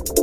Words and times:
Welcome 0.00 0.16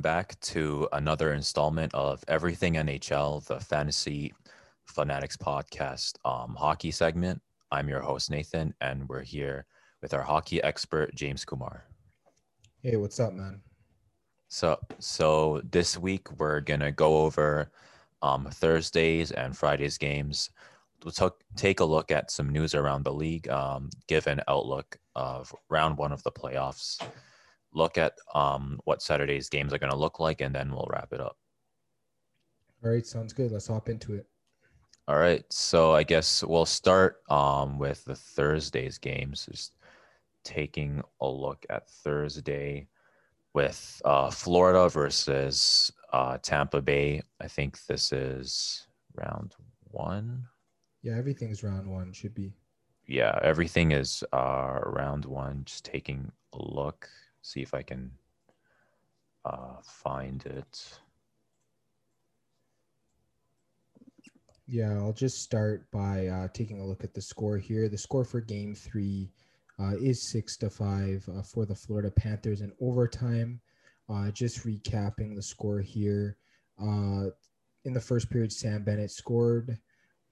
back 0.00 0.38
to 0.42 0.86
another 0.92 1.32
installment 1.32 1.92
of 1.92 2.22
Everything 2.28 2.74
NHL, 2.74 3.44
the 3.46 3.58
Fantasy 3.58 4.32
Fanatics 4.84 5.36
podcast 5.36 6.18
um, 6.24 6.54
hockey 6.54 6.92
segment. 6.92 7.42
I'm 7.72 7.88
your 7.88 8.00
host, 8.00 8.30
Nathan, 8.30 8.74
and 8.80 9.08
we're 9.08 9.22
here 9.22 9.66
with 10.00 10.14
our 10.14 10.22
hockey 10.22 10.62
expert, 10.62 11.16
James 11.16 11.44
Kumar. 11.44 11.84
Hey, 12.80 12.94
what's 12.94 13.18
up, 13.18 13.32
man? 13.32 13.60
So, 14.46 14.78
so 15.00 15.62
this 15.68 15.98
week 15.98 16.30
we're 16.38 16.60
gonna 16.60 16.92
go 16.92 17.22
over 17.22 17.72
um, 18.24 18.46
Thursdays 18.46 19.32
and 19.32 19.56
Fridays 19.56 19.98
games. 19.98 20.50
We'll 21.04 21.12
t- 21.12 21.44
take 21.56 21.80
a 21.80 21.84
look 21.84 22.10
at 22.10 22.30
some 22.30 22.48
news 22.48 22.74
around 22.74 23.04
the 23.04 23.12
league, 23.12 23.48
um, 23.48 23.90
give 24.08 24.26
an 24.26 24.40
outlook 24.48 24.96
of 25.14 25.54
round 25.68 25.98
one 25.98 26.10
of 26.10 26.22
the 26.22 26.32
playoffs, 26.32 27.04
look 27.74 27.98
at 27.98 28.14
um, 28.34 28.80
what 28.84 29.02
Saturday's 29.02 29.50
games 29.50 29.74
are 29.74 29.78
gonna 29.78 29.94
look 29.94 30.20
like, 30.20 30.40
and 30.40 30.54
then 30.54 30.72
we'll 30.72 30.88
wrap 30.90 31.12
it 31.12 31.20
up. 31.20 31.36
All 32.82 32.90
right, 32.90 33.06
sounds 33.06 33.34
good. 33.34 33.52
Let's 33.52 33.66
hop 33.66 33.90
into 33.90 34.14
it. 34.14 34.26
All 35.06 35.18
right, 35.18 35.44
so 35.50 35.92
I 35.92 36.02
guess 36.02 36.42
we'll 36.42 36.64
start 36.64 37.16
um, 37.28 37.78
with 37.78 38.02
the 38.06 38.16
Thursdays 38.16 38.96
games. 38.96 39.46
Just 39.50 39.76
taking 40.44 41.02
a 41.20 41.28
look 41.28 41.66
at 41.68 41.90
Thursday 41.90 42.88
with 43.52 44.00
uh, 44.06 44.30
Florida 44.30 44.88
versus 44.88 45.92
uh, 46.14 46.38
Tampa 46.40 46.80
Bay. 46.80 47.20
I 47.40 47.48
think 47.48 47.84
this 47.86 48.12
is 48.12 48.86
round 49.16 49.56
one. 49.90 50.44
Yeah, 51.02 51.16
everything's 51.16 51.64
round 51.64 51.90
one. 51.90 52.12
Should 52.12 52.36
be. 52.36 52.54
Yeah, 53.06 53.36
everything 53.42 53.90
is 53.90 54.22
uh, 54.32 54.78
round 54.84 55.24
one. 55.24 55.62
Just 55.64 55.84
taking 55.84 56.30
a 56.52 56.58
look, 56.62 57.08
see 57.42 57.62
if 57.62 57.74
I 57.74 57.82
can 57.82 58.12
uh, 59.44 59.80
find 59.82 60.46
it. 60.46 61.00
Yeah, 64.68 64.96
I'll 64.98 65.12
just 65.12 65.42
start 65.42 65.90
by 65.90 66.28
uh, 66.28 66.48
taking 66.54 66.80
a 66.80 66.86
look 66.86 67.02
at 67.02 67.12
the 67.12 67.20
score 67.20 67.58
here. 67.58 67.88
The 67.88 67.98
score 67.98 68.24
for 68.24 68.40
Game 68.40 68.76
Three 68.76 69.32
uh, 69.80 69.96
is 70.00 70.30
six 70.30 70.56
to 70.58 70.70
five 70.70 71.28
uh, 71.36 71.42
for 71.42 71.66
the 71.66 71.74
Florida 71.74 72.12
Panthers 72.12 72.60
in 72.60 72.72
overtime. 72.80 73.60
Uh, 74.08 74.30
just 74.30 74.66
recapping 74.66 75.34
the 75.34 75.42
score 75.42 75.80
here. 75.80 76.36
Uh, 76.80 77.26
in 77.84 77.92
the 77.92 78.00
first 78.00 78.30
period, 78.30 78.52
Sam 78.52 78.82
Bennett 78.82 79.10
scored 79.10 79.78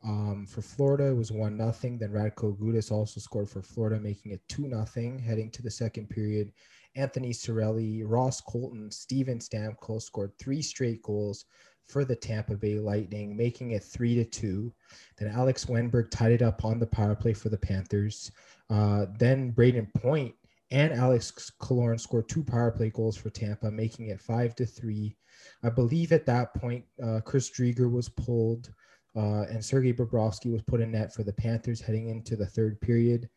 um, 0.05 0.47
for 0.47 0.63
Florida. 0.63 1.07
It 1.07 1.17
was 1.17 1.33
one 1.33 1.57
nothing. 1.57 1.99
Then 1.99 2.11
Radko 2.11 2.57
Gudas 2.59 2.91
also 2.91 3.21
scored 3.21 3.49
for 3.49 3.63
Florida, 3.63 4.01
making 4.01 4.33
it 4.33 4.41
two 4.49 4.67
nothing. 4.69 5.19
Heading 5.19 5.51
to 5.53 5.63
the 5.63 5.71
second 5.71 6.11
period, 6.11 6.53
Anthony 6.97 7.31
Cirelli, 7.31 8.03
Ross 8.05 8.41
Colton, 8.41 8.91
Steven 8.91 9.39
Stamkos 9.39 10.03
scored 10.03 10.33
three 10.39 10.63
straight 10.63 11.03
goals 11.03 11.47
for 11.89 12.05
the 12.05 12.17
Tampa 12.17 12.55
Bay 12.55 12.79
Lightning, 12.79 13.37
making 13.37 13.73
it 13.73 13.85
three 13.85 14.15
to 14.15 14.25
two. 14.25 14.73
Then 15.19 15.29
Alex 15.29 15.67
Wennberg 15.67 16.11
tied 16.11 16.33
it 16.33 16.43
up 16.43 16.65
on 16.65 16.79
the 16.79 16.87
power 16.87 17.15
play 17.15 17.33
for 17.33 17.49
the 17.49 17.59
Panthers. 17.59 18.31
Uh, 18.71 19.07
then 19.19 19.53
Brayden 19.53 19.93
Point 19.95 20.35
and 20.73 20.93
Alex 20.93 21.53
Killorn 21.61 22.01
scored 22.01 22.29
two 22.29 22.43
power 22.43 22.71
play 22.71 22.91
goals 22.91 23.17
for 23.17 23.29
Tampa, 23.29 23.71
making 23.71 24.09
it 24.09 24.21
five 24.21 24.57
to 24.57 24.65
three. 24.65 25.15
I 25.63 25.69
believe 25.69 26.13
at 26.13 26.27
that 26.27 26.55
point, 26.55 26.85
uh, 27.03 27.21
Chris 27.21 27.51
Driedger 27.51 27.93
was 27.93 28.09
pulled, 28.09 28.73
uh, 29.15 29.43
and 29.43 29.63
Sergei 29.63 29.93
Bobrovsky 29.93 30.51
was 30.51 30.63
put 30.63 30.81
in 30.81 30.93
net 30.93 31.13
for 31.13 31.25
the 31.25 31.33
Panthers 31.33 31.83
heading 31.83 32.09
into 32.09 32.37
the 32.37 32.47
third 32.47 32.81
period. 32.81 33.29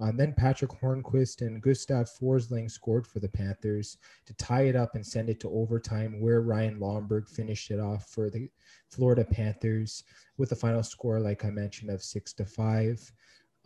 Uh, 0.00 0.12
then 0.14 0.32
Patrick 0.32 0.70
Hornqvist 0.70 1.42
and 1.42 1.60
Gustav 1.60 2.08
Forsling 2.08 2.70
scored 2.70 3.06
for 3.06 3.18
the 3.18 3.28
Panthers 3.28 3.98
to 4.26 4.34
tie 4.34 4.62
it 4.62 4.76
up 4.76 4.94
and 4.94 5.04
send 5.04 5.28
it 5.28 5.40
to 5.40 5.50
overtime, 5.50 6.20
where 6.20 6.40
Ryan 6.40 6.78
Lomberg 6.78 7.28
finished 7.28 7.70
it 7.70 7.80
off 7.80 8.08
for 8.08 8.30
the 8.30 8.48
Florida 8.88 9.24
Panthers 9.24 10.04
with 10.38 10.52
a 10.52 10.56
final 10.56 10.82
score, 10.82 11.20
like 11.20 11.44
I 11.44 11.50
mentioned, 11.50 11.90
of 11.90 12.02
six 12.02 12.32
to 12.34 12.46
five. 12.46 13.12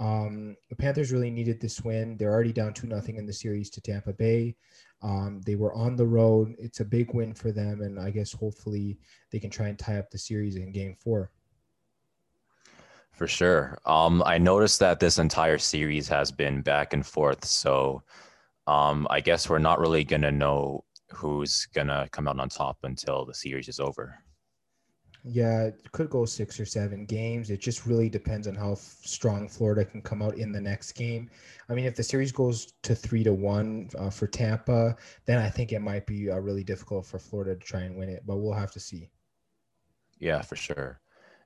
Um, 0.03 0.57
the 0.69 0.75
Panthers 0.75 1.13
really 1.13 1.31
needed 1.31 1.61
this 1.61 1.83
win. 1.83 2.17
They're 2.17 2.33
already 2.33 2.53
down 2.53 2.75
two 2.75 2.89
nothing 2.89 3.17
in 3.17 3.27
the 3.27 3.33
series 3.33 3.71
to 3.71 3.81
Tampa 3.81 4.13
Bay. 4.13 4.57
Um, 5.01 5.41
they 5.47 5.55
were 5.55 5.73
on 5.75 5.95
the 5.95 6.07
road. 6.07 6.57
It's 6.59 6.81
a 6.81 6.85
big 6.85 7.15
win 7.15 7.35
for 7.35 7.53
them, 7.53 7.83
and 7.83 8.01
I 8.01 8.11
guess 8.11 8.33
hopefully 8.33 8.99
they 9.31 9.39
can 9.39 9.51
try 9.51 9.69
and 9.69 9.79
tie 9.79 9.99
up 9.99 10.11
the 10.11 10.19
series 10.19 10.57
in 10.57 10.73
Game 10.73 10.97
Four. 10.99 11.31
For 13.13 13.29
sure. 13.29 13.79
Um, 13.87 14.25
I 14.27 14.39
noticed 14.39 14.81
that 14.81 14.99
this 14.99 15.19
entire 15.19 15.59
series 15.59 16.09
has 16.09 16.33
been 16.33 16.63
back 16.63 16.95
and 16.95 17.07
forth. 17.07 17.45
So 17.45 18.03
um, 18.67 19.07
I 19.09 19.21
guess 19.21 19.49
we're 19.49 19.59
not 19.59 19.79
really 19.79 20.03
going 20.03 20.23
to 20.23 20.33
know 20.33 20.85
who's 21.13 21.67
going 21.67 21.89
to 21.89 22.09
come 22.11 22.27
out 22.27 22.41
on 22.41 22.49
top 22.49 22.79
until 22.83 23.25
the 23.25 23.35
series 23.35 23.69
is 23.69 23.79
over. 23.79 24.19
Yeah, 25.25 25.67
it 25.67 25.93
could 25.93 26.11
go 26.11 26.25
six 26.25 26.59
or 26.59 26.67
seven 26.67 27.05
games. 27.05 27.51
It 27.51 27.61
just 27.61 27.87
really 27.87 28.09
depends 28.09 28.49
on 28.49 28.57
how 28.57 28.73
f- 28.73 28.79
strong 29.05 29.49
Florida 29.49 29.85
can 29.85 30.03
come 30.03 30.21
out 30.21 30.37
in 30.37 30.51
the 30.51 30.61
next 30.61 30.93
game. 30.93 31.31
I 31.69 31.75
mean, 31.75 31.85
if 31.85 31.95
the 31.95 32.03
series 32.03 32.33
goes 32.33 32.73
to 32.83 32.95
three 32.95 33.23
to 33.23 33.33
one 33.33 33.89
uh, 33.97 34.11
for 34.11 34.27
Tampa, 34.27 34.97
then 35.27 35.39
I 35.39 35.49
think 35.49 35.73
it 35.73 35.79
might 35.79 36.07
be 36.07 36.29
uh, 36.29 36.39
really 36.39 36.65
difficult 36.65 37.07
for 37.07 37.21
Florida 37.21 37.55
to 37.55 37.61
try 37.61 37.83
and 37.83 37.97
win 37.97 38.09
it, 38.09 38.25
but 38.27 38.39
we'll 38.39 38.53
have 38.53 38.73
to 38.73 38.81
see. 38.81 39.11
Yeah, 40.19 40.43
for 40.43 40.57
sure. 40.57 41.01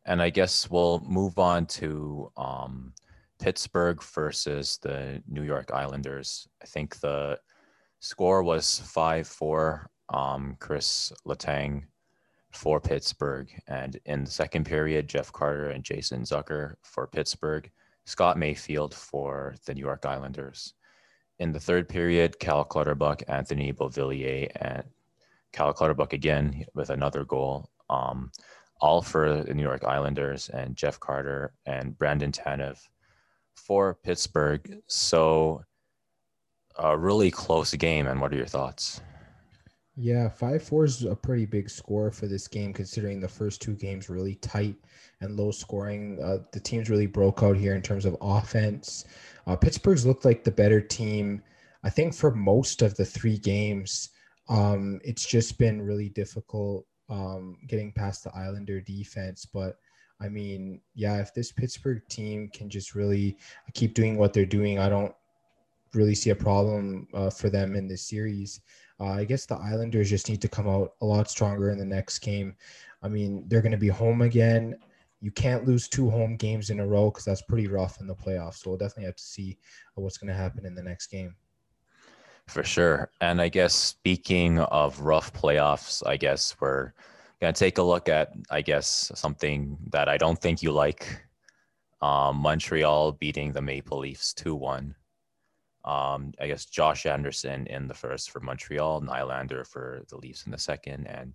And 0.06 0.22
I 0.22 0.31
guess 0.31 0.70
we'll 0.70 1.00
move 1.00 1.38
on 1.38 1.66
to 1.66 2.32
um, 2.38 2.94
Pittsburgh 3.38 4.03
versus 4.03 4.78
the 4.81 5.22
New 5.28 5.43
York 5.43 5.70
Islanders. 5.70 6.48
I 6.62 6.66
think 6.66 6.98
the 7.00 7.38
score 8.00 8.43
was 8.43 8.81
5 8.81 9.26
4. 9.26 9.91
Um, 10.14 10.56
Chris 10.60 11.12
Letang 11.26 11.82
for 12.53 12.81
Pittsburgh. 12.81 13.51
And 13.69 13.99
in 14.07 14.25
the 14.25 14.31
second 14.31 14.65
period, 14.65 15.09
Jeff 15.09 15.33
Carter 15.33 15.71
and 15.71 15.84
Jason 15.84 16.23
Zucker 16.23 16.75
for 16.83 17.07
Pittsburgh, 17.07 17.71
Scott 18.05 18.39
Mayfield 18.39 18.95
for 18.95 19.55
the 19.67 19.75
New 19.75 19.81
York 19.81 20.07
Islanders. 20.07 20.75
In 21.39 21.53
the 21.53 21.61
third 21.61 21.89
period, 21.89 22.39
Cal 22.39 22.65
Clutterbuck, 22.65 23.23
Anthony 23.29 23.73
Beauvillier, 23.73 24.51
and 24.56 24.85
Cal 25.53 25.73
Clutterbuck 25.73 26.12
again 26.12 26.65
with 26.75 26.91
another 26.91 27.25
goal. 27.25 27.69
Um, 27.91 28.31
all 28.81 29.03
for 29.03 29.43
the 29.43 29.55
New 29.55 29.62
York 29.62 29.85
Islanders 29.85 30.49
and 30.51 30.77
Jeff 30.77 31.01
Carter 31.01 31.53
and 31.65 31.97
Brandon 31.97 32.33
Tanev 32.33 32.79
for 33.55 33.95
Pittsburgh. 33.95 34.81
So 34.87 35.62
a 36.79 36.97
really 36.97 37.31
close 37.31 37.75
game. 37.75 38.06
And 38.06 38.21
what 38.21 38.33
are 38.33 38.37
your 38.37 38.47
thoughts? 38.47 39.01
Yeah, 39.99 40.29
five 40.29 40.62
four 40.62 40.84
is 40.84 41.05
a 41.05 41.17
pretty 41.17 41.47
big 41.47 41.71
score 41.71 42.11
for 42.11 42.27
this 42.27 42.47
game, 42.47 42.75
considering 42.75 43.19
the 43.19 43.29
first 43.29 43.62
two 43.62 43.75
games 43.75 44.11
really 44.11 44.34
tight 44.37 44.77
and 45.23 45.37
low 45.37 45.51
scoring. 45.51 46.19
Uh, 46.23 46.39
the 46.53 46.61
teams 46.61 46.91
really 46.91 47.07
broke 47.07 47.43
out 47.43 47.57
here 47.57 47.75
in 47.75 47.81
terms 47.81 48.05
of 48.05 48.17
offense. 48.21 49.06
Uh, 49.47 49.56
Pittsburgh's 49.56 50.05
looked 50.05 50.27
like 50.27 50.45
the 50.45 50.51
better 50.51 50.83
team. 50.83 51.43
I 51.83 51.89
think 51.89 52.15
for 52.15 52.31
most 52.31 52.83
of 52.83 52.95
the 52.95 53.06
three 53.06 53.39
games, 53.39 54.11
um, 54.51 55.01
it's 55.03 55.27
just 55.27 55.59
been 55.59 55.81
really 55.81 56.11
difficult 56.11 56.87
um, 57.09 57.56
getting 57.67 57.93
past 57.93 58.25
the 58.25 58.35
Islander 58.37 58.83
defense. 58.83 59.47
But 59.47 59.77
I 60.21 60.29
mean, 60.29 60.83
yeah, 60.95 61.21
if 61.21 61.33
this 61.33 61.53
Pittsburgh 61.53 62.03
team 62.11 62.51
can 62.53 62.69
just 62.69 62.95
really 62.95 63.39
keep 63.73 63.95
doing 63.95 64.19
what 64.19 64.35
they're 64.35 64.45
doing, 64.45 64.79
I 64.79 64.91
don't 64.91 65.15
really 65.95 66.15
see 66.15 66.31
a 66.31 66.37
problem 66.37 67.09
uh, 67.15 67.31
for 67.31 67.49
them 67.49 67.75
in 67.75 67.89
this 67.89 68.06
series. 68.06 68.61
Uh, 68.99 69.12
I 69.12 69.25
guess 69.25 69.47
the 69.47 69.57
Islanders 69.57 70.11
just 70.11 70.29
need 70.29 70.41
to 70.43 70.49
come 70.49 70.69
out 70.69 70.95
a 71.01 71.07
lot 71.07 71.31
stronger 71.31 71.71
in 71.71 71.79
the 71.79 71.84
next 71.84 72.21
game. 72.21 72.57
I 73.03 73.09
mean, 73.09 73.45
they're 73.49 73.62
going 73.62 73.73
to 73.73 73.79
be 73.79 73.89
home 73.89 74.23
again. 74.23 74.79
You 75.21 75.31
can't 75.31 75.67
lose 75.67 75.89
two 75.89 76.11
home 76.11 76.37
games 76.37 76.70
in 76.70 76.81
a 76.81 76.87
row 76.87 77.11
because 77.11 77.25
that's 77.25 77.43
pretty 77.43 77.67
rough 77.67 78.00
in 78.00 78.06
the 78.06 78.15
playoffs. 78.15 78.56
So 78.56 78.70
we'll 78.70 78.79
definitely 78.79 79.06
have 79.06 79.17
to 79.17 79.23
see 79.23 79.59
what's 79.94 80.19
going 80.19 80.29
to 80.29 80.35
happen 80.35 80.67
in 80.67 80.75
the 80.75 80.82
next 80.82 81.09
game. 81.09 81.35
For 82.47 82.62
sure. 82.62 83.11
And 83.20 83.41
I 83.41 83.49
guess 83.49 83.75
speaking 83.75 84.61
of 84.61 85.00
rough 85.00 85.32
playoffs, 85.32 86.03
I 86.06 86.17
guess 86.17 86.55
we're 86.61 86.93
going 87.41 87.53
to 87.53 87.59
take 87.59 87.79
a 87.79 87.82
look 87.82 88.09
at, 88.09 88.32
I 88.50 88.62
guess, 88.62 89.11
something 89.15 89.76
that 89.91 90.09
I 90.09 90.17
don't 90.17 90.41
think 90.41 90.62
you 90.62 90.70
like 90.73 91.26
um, 92.00 92.37
Montreal 92.37 93.12
beating 93.12 93.53
the 93.53 93.62
Maple 93.62 93.99
Leafs 93.99 94.32
2 94.35 94.55
1. 94.55 94.94
Um, 95.87 96.33
I 96.41 96.49
guess 96.49 96.65
Josh 96.67 97.06
Anderson 97.06 97.67
in 97.69 97.87
the 97.87 97.94
first 97.94 98.31
for 98.31 98.41
Montreal, 98.41 99.03
Nylander 99.03 99.65
for 99.67 100.03
the 100.09 100.17
Leafs 100.17 100.44
in 100.44 100.53
the 100.53 100.59
second, 100.59 101.06
and 101.06 101.33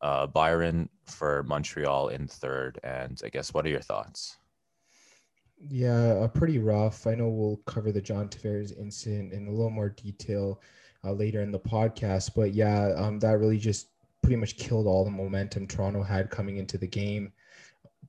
uh, 0.00 0.26
Byron 0.26 0.88
for 1.06 1.44
Montreal 1.44 2.08
in 2.08 2.26
third. 2.26 2.80
And 2.82 3.20
I 3.24 3.28
guess, 3.28 3.54
what 3.54 3.64
are 3.64 3.70
your 3.70 3.80
thoughts? 3.80 4.36
Yeah, 5.56 6.14
uh, 6.14 6.28
pretty 6.28 6.58
rough. 6.58 7.06
I 7.06 7.14
know 7.14 7.28
we'll 7.28 7.60
cover 7.64 7.92
the 7.92 8.02
John 8.02 8.28
Tavares 8.28 8.76
incident 8.76 9.32
in 9.32 9.46
a 9.46 9.50
little 9.50 9.70
more 9.70 9.90
detail 9.90 10.60
uh, 11.04 11.12
later 11.12 11.42
in 11.42 11.52
the 11.52 11.60
podcast, 11.60 12.32
but 12.34 12.52
yeah, 12.52 12.92
um, 12.96 13.20
that 13.20 13.38
really 13.38 13.58
just 13.58 13.90
pretty 14.22 14.36
much 14.36 14.56
killed 14.56 14.86
all 14.86 15.04
the 15.04 15.10
momentum 15.10 15.66
Toronto 15.66 16.02
had 16.02 16.30
coming 16.30 16.56
into 16.56 16.76
the 16.78 16.86
game. 16.88 17.32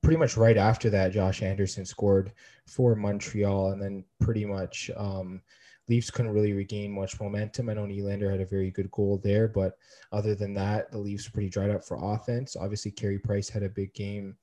pretty 0.01 0.17
much 0.17 0.37
right 0.37 0.57
after 0.57 0.89
that, 0.89 1.11
Josh 1.11 1.41
Anderson 1.41 1.85
scored 1.85 2.31
for 2.65 2.95
Montreal, 2.95 3.71
and 3.71 3.81
then 3.81 4.03
pretty 4.19 4.45
much 4.45 4.91
um, 4.95 5.41
Leafs 5.87 6.09
couldn't 6.09 6.33
really 6.33 6.53
regain 6.53 6.91
much 6.91 7.19
momentum. 7.19 7.69
I 7.69 7.75
know 7.75 7.85
Nylander 7.85 8.31
had 8.31 8.41
a 8.41 8.45
very 8.45 8.71
good 8.71 8.89
goal 8.91 9.19
there, 9.23 9.47
but 9.47 9.77
other 10.11 10.33
than 10.33 10.53
that, 10.55 10.91
the 10.91 10.97
Leafs 10.97 11.27
pretty 11.27 11.49
dried 11.49 11.69
up 11.69 11.83
for 11.83 12.13
offense. 12.13 12.55
Obviously, 12.55 12.91
Carey 12.91 13.19
Price 13.19 13.49
had 13.49 13.63
a 13.63 13.69
big 13.69 13.93
game. 13.93 14.35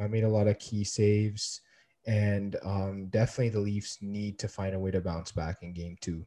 I 0.00 0.06
made 0.06 0.24
a 0.24 0.28
lot 0.28 0.46
of 0.46 0.58
key 0.58 0.84
saves, 0.84 1.62
and 2.06 2.56
um, 2.62 3.06
definitely 3.06 3.50
the 3.50 3.60
Leafs 3.60 3.98
need 4.00 4.38
to 4.38 4.48
find 4.48 4.74
a 4.74 4.78
way 4.78 4.90
to 4.90 5.00
bounce 5.00 5.32
back 5.32 5.62
in 5.62 5.72
game 5.72 5.96
two. 6.00 6.24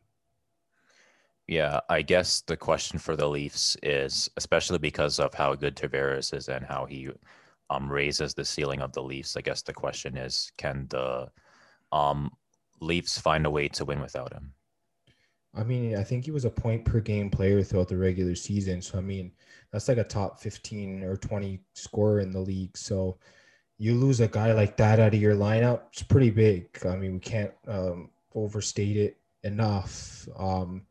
Yeah, 1.47 1.81
I 1.89 2.01
guess 2.01 2.41
the 2.41 2.55
question 2.55 2.99
for 2.99 3.15
the 3.15 3.27
Leafs 3.27 3.75
is, 3.83 4.29
especially 4.37 4.77
because 4.77 5.19
of 5.19 5.33
how 5.33 5.55
good 5.55 5.75
Tavares 5.75 6.33
is 6.33 6.47
and 6.47 6.65
how 6.65 6.85
he 6.85 7.09
um, 7.69 7.91
raises 7.91 8.33
the 8.33 8.45
ceiling 8.45 8.81
of 8.81 8.93
the 8.93 9.03
Leafs. 9.03 9.35
I 9.35 9.41
guess 9.41 9.61
the 9.61 9.73
question 9.73 10.15
is, 10.15 10.51
can 10.57 10.87
the 10.89 11.29
um, 11.91 12.31
Leafs 12.79 13.19
find 13.19 13.45
a 13.45 13.51
way 13.51 13.67
to 13.69 13.85
win 13.85 13.99
without 13.99 14.31
him? 14.31 14.53
I 15.55 15.63
mean, 15.63 15.95
I 15.97 16.03
think 16.03 16.25
he 16.25 16.31
was 16.31 16.45
a 16.45 16.49
point 16.49 16.83
per 16.83 16.99
game 16.99 17.29
player 17.29 17.61
throughout 17.61 17.87
the 17.87 17.97
regular 17.97 18.35
season. 18.35 18.81
So 18.81 18.97
I 18.97 19.01
mean, 19.01 19.31
that's 19.71 19.87
like 19.87 19.97
a 19.97 20.03
top 20.03 20.39
15 20.39 21.03
or 21.03 21.15
20 21.17 21.59
scorer 21.73 22.19
in 22.19 22.31
the 22.31 22.39
league. 22.39 22.75
So 22.77 23.17
you 23.77 23.95
lose 23.95 24.19
a 24.19 24.27
guy 24.27 24.53
like 24.53 24.77
that 24.77 24.99
out 24.99 25.13
of 25.13 25.21
your 25.21 25.35
lineup, 25.35 25.81
it's 25.91 26.03
pretty 26.03 26.29
big. 26.29 26.69
I 26.85 26.95
mean, 26.95 27.13
we 27.13 27.19
can't 27.19 27.51
um, 27.67 28.09
overstate 28.33 28.97
it 28.97 29.17
enough. 29.43 30.27
Um, 30.37 30.85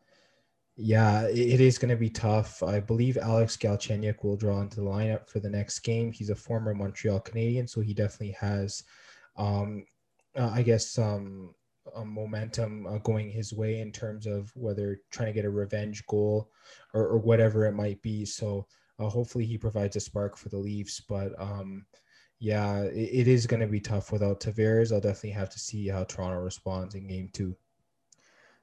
yeah, 0.76 1.22
it 1.28 1.60
is 1.60 1.78
going 1.78 1.90
to 1.90 1.96
be 1.96 2.10
tough. 2.10 2.62
I 2.62 2.80
believe 2.80 3.18
Alex 3.18 3.56
Galchenyuk 3.56 4.24
will 4.24 4.36
draw 4.36 4.60
into 4.60 4.76
the 4.76 4.86
lineup 4.86 5.28
for 5.28 5.38
the 5.38 5.50
next 5.50 5.80
game. 5.80 6.12
He's 6.12 6.30
a 6.30 6.34
former 6.34 6.74
Montreal 6.74 7.20
Canadian, 7.20 7.66
so 7.66 7.80
he 7.80 7.94
definitely 7.94 8.36
has, 8.40 8.82
um, 9.36 9.84
uh, 10.36 10.50
I 10.52 10.62
guess, 10.62 10.88
some 10.88 11.54
um, 11.94 12.08
momentum 12.12 12.86
uh, 12.86 12.98
going 12.98 13.30
his 13.30 13.52
way 13.52 13.80
in 13.80 13.92
terms 13.92 14.26
of 14.26 14.50
whether 14.54 15.00
trying 15.10 15.28
to 15.28 15.32
get 15.32 15.44
a 15.44 15.50
revenge 15.50 16.04
goal 16.06 16.50
or, 16.94 17.06
or 17.06 17.18
whatever 17.18 17.66
it 17.66 17.72
might 17.72 18.00
be. 18.02 18.24
So 18.24 18.66
uh, 18.98 19.08
hopefully 19.08 19.44
he 19.44 19.58
provides 19.58 19.96
a 19.96 20.00
spark 20.00 20.36
for 20.36 20.48
the 20.48 20.58
Leafs. 20.58 21.00
But 21.00 21.32
um, 21.40 21.86
yeah, 22.38 22.82
it, 22.82 23.10
it 23.12 23.28
is 23.28 23.46
going 23.46 23.60
to 23.60 23.66
be 23.66 23.80
tough 23.80 24.12
without 24.12 24.40
Tavares. 24.40 24.92
I'll 24.92 25.00
definitely 25.00 25.30
have 25.30 25.50
to 25.50 25.58
see 25.58 25.88
how 25.88 26.04
Toronto 26.04 26.40
responds 26.40 26.94
in 26.94 27.06
game 27.06 27.30
two. 27.32 27.56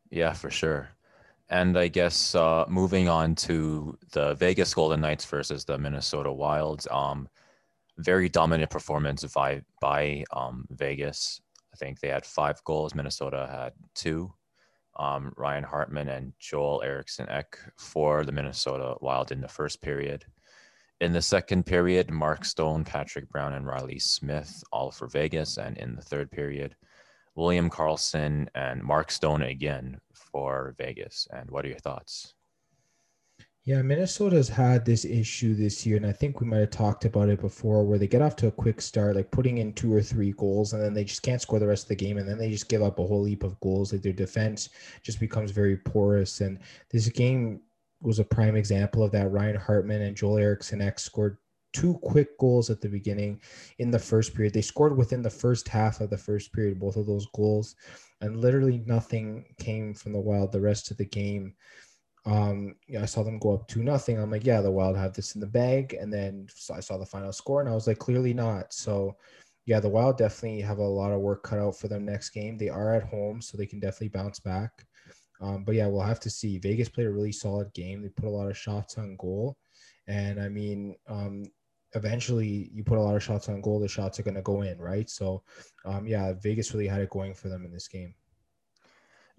Yeah, 0.10 0.34
for 0.34 0.50
sure. 0.50 0.90
And 1.50 1.78
I 1.78 1.88
guess 1.88 2.36
uh, 2.36 2.66
moving 2.68 3.10
on 3.10 3.36
to 3.36 3.98
the 4.12 4.36
Vegas 4.36 4.74
Golden 4.74 5.02
Knights 5.02 5.26
versus 5.26 5.66
the 5.66 5.78
Minnesota 5.78 6.32
Wilds, 6.32 6.88
um, 6.92 7.28
very 7.98 8.30
dominant 8.30 8.70
performance 8.70 9.26
by 9.26 9.62
by 9.82 10.24
um, 10.32 10.66
Vegas. 10.70 11.42
Think 11.80 12.00
they 12.00 12.10
had 12.10 12.26
five 12.26 12.64
goals. 12.66 12.94
Minnesota 12.94 13.48
had 13.50 13.74
two. 13.96 14.34
Um, 14.98 15.32
Ryan 15.38 15.64
Hartman 15.64 16.10
and 16.10 16.34
Joel 16.40 16.82
Eriksson 16.84 17.30
Ek 17.30 17.58
for 17.78 18.26
the 18.26 18.34
Minnesota 18.34 18.96
Wild 19.00 19.32
in 19.32 19.40
the 19.40 19.48
first 19.48 19.82
period. 19.82 20.26
In 21.00 21.14
the 21.14 21.22
second 21.22 21.66
period, 21.66 22.12
Mark 22.12 22.44
Stone, 22.44 22.84
Patrick 22.84 23.30
Brown, 23.30 23.54
and 23.54 23.66
Reilly 23.66 24.00
Smith 24.00 24.62
all 24.74 24.92
for 24.92 25.08
Vegas. 25.08 25.58
And 25.58 25.78
in 25.78 25.96
the 25.96 26.02
third 26.02 26.30
period, 26.30 26.76
William 27.36 27.70
Karlsson 27.70 28.50
and 28.54 28.84
Mark 28.84 29.10
Stone 29.10 29.44
again 29.44 30.02
for 30.14 30.76
Vegas. 30.78 31.26
And 31.32 31.50
what 31.50 31.64
are 31.64 31.70
your 31.70 31.80
thoughts? 31.80 32.34
Yeah, 33.66 33.82
Minnesota's 33.82 34.50
had 34.50 34.86
this 34.86 35.06
issue 35.06 35.54
this 35.54 35.86
year, 35.86 35.98
and 35.98 36.06
I 36.06 36.12
think 36.12 36.40
we 36.40 36.48
might 36.48 36.60
have 36.60 36.72
talked 36.72 37.06
about 37.06 37.30
it 37.30 37.40
before, 37.42 37.86
where 37.86 38.00
they 38.00 38.08
get 38.08 38.22
off 38.22 38.36
to 38.38 38.48
a 38.48 38.52
quick 38.52 38.82
start, 38.82 39.16
like 39.16 39.32
putting 39.32 39.60
in 39.60 39.74
two 39.74 39.94
or 39.94 40.02
three 40.02 40.32
goals, 40.32 40.74
and 40.74 40.82
then 40.82 40.94
they 40.94 41.04
just 41.04 41.22
can't 41.22 41.42
score 41.42 41.60
the 41.60 41.68
rest 41.68 41.84
of 41.84 41.90
the 41.90 41.96
game, 41.96 42.18
and 42.18 42.28
then 42.28 42.38
they 42.38 42.50
just 42.50 42.70
give 42.70 42.82
up 42.82 42.98
a 43.00 43.06
whole 43.06 43.26
heap 43.26 43.44
of 43.44 43.60
goals. 43.60 43.92
Like 43.94 44.02
their 44.02 44.14
defense 44.14 44.70
just 45.04 45.20
becomes 45.20 45.52
very 45.52 45.78
porous, 45.78 46.42
and 46.42 46.60
this 46.90 47.08
game 47.10 47.62
was 48.02 48.18
a 48.20 48.24
prime 48.24 48.56
example 48.56 49.04
of 49.04 49.12
that. 49.12 49.30
Ryan 49.30 49.58
Hartman 49.58 50.02
and 50.02 50.16
Joel 50.18 50.38
Eriksson 50.38 50.82
Ek 50.82 50.98
scored 50.98 51.38
two 51.74 52.00
quick 52.02 52.40
goals 52.40 52.72
at 52.72 52.82
the 52.82 52.90
beginning 52.90 53.40
in 53.78 53.92
the 53.92 54.00
first 54.00 54.34
period. 54.34 54.54
They 54.54 54.62
scored 54.62 54.98
within 54.98 55.22
the 55.22 55.30
first 55.30 55.68
half 55.68 56.02
of 56.02 56.10
the 56.10 56.18
first 56.18 56.54
period, 56.54 56.80
both 56.80 56.96
of 56.96 57.06
those 57.06 57.28
goals, 57.36 57.76
and 58.22 58.38
literally 58.40 58.82
nothing 58.88 59.46
came 59.60 59.94
from 59.94 60.14
the 60.14 60.20
Wild 60.20 60.52
the 60.52 60.62
rest 60.62 60.90
of 60.90 60.98
the 60.98 61.06
game. 61.06 61.54
Um, 62.30 62.76
I 63.00 63.06
saw 63.06 63.24
them 63.24 63.40
go 63.40 63.56
up 63.56 63.68
two 63.68 63.82
nothing. 63.82 64.20
I'm 64.20 64.30
like, 64.30 64.46
yeah, 64.46 64.62
the 64.62 64.70
Wild 64.70 64.96
have 64.96 65.14
this 65.14 65.34
in 65.34 65.42
the 65.42 65.48
bag, 65.48 65.96
and 66.00 66.14
then 66.14 66.48
I 66.74 66.80
saw 66.80 66.98
the 66.98 67.06
final 67.06 67.34
score, 67.34 67.60
and 67.60 67.70
I 67.70 67.74
was 67.74 67.88
like, 67.88 67.98
clearly 67.98 68.34
not. 68.34 68.72
So, 68.72 69.16
yeah, 69.66 69.80
the 69.80 69.90
Wild 69.90 70.18
definitely 70.18 70.62
have 70.62 70.78
a 70.78 70.84
lot 70.84 71.12
of 71.12 71.22
work 71.22 71.42
cut 71.44 71.60
out 71.60 71.78
for 71.78 71.88
them 71.88 72.06
next 72.06 72.30
game. 72.30 72.58
They 72.58 72.70
are 72.70 72.94
at 72.94 73.04
home, 73.04 73.42
so 73.42 73.58
they 73.58 73.66
can 73.66 73.80
definitely 73.80 74.10
bounce 74.10 74.40
back. 74.40 74.72
Um, 75.42 75.64
but 75.64 75.74
yeah, 75.76 75.88
we'll 75.88 76.02
have 76.02 76.20
to 76.22 76.30
see. 76.30 76.60
Vegas 76.60 76.90
played 76.90 77.08
a 77.08 77.12
really 77.12 77.32
solid 77.32 77.74
game. 77.74 78.02
They 78.02 78.10
put 78.10 78.26
a 78.26 78.30
lot 78.30 78.50
of 78.50 78.58
shots 78.58 78.98
on 78.98 79.16
goal. 79.18 79.58
And 80.08 80.42
I 80.42 80.50
mean, 80.50 80.96
um, 81.08 81.46
eventually 81.94 82.70
you 82.74 82.84
put 82.84 82.98
a 82.98 83.02
lot 83.02 83.16
of 83.16 83.24
shots 83.24 83.50
on 83.50 83.62
goal, 83.62 83.80
the 83.80 83.88
shots 83.88 84.20
are 84.20 84.24
going 84.24 84.36
to 84.36 84.42
go 84.42 84.62
in, 84.62 84.78
right? 84.78 85.10
So, 85.10 85.44
um, 85.86 86.08
yeah, 86.08 86.34
Vegas 86.42 86.74
really 86.74 86.88
had 86.88 87.02
it 87.02 87.10
going 87.10 87.34
for 87.34 87.48
them 87.50 87.66
in 87.66 87.72
this 87.72 87.88
game. 87.88 88.14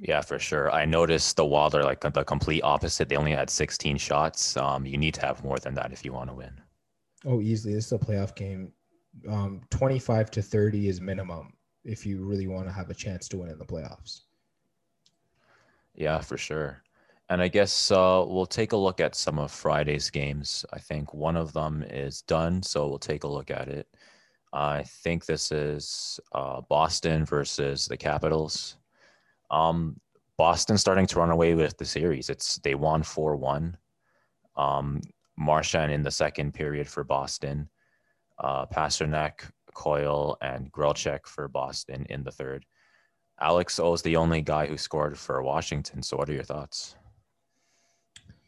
Yeah, 0.01 0.23
for 0.23 0.39
sure. 0.39 0.71
I 0.73 0.87
noticed 0.87 1.37
the 1.37 1.45
Wild 1.45 1.75
are 1.75 1.85
like 1.85 2.01
the 2.01 2.25
complete 2.25 2.63
opposite. 2.63 3.11
They 3.11 3.17
only 3.17 3.33
had 3.33 3.51
16 3.51 3.99
shots. 3.99 4.57
Um, 4.57 4.87
you 4.87 4.97
need 4.97 5.13
to 5.15 5.27
have 5.27 5.45
more 5.45 5.59
than 5.59 5.75
that 5.75 5.93
if 5.93 6.05
you 6.07 6.13
want 6.13 6.31
to 6.31 6.35
win. 6.35 6.59
Oh, 7.27 7.43
easily. 7.43 7.75
This 7.75 7.87
is 7.87 7.93
a 7.93 7.99
playoff 7.99 8.35
game. 8.35 8.73
Um, 9.29 9.61
25 9.71 10.31
to 10.31 10.43
30 10.43 10.89
is 10.89 11.01
minimum 11.03 11.53
if 11.85 12.07
you 12.07 12.25
really 12.25 12.47
want 12.47 12.67
to 12.67 12.73
have 12.73 12.89
a 12.89 12.95
chance 12.95 13.29
to 13.29 13.39
win 13.39 13.51
in 13.51 13.59
the 13.59 13.65
playoffs. 13.65 14.23
Yeah, 15.95 16.21
for 16.21 16.39
sure. 16.39 16.83
And 17.29 17.43
I 17.43 17.49
guess 17.49 17.91
uh, 17.91 18.25
we'll 18.27 18.47
take 18.47 18.73
a 18.73 18.79
look 18.79 19.01
at 19.01 19.15
some 19.15 19.39
of 19.39 19.53
Friday's 19.53 20.09
games. 20.09 20.65
I 20.73 20.79
think 20.79 21.13
one 21.13 21.37
of 21.37 21.53
them 21.53 21.85
is 21.89 22.23
done, 22.23 22.63
so 22.63 22.89
we'll 22.89 22.99
take 22.99 23.25
a 23.25 23.29
look 23.29 23.51
at 23.51 23.69
it. 23.69 23.87
I 24.53 24.83
think 24.83 25.27
this 25.27 25.53
is 25.53 26.19
uh, 26.33 26.63
Boston 26.63 27.27
versus 27.27 27.87
the 27.87 27.97
Capitals. 27.97 28.79
Um, 29.51 30.01
Boston 30.37 30.79
starting 30.79 31.07
to 31.07 31.19
run 31.19 31.31
away 31.31 31.55
with 31.55 31.77
the 31.77 31.85
series. 31.85 32.31
It's 32.31 32.57
they 32.59 32.75
won 32.75 33.03
four 33.03 33.37
one. 33.37 33.77
Um, 34.57 35.01
Marchand 35.37 35.93
in 35.93 36.03
the 36.03 36.11
second 36.11 36.55
period 36.55 36.89
for 36.89 37.05
Boston. 37.05 37.69
Uh, 38.39 38.67
Pastrnak, 38.67 39.51
Coyle, 39.75 40.37
and 40.41 40.73
Grzelcyk 40.73 41.27
for 41.27 41.49
Boston 41.49 42.07
in 42.09 42.25
the 42.25 42.31
third. 42.31 42.65
Alex 43.41 43.79
O 43.79 43.93
is 43.95 44.03
the 44.03 44.17
only 44.17 44.43
guy 44.43 44.67
who 44.67 44.77
scored 44.77 45.19
for 45.19 45.43
Washington. 45.43 46.03
So, 46.03 46.17
what 46.17 46.29
are 46.29 46.35
your 46.35 46.45
thoughts? 46.45 46.97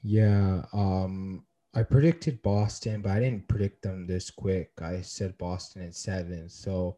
Yeah, 0.02 0.64
um, 0.73 1.44
I 1.75 1.82
predicted 1.82 2.42
Boston, 2.42 3.00
but 3.00 3.12
I 3.12 3.21
didn't 3.21 3.49
predict 3.49 3.82
them 3.82 4.06
this 4.06 4.30
quick. 4.30 4.71
I 4.80 5.00
said 5.00 5.38
Boston 5.38 5.82
at 5.82 5.94
seven. 5.94 6.49
So, 6.49 6.97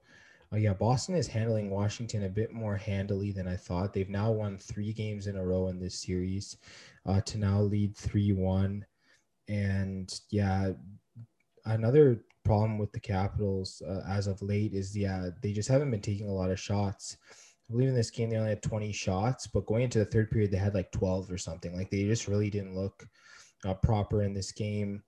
uh, 0.55 0.57
yeah, 0.57 0.73
Boston 0.73 1.17
is 1.17 1.27
handling 1.27 1.69
Washington 1.69 2.25
a 2.25 2.29
bit 2.29 2.53
more 2.53 2.77
handily 2.77 3.33
than 3.33 3.49
I 3.49 3.57
thought. 3.57 3.93
They've 3.93 4.09
now 4.09 4.31
won 4.31 4.57
three 4.57 4.93
games 4.93 5.27
in 5.27 5.37
a 5.37 5.45
row 5.45 5.69
in 5.69 5.81
this 5.81 6.01
series 6.01 6.57
uh, 7.07 7.21
to 7.23 7.39
now 7.39 7.61
lead 7.61 7.97
3 7.97 8.33
1. 8.33 8.87
And 9.49 10.21
yeah, 10.31 10.71
another 11.65 12.25
problem 12.45 12.79
with 12.79 12.93
the 12.93 13.01
Capitals 13.01 13.83
uh, 13.89 14.03
as 14.09 14.27
of 14.29 14.41
late 14.43 14.75
is, 14.75 14.97
yeah, 14.97 15.31
they 15.43 15.53
just 15.53 15.69
haven't 15.69 15.91
been 15.91 16.01
taking 16.01 16.29
a 16.29 16.35
lot 16.35 16.51
of 16.51 16.61
shots. 16.61 17.17
I 17.69 17.73
believe 17.73 17.89
in 17.89 17.95
this 17.95 18.11
game 18.11 18.31
they 18.31 18.37
only 18.37 18.51
had 18.51 18.63
20 18.63 18.93
shots, 18.93 19.47
but 19.47 19.67
going 19.67 19.83
into 19.83 19.99
the 19.99 20.05
third 20.05 20.31
period 20.31 20.53
they 20.53 20.59
had 20.59 20.75
like 20.75 20.93
12 20.93 21.33
or 21.33 21.39
something. 21.39 21.75
Like 21.75 21.91
they 21.91 22.05
just 22.05 22.29
really 22.29 22.51
didn't 22.51 22.77
look 22.77 23.07
uh, 23.67 23.75
proper 23.75 24.23
in 24.23 24.35
this 24.35 24.53
game. 24.53 25.03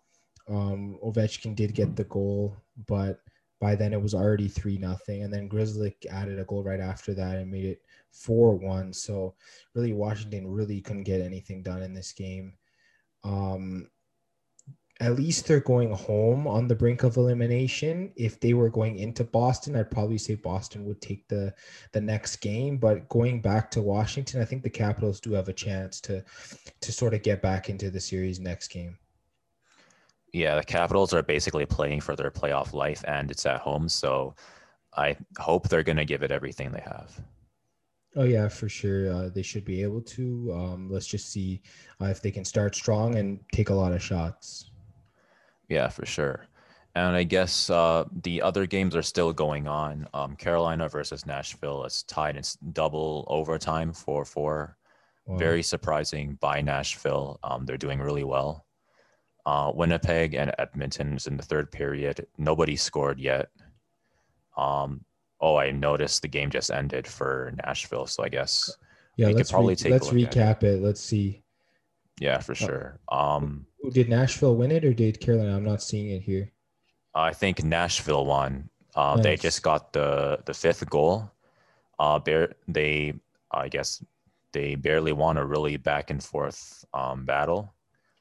Um, 0.48 0.98
Ovechkin 1.04 1.54
did 1.54 1.74
get 1.74 1.94
the 1.94 2.04
goal, 2.04 2.56
but 2.86 3.20
by 3.60 3.74
then 3.74 3.92
it 3.92 4.00
was 4.00 4.14
already 4.14 4.48
three 4.48 4.78
nothing, 4.78 5.22
and 5.22 5.32
then 5.32 5.48
Grzelcyk 5.48 6.06
added 6.10 6.38
a 6.38 6.44
goal 6.44 6.62
right 6.62 6.80
after 6.80 7.14
that 7.14 7.36
and 7.36 7.50
made 7.50 7.64
it 7.64 7.82
four 8.10 8.54
one. 8.54 8.92
So 8.92 9.34
really, 9.74 9.92
Washington 9.92 10.46
really 10.46 10.80
couldn't 10.80 11.04
get 11.04 11.20
anything 11.20 11.62
done 11.62 11.82
in 11.82 11.94
this 11.94 12.12
game. 12.12 12.54
Um, 13.24 13.88
at 15.00 15.14
least 15.14 15.46
they're 15.46 15.60
going 15.60 15.92
home 15.92 16.46
on 16.46 16.66
the 16.66 16.74
brink 16.74 17.02
of 17.02 17.18
elimination. 17.18 18.12
If 18.16 18.40
they 18.40 18.54
were 18.54 18.70
going 18.70 18.98
into 18.98 19.24
Boston, 19.24 19.76
I'd 19.76 19.90
probably 19.90 20.16
say 20.16 20.36
Boston 20.36 20.86
would 20.86 21.02
take 21.02 21.28
the 21.28 21.54
the 21.92 22.00
next 22.00 22.36
game. 22.36 22.78
But 22.78 23.08
going 23.08 23.42
back 23.42 23.70
to 23.72 23.82
Washington, 23.82 24.40
I 24.40 24.44
think 24.44 24.62
the 24.62 24.70
Capitals 24.70 25.20
do 25.20 25.32
have 25.32 25.48
a 25.48 25.52
chance 25.52 26.00
to 26.02 26.24
to 26.80 26.92
sort 26.92 27.14
of 27.14 27.22
get 27.22 27.42
back 27.42 27.68
into 27.68 27.90
the 27.90 28.00
series 28.00 28.40
next 28.40 28.68
game. 28.68 28.98
Yeah, 30.36 30.56
the 30.56 30.64
Capitals 30.64 31.14
are 31.14 31.22
basically 31.22 31.64
playing 31.64 32.02
for 32.02 32.14
their 32.14 32.30
playoff 32.30 32.74
life, 32.74 33.02
and 33.08 33.30
it's 33.30 33.46
at 33.46 33.58
home. 33.60 33.88
So 33.88 34.34
I 34.94 35.16
hope 35.38 35.70
they're 35.70 35.82
going 35.82 35.96
to 35.96 36.04
give 36.04 36.22
it 36.22 36.30
everything 36.30 36.72
they 36.72 36.82
have. 36.82 37.18
Oh 38.16 38.24
yeah, 38.24 38.46
for 38.48 38.68
sure. 38.68 39.10
Uh, 39.10 39.28
they 39.30 39.40
should 39.40 39.64
be 39.64 39.82
able 39.82 40.02
to. 40.02 40.52
Um, 40.54 40.90
let's 40.90 41.06
just 41.06 41.32
see 41.32 41.62
uh, 42.02 42.06
if 42.06 42.20
they 42.20 42.30
can 42.30 42.44
start 42.44 42.74
strong 42.74 43.16
and 43.16 43.40
take 43.50 43.70
a 43.70 43.74
lot 43.74 43.92
of 43.92 44.02
shots. 44.02 44.72
Yeah, 45.70 45.88
for 45.88 46.04
sure. 46.04 46.46
And 46.94 47.16
I 47.16 47.22
guess 47.22 47.70
uh, 47.70 48.04
the 48.22 48.42
other 48.42 48.66
games 48.66 48.94
are 48.94 49.02
still 49.02 49.32
going 49.32 49.66
on. 49.66 50.06
Um, 50.12 50.36
Carolina 50.36 50.86
versus 50.86 51.24
Nashville 51.24 51.82
is 51.84 52.02
tied 52.02 52.36
in 52.36 52.42
double 52.74 53.24
overtime 53.28 53.90
for 53.90 54.26
four. 54.26 54.76
Wow. 55.24 55.38
Very 55.38 55.62
surprising 55.62 56.36
by 56.42 56.60
Nashville. 56.60 57.38
Um, 57.42 57.64
they're 57.64 57.78
doing 57.78 58.00
really 58.00 58.24
well. 58.24 58.65
Uh, 59.46 59.70
Winnipeg 59.72 60.34
and 60.34 60.52
Edmonton 60.58 61.14
is 61.14 61.28
in 61.28 61.36
the 61.36 61.42
third 61.42 61.70
period. 61.70 62.26
Nobody 62.36 62.74
scored 62.74 63.20
yet. 63.20 63.48
Um, 64.56 65.04
oh, 65.40 65.54
I 65.54 65.70
noticed 65.70 66.22
the 66.22 66.28
game 66.28 66.50
just 66.50 66.72
ended 66.72 67.06
for 67.06 67.54
Nashville, 67.64 68.08
so 68.08 68.24
I 68.24 68.28
guess 68.28 68.76
yeah. 69.16 69.28
let's 69.28 69.52
probably 69.52 69.72
re- 69.72 69.76
take. 69.76 69.92
Let's 69.92 70.08
recap 70.08 70.64
it. 70.64 70.74
it. 70.74 70.82
Let's 70.82 71.00
see. 71.00 71.44
Yeah, 72.18 72.38
for 72.38 72.56
sure. 72.56 72.98
Um, 73.12 73.66
did 73.92 74.08
Nashville 74.08 74.56
win 74.56 74.72
it 74.72 74.84
or 74.84 74.92
did 74.92 75.20
Carolina? 75.20 75.56
I'm 75.56 75.64
not 75.64 75.80
seeing 75.80 76.10
it 76.10 76.22
here. 76.22 76.50
I 77.14 77.32
think 77.32 77.62
Nashville 77.62 78.26
won. 78.26 78.68
Uh, 78.96 79.14
nice. 79.14 79.22
They 79.22 79.36
just 79.36 79.62
got 79.62 79.92
the 79.92 80.40
the 80.44 80.54
fifth 80.54 80.88
goal. 80.90 81.30
Uh, 82.00 82.18
bear, 82.18 82.54
they 82.66 83.14
I 83.52 83.68
guess 83.68 84.04
they 84.52 84.74
barely 84.74 85.12
won 85.12 85.36
a 85.36 85.44
really 85.44 85.76
back 85.76 86.10
and 86.10 86.22
forth 86.22 86.84
um, 86.92 87.24
battle. 87.24 87.75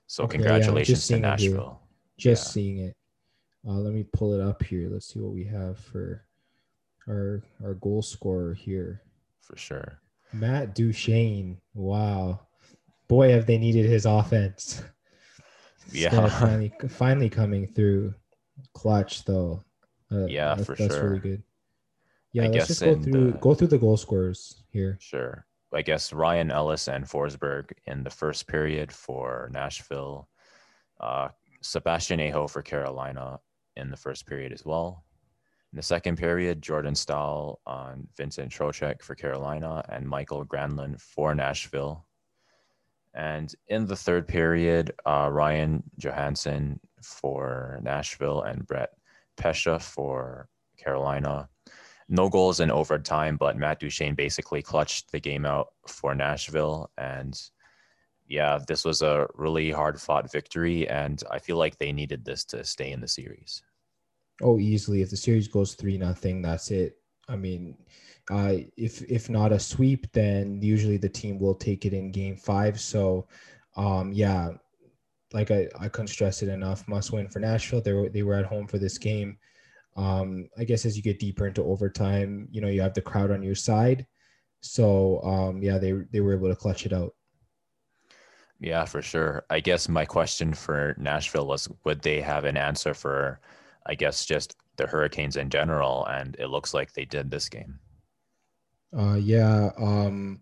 So 0.07 0.23
okay, 0.23 0.37
congratulations 0.37 1.09
yeah, 1.09 1.17
to 1.17 1.21
Nashville. 1.21 1.81
Just 2.17 2.47
yeah. 2.47 2.51
seeing 2.51 2.77
it. 2.79 2.95
Uh, 3.67 3.73
let 3.73 3.93
me 3.93 4.05
pull 4.13 4.33
it 4.33 4.41
up 4.41 4.61
here. 4.63 4.89
Let's 4.91 5.11
see 5.11 5.19
what 5.19 5.33
we 5.33 5.43
have 5.45 5.79
for 5.79 6.25
our 7.07 7.41
our 7.63 7.73
goal 7.75 8.01
scorer 8.01 8.53
here. 8.53 9.01
For 9.41 9.57
sure. 9.57 9.99
Matt 10.33 10.75
Duchene. 10.75 11.57
Wow. 11.73 12.41
Boy, 13.07 13.31
have 13.31 13.45
they 13.45 13.57
needed 13.57 13.85
his 13.85 14.05
offense. 14.05 14.81
Yeah. 15.91 16.27
finally, 16.29 16.73
finally 16.89 17.29
coming 17.29 17.67
through 17.67 18.15
clutch 18.73 19.23
though. 19.23 19.63
Uh, 20.11 20.25
yeah, 20.25 20.55
for 20.55 20.75
that's 20.75 20.95
sure. 20.95 21.09
really 21.09 21.19
good. 21.19 21.43
Yeah, 22.33 22.45
I 22.45 22.47
let's 22.47 22.67
just 22.67 22.81
go 22.81 22.99
through 22.99 23.31
the, 23.31 23.37
go 23.37 23.53
through 23.53 23.67
the 23.67 23.77
goal 23.77 23.95
scorers 23.95 24.63
here. 24.71 24.97
Sure. 24.99 25.45
I 25.75 25.81
guess 25.81 26.13
Ryan 26.13 26.51
Ellis 26.51 26.87
and 26.87 27.05
Forsberg 27.05 27.71
in 27.85 28.03
the 28.03 28.09
first 28.09 28.47
period 28.47 28.91
for 28.91 29.49
Nashville. 29.53 30.29
Uh, 30.99 31.29
Sebastian 31.61 32.21
Aho 32.21 32.47
for 32.47 32.61
Carolina 32.61 33.39
in 33.75 33.89
the 33.89 33.97
first 33.97 34.25
period 34.25 34.53
as 34.53 34.63
well. 34.63 35.03
In 35.73 35.77
the 35.77 35.83
second 35.83 36.17
period, 36.17 36.61
Jordan 36.61 36.95
Staal 36.95 37.59
on 37.65 38.07
Vincent 38.15 38.51
Trocheck 38.51 39.01
for 39.01 39.15
Carolina 39.15 39.83
and 39.89 40.07
Mikael 40.07 40.45
Granlund 40.45 41.01
for 41.01 41.35
Nashville. 41.35 42.05
And 43.13 43.53
in 43.67 43.85
the 43.85 43.95
third 43.95 44.27
period, 44.27 44.93
uh, 45.05 45.29
Ryan 45.31 45.83
Johansen 45.97 46.79
for 47.01 47.79
Nashville 47.83 48.43
and 48.43 48.65
Brett 48.65 48.91
Pesce 49.35 49.81
for 49.81 50.47
Carolina. 50.77 51.49
No 52.07 52.29
goals 52.29 52.59
in 52.59 52.69
overtime, 52.69 53.35
but 53.37 53.57
Matt 53.57 53.79
Duchene 53.79 54.15
basically 54.15 54.61
clutched 54.61 55.11
the 55.11 55.19
game 55.19 55.45
out 55.45 55.69
for 55.87 56.13
Nashville. 56.13 56.91
And 56.97 57.39
yeah, 58.27 58.59
this 58.67 58.85
was 58.85 59.01
a 59.01 59.27
really 59.33 59.71
hard 59.71 59.99
fought 59.99 60.31
victory. 60.31 60.87
And 60.87 61.21
I 61.31 61.39
feel 61.39 61.57
like 61.57 61.77
they 61.77 61.91
needed 61.91 62.23
this 62.23 62.45
to 62.45 62.63
stay 62.63 62.91
in 62.91 63.01
the 63.01 63.07
series. 63.07 63.63
Oh, 64.41 64.59
easily. 64.59 65.01
If 65.01 65.09
the 65.09 65.17
series 65.17 65.47
goes 65.47 65.73
three 65.73 65.97
nothing, 65.97 66.41
that's 66.41 66.69
it. 66.69 66.97
I 67.27 67.35
mean, 67.35 67.75
uh, 68.29 68.53
if 68.77 69.01
if 69.03 69.29
not 69.29 69.51
a 69.51 69.59
sweep, 69.59 70.11
then 70.11 70.61
usually 70.61 70.97
the 70.97 71.09
team 71.09 71.39
will 71.39 71.55
take 71.55 71.85
it 71.85 71.93
in 71.93 72.11
game 72.11 72.37
five. 72.37 72.79
So, 72.79 73.27
um, 73.77 74.11
yeah, 74.13 74.51
like 75.33 75.51
I, 75.51 75.67
I 75.79 75.87
couldn't 75.89 76.07
stress 76.07 76.43
it 76.43 76.49
enough. 76.49 76.87
Must 76.87 77.11
win 77.11 77.29
for 77.29 77.39
Nashville. 77.39 77.81
They 77.81 77.93
were 77.93 78.09
they 78.09 78.23
were 78.23 78.35
at 78.35 78.45
home 78.45 78.67
for 78.67 78.77
this 78.77 78.97
game. 78.97 79.37
Um, 79.95 80.49
I 80.57 80.63
guess 80.65 80.85
as 80.85 80.97
you 80.97 81.03
get 81.03 81.19
deeper 81.19 81.47
into 81.47 81.63
overtime, 81.63 82.47
you 82.51 82.61
know 82.61 82.67
you 82.67 82.81
have 82.81 82.93
the 82.93 83.01
crowd 83.01 83.31
on 83.31 83.43
your 83.43 83.55
side. 83.55 84.05
So 84.61 85.21
um, 85.23 85.61
yeah, 85.61 85.77
they 85.77 85.93
they 86.11 86.21
were 86.21 86.35
able 86.35 86.49
to 86.49 86.55
clutch 86.55 86.85
it 86.85 86.93
out. 86.93 87.13
Yeah, 88.59 88.85
for 88.85 89.01
sure. 89.01 89.45
I 89.49 89.59
guess 89.59 89.89
my 89.89 90.05
question 90.05 90.53
for 90.53 90.95
Nashville 90.97 91.45
was, 91.45 91.69
would 91.83 92.01
they 92.01 92.21
have 92.21 92.45
an 92.45 92.55
answer 92.55 92.93
for, 92.93 93.41
I 93.85 93.95
guess, 93.95 94.25
just 94.25 94.55
the 94.77 94.87
Hurricanes 94.87 95.35
in 95.35 95.49
general? 95.49 96.05
And 96.05 96.35
it 96.39 96.47
looks 96.47 96.73
like 96.73 96.93
they 96.93 97.05
did 97.05 97.29
this 97.29 97.49
game. 97.49 97.79
Uh, 98.97 99.15
yeah. 99.15 99.71
Um, 99.77 100.39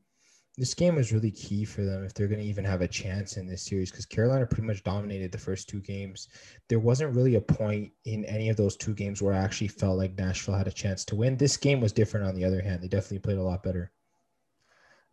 this 0.58 0.74
game 0.76 0.96
was 0.96 1.12
really 1.12 1.32
key 1.32 1.66
for 1.66 1.84
them 1.84 2.04
if 2.04 2.14
they're 2.14 2.28
going 2.28 2.42
to 2.42 2.46
even 2.46 2.64
have 2.64 2.82
a 2.82 2.88
chance 2.88 3.38
in 3.38 3.48
this 3.48 3.64
series 3.64 3.90
because 3.90 4.06
Carolina 4.06 4.46
pretty 4.46 4.68
much 4.68 4.84
dominated 4.84 5.32
the 5.32 5.38
first 5.38 5.68
two 5.68 5.82
games. 5.82 6.28
There 6.70 6.80
wasn't 6.80 7.16
really 7.16 7.36
a 7.36 7.42
point 7.42 7.92
in 8.06 8.24
any 8.26 8.50
of 8.50 8.58
those 8.58 8.78
two 8.78 8.94
games 8.94 9.22
where 9.22 9.34
I 9.34 9.40
actually 9.40 9.70
felt 9.70 9.98
like 9.98 10.16
Nashville 10.16 10.56
had 10.56 10.68
a 10.68 10.72
chance 10.72 11.06
to 11.06 11.16
win. 11.16 11.38
This 11.38 11.58
game 11.58 11.82
was 11.82 11.92
different 11.92 12.28
on 12.28 12.36
the 12.36 12.46
other 12.46 12.62
hand. 12.62 12.84
They 12.84 12.88
definitely 12.88 13.20
played 13.20 13.40
a 13.40 13.44
lot 13.44 13.64
better. 13.64 13.92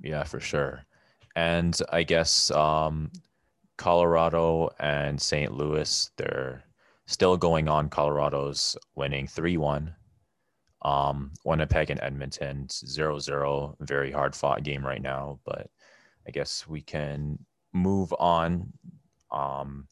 Yeah, 0.03 0.25
for 0.25 0.41
sure. 0.41 0.83
And 1.37 1.79
I 1.91 2.03
guess 2.03 2.51
um, 2.51 3.11
Colorado 3.79 4.69
and 4.79 5.21
St. 5.21 5.53
Louis, 5.55 6.11
they're 6.19 6.65
still 7.07 7.39
going 7.39 7.67
on. 7.67 7.89
Colorado's 7.89 8.77
winning 8.95 9.27
3 9.27 9.57
1 9.57 9.95
um, 10.83 11.33
Winnipeg 11.45 11.91
and 11.91 12.01
Edmonton, 12.01 12.67
0 12.71 13.19
0, 13.19 13.77
very 13.81 14.11
hard 14.11 14.35
fought 14.35 14.63
game 14.63 14.85
right 14.85 15.03
now, 15.03 15.39
but 15.45 15.69
I 16.27 16.31
guess 16.31 16.67
we 16.67 16.81
can 16.81 17.39
move 17.73 18.15
on. 18.19 18.73
Um, 19.31 19.87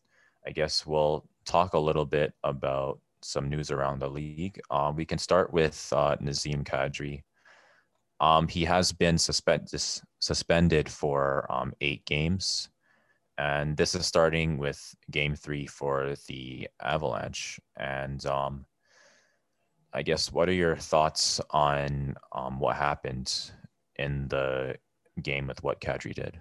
I 0.46 0.50
guess 0.50 0.86
we'll 0.86 1.26
talk 1.44 1.74
a 1.74 1.78
little 1.78 2.06
bit 2.06 2.32
about 2.42 3.00
some 3.22 3.48
news 3.48 3.70
around 3.70 4.00
the 4.00 4.08
league. 4.08 4.60
Um, 4.70 4.96
we 4.96 5.04
can 5.04 5.18
start 5.18 5.52
with 5.52 5.92
uh, 5.94 6.16
Nazem 6.16 6.64
Kadri. 6.64 7.22
Um, 8.20 8.48
he 8.48 8.64
has 8.64 8.92
been 8.92 9.18
suspend- 9.18 9.70
suspended 10.20 10.88
for 10.88 11.46
um, 11.50 11.72
eight 11.80 12.04
games. 12.04 12.68
And 13.36 13.76
this 13.76 13.94
is 13.94 14.06
starting 14.06 14.58
with 14.58 14.94
game 15.10 15.36
three 15.36 15.66
for 15.66 16.14
the 16.26 16.68
Avalanche. 16.82 17.60
And 17.76 18.24
um, 18.26 18.64
I 19.92 20.02
guess 20.02 20.32
what 20.32 20.48
are 20.48 20.54
your 20.54 20.76
thoughts 20.76 21.40
on 21.50 22.16
um, 22.32 22.58
what 22.58 22.76
happened 22.76 23.50
in 23.96 24.28
the 24.28 24.76
game 25.22 25.46
with 25.46 25.62
what 25.62 25.80
Kadri 25.80 26.14
did? 26.14 26.38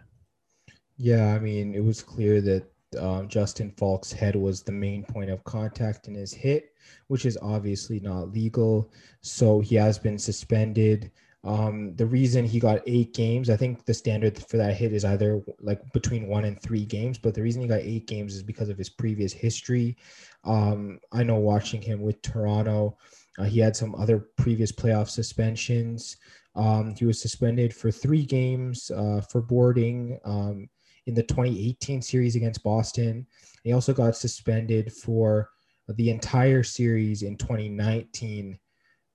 Yeah, 0.97 1.33
I 1.33 1.39
mean, 1.39 1.73
it 1.73 1.83
was 1.83 2.01
clear 2.01 2.41
that 2.41 2.65
um, 2.99 3.27
Justin 3.27 3.71
Faulk's 3.77 4.11
head 4.11 4.35
was 4.35 4.63
the 4.63 4.71
main 4.71 5.03
point 5.03 5.29
of 5.29 5.43
contact 5.43 6.07
in 6.07 6.15
his 6.15 6.33
hit, 6.33 6.73
which 7.07 7.25
is 7.25 7.37
obviously 7.41 7.99
not 7.99 8.31
legal. 8.31 8.91
So 9.21 9.59
he 9.59 9.75
has 9.75 9.99
been 9.99 10.17
suspended. 10.17 11.11
Um, 11.43 11.95
the 11.95 12.05
reason 12.05 12.45
he 12.45 12.59
got 12.59 12.81
eight 12.87 13.13
games, 13.13 13.49
I 13.49 13.55
think 13.55 13.85
the 13.85 13.93
standard 13.93 14.37
for 14.37 14.57
that 14.57 14.75
hit 14.75 14.91
is 14.91 15.05
either 15.05 15.41
like 15.59 15.81
between 15.93 16.27
one 16.27 16.45
and 16.45 16.61
three 16.61 16.85
games, 16.85 17.17
but 17.17 17.33
the 17.33 17.41
reason 17.41 17.61
he 17.61 17.67
got 17.67 17.81
eight 17.81 18.07
games 18.07 18.35
is 18.35 18.43
because 18.43 18.69
of 18.69 18.77
his 18.77 18.89
previous 18.89 19.31
history. 19.31 19.95
Um, 20.43 20.99
I 21.11 21.23
know 21.23 21.35
watching 21.35 21.81
him 21.81 22.01
with 22.01 22.21
Toronto, 22.21 22.97
uh, 23.37 23.45
he 23.45 23.59
had 23.59 23.75
some 23.75 23.95
other 23.95 24.29
previous 24.37 24.71
playoff 24.71 25.09
suspensions. 25.09 26.17
Um, 26.55 26.95
he 26.95 27.05
was 27.05 27.21
suspended 27.21 27.73
for 27.73 27.91
three 27.91 28.25
games 28.25 28.89
uh, 28.91 29.21
for 29.21 29.41
boarding 29.41 30.19
um, 30.25 30.67
in 31.05 31.13
the 31.13 31.23
2018 31.23 32.01
series 32.01 32.35
against 32.35 32.63
Boston. 32.63 33.27
He 33.63 33.73
also 33.73 33.93
got 33.93 34.15
suspended 34.15 34.91
for 34.91 35.49
the 35.87 36.09
entire 36.09 36.63
series 36.63 37.21
in 37.21 37.37
2019. 37.37 38.59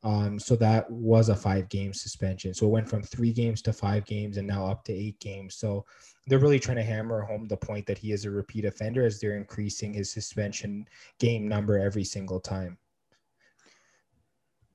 Um, 0.04 0.38
so 0.38 0.56
that 0.56 0.90
was 0.90 1.28
a 1.28 1.36
five 1.36 1.68
game 1.68 1.92
suspension. 1.92 2.54
So 2.54 2.66
it 2.66 2.70
went 2.70 2.88
from 2.88 3.02
three 3.02 3.32
games 3.32 3.62
to 3.62 3.72
five 3.72 4.04
games 4.04 4.36
and 4.36 4.48
now 4.48 4.66
up 4.66 4.84
to 4.84 4.92
eight 4.92 5.18
games. 5.20 5.56
So 5.56 5.84
they're 6.26 6.40
really 6.40 6.58
trying 6.58 6.78
to 6.78 6.82
hammer 6.82 7.22
home 7.22 7.46
the 7.46 7.56
point 7.56 7.86
that 7.86 7.98
he 7.98 8.12
is 8.12 8.24
a 8.24 8.30
repeat 8.30 8.64
offender 8.64 9.04
as 9.04 9.20
they're 9.20 9.36
increasing 9.36 9.92
his 9.92 10.12
suspension 10.12 10.86
game 11.20 11.46
number 11.46 11.78
every 11.78 12.04
single 12.04 12.40
time. 12.40 12.78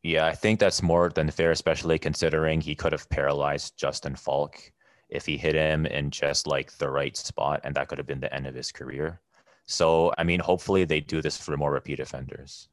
Yeah, 0.08 0.26
I 0.26 0.36
think 0.36 0.62
that's 0.62 0.82
more 0.82 1.10
than 1.10 1.30
fair, 1.30 1.52
especially 1.52 2.00
considering 2.00 2.62
he 2.62 2.76
could 2.76 2.94
have 2.94 3.10
paralyzed 3.10 3.78
Justin 3.78 4.16
Faulk 4.16 4.72
if 5.10 5.26
he 5.26 5.36
hit 5.36 5.54
him 5.54 5.86
in 5.86 6.12
just 6.12 6.48
like 6.48 6.72
the 6.78 6.90
right 6.90 7.18
spot, 7.18 7.60
and 7.66 7.76
that 7.76 7.90
could 7.90 7.98
have 7.98 8.08
been 8.08 8.22
the 8.22 8.34
end 8.34 8.48
of 8.48 8.56
his 8.56 8.72
career. 8.72 9.20
So, 9.66 10.14
I 10.18 10.24
mean, 10.24 10.40
hopefully 10.40 10.86
they 10.86 11.02
do 11.02 11.22
this 11.22 11.38
for 11.38 11.58
more 11.58 11.74
repeat 11.74 12.00
offenders. 12.00 12.70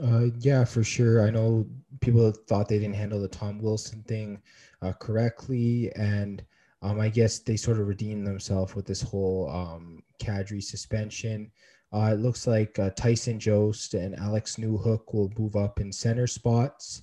Uh, 0.00 0.26
yeah, 0.38 0.64
for 0.64 0.84
sure. 0.84 1.26
I 1.26 1.30
know 1.30 1.66
people 2.00 2.30
thought 2.30 2.68
they 2.68 2.78
didn't 2.78 2.94
handle 2.94 3.20
the 3.20 3.26
Tom 3.26 3.58
Wilson 3.58 4.04
thing 4.04 4.40
uh, 4.82 4.92
correctly, 4.92 5.90
and 5.96 6.44
um, 6.80 7.00
I 7.00 7.08
guess 7.08 7.40
they 7.40 7.56
sort 7.56 7.80
of 7.80 7.88
redeemed 7.88 8.24
themselves 8.24 8.76
with 8.76 8.86
this 8.86 9.02
whole 9.02 9.50
um, 9.50 10.00
Kadri 10.22 10.62
suspension. 10.62 11.50
Uh, 11.92 12.10
it 12.12 12.20
looks 12.20 12.46
like 12.46 12.78
uh, 12.78 12.90
Tyson 12.90 13.38
Jost 13.38 13.94
and 13.94 14.18
Alex 14.18 14.56
Newhook 14.56 15.14
will 15.14 15.32
move 15.38 15.56
up 15.56 15.80
in 15.80 15.92
center 15.92 16.26
spots. 16.26 17.02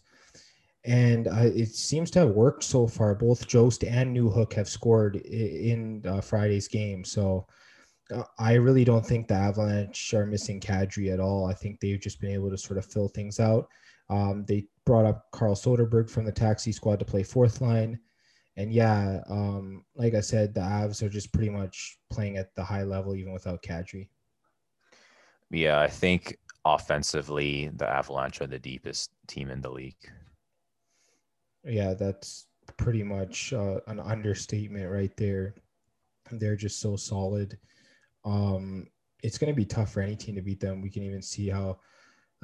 And 0.86 1.28
uh, 1.28 1.50
it 1.56 1.70
seems 1.70 2.12
to 2.12 2.20
have 2.20 2.30
worked 2.30 2.64
so 2.64 2.88
far. 2.88 3.16
Both 3.16 3.48
Jost 3.48 3.84
and 3.84 4.16
Newhook 4.16 4.54
have 4.54 4.68
scored 4.68 5.16
in 5.16 6.04
uh, 6.06 6.20
Friday's 6.20 6.68
game. 6.68 7.06
So 7.06 7.48
uh, 8.14 8.24
I 8.38 8.56
really 8.56 8.84
don't 8.84 9.06
think 9.06 9.28
the 9.28 9.36
Avalanche 9.36 10.14
are 10.14 10.26
missing 10.26 10.60
Kadri 10.60 11.14
at 11.14 11.22
all. 11.22 11.46
I 11.46 11.54
think 11.54 11.80
they've 11.80 12.02
just 12.02 12.20
been 12.20 12.32
able 12.34 12.50
to 12.50 12.58
sort 12.58 12.78
of 12.78 12.86
fill 12.86 13.08
things 13.08 13.40
out. 13.40 13.68
Um, 14.10 14.44
they 14.46 14.66
brought 14.86 15.06
up 15.06 15.32
Carl 15.32 15.56
Soderberg 15.56 16.10
from 16.10 16.26
the 16.26 16.32
taxi 16.32 16.74
squad 16.74 17.00
to 17.00 17.06
play 17.06 17.24
fourth 17.24 17.62
line. 17.62 17.98
And 18.58 18.72
yeah, 18.72 19.22
um, 19.30 19.84
like 19.96 20.14
I 20.14 20.22
said, 20.22 20.54
the 20.54 20.62
Avs 20.62 21.02
are 21.02 21.10
just 21.10 21.34
pretty 21.34 21.50
much 21.50 21.98
playing 22.12 22.38
at 22.38 22.54
the 22.56 22.64
high 22.64 22.84
level 22.84 23.16
even 23.16 23.34
without 23.34 23.64
Kadri. 23.64 24.10
Yeah, 25.54 25.80
I 25.80 25.88
think 25.88 26.38
offensively, 26.66 27.70
the 27.76 27.88
Avalanche 27.88 28.42
are 28.42 28.48
the 28.48 28.58
deepest 28.58 29.12
team 29.28 29.50
in 29.52 29.62
the 29.62 29.70
league. 29.70 30.12
Yeah, 31.64 31.94
that's 31.94 32.48
pretty 32.78 33.04
much 33.04 33.54
uh, 33.54 33.80
an 33.88 34.00
understatement 34.00 34.92
right 34.92 35.16
there. 35.16 35.54
They're 36.32 36.56
just 36.56 36.80
so 36.80 36.96
solid. 36.96 37.58
Um, 38.26 38.88
it's 39.22 39.38
going 39.38 39.54
to 39.54 39.56
be 39.56 39.66
tough 39.66 39.94
for 39.94 40.02
any 40.02 40.16
team 40.16 40.36
to 40.36 40.42
beat 40.42 40.60
them. 40.60 40.82
We 40.82 40.90
can 40.90 41.04
even 41.04 41.22
see 41.22 41.50
how 41.50 41.80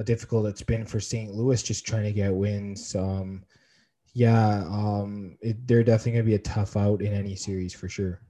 difficult 0.05 0.45
it's 0.45 0.61
been 0.61 0.85
for 0.85 0.99
St. 0.99 1.33
Louis 1.33 1.61
just 1.63 1.85
trying 1.85 2.03
to 2.03 2.13
get 2.13 2.33
wins. 2.33 2.95
Um, 2.95 3.43
yeah, 4.13 4.63
um, 4.67 5.35
it, 5.41 5.67
they're 5.67 5.83
definitely 5.83 6.13
going 6.13 6.25
to 6.25 6.29
be 6.29 6.35
a 6.35 6.39
tough 6.39 6.77
out 6.77 7.01
in 7.01 7.13
any 7.13 7.35
series 7.35 7.73
for 7.73 7.89
sure. 7.89 8.21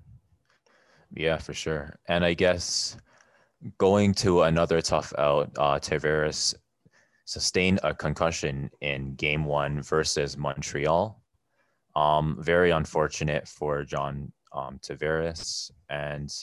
Yeah, 1.14 1.38
for 1.38 1.54
sure. 1.54 2.00
And 2.08 2.24
I 2.24 2.34
guess 2.34 2.96
going 3.78 4.13
to 4.16 4.44
another 4.44 4.82
tough 4.82 5.13
out, 5.18 5.51
uh, 5.58 5.80
Tavares 5.80 6.56
sustained 7.25 7.80
a 7.84 7.94
concussion 7.94 8.70
in 8.82 9.16
game 9.16 9.46
one 9.46 9.82
versus 9.82 10.38
Montreal. 10.38 11.22
Um, 11.96 12.38
very 12.39 12.72
unfortunate 12.72 13.48
for 13.48 13.84
John 13.84 14.32
um, 14.54 14.80
Tavares. 14.82 15.72
And 15.89 16.34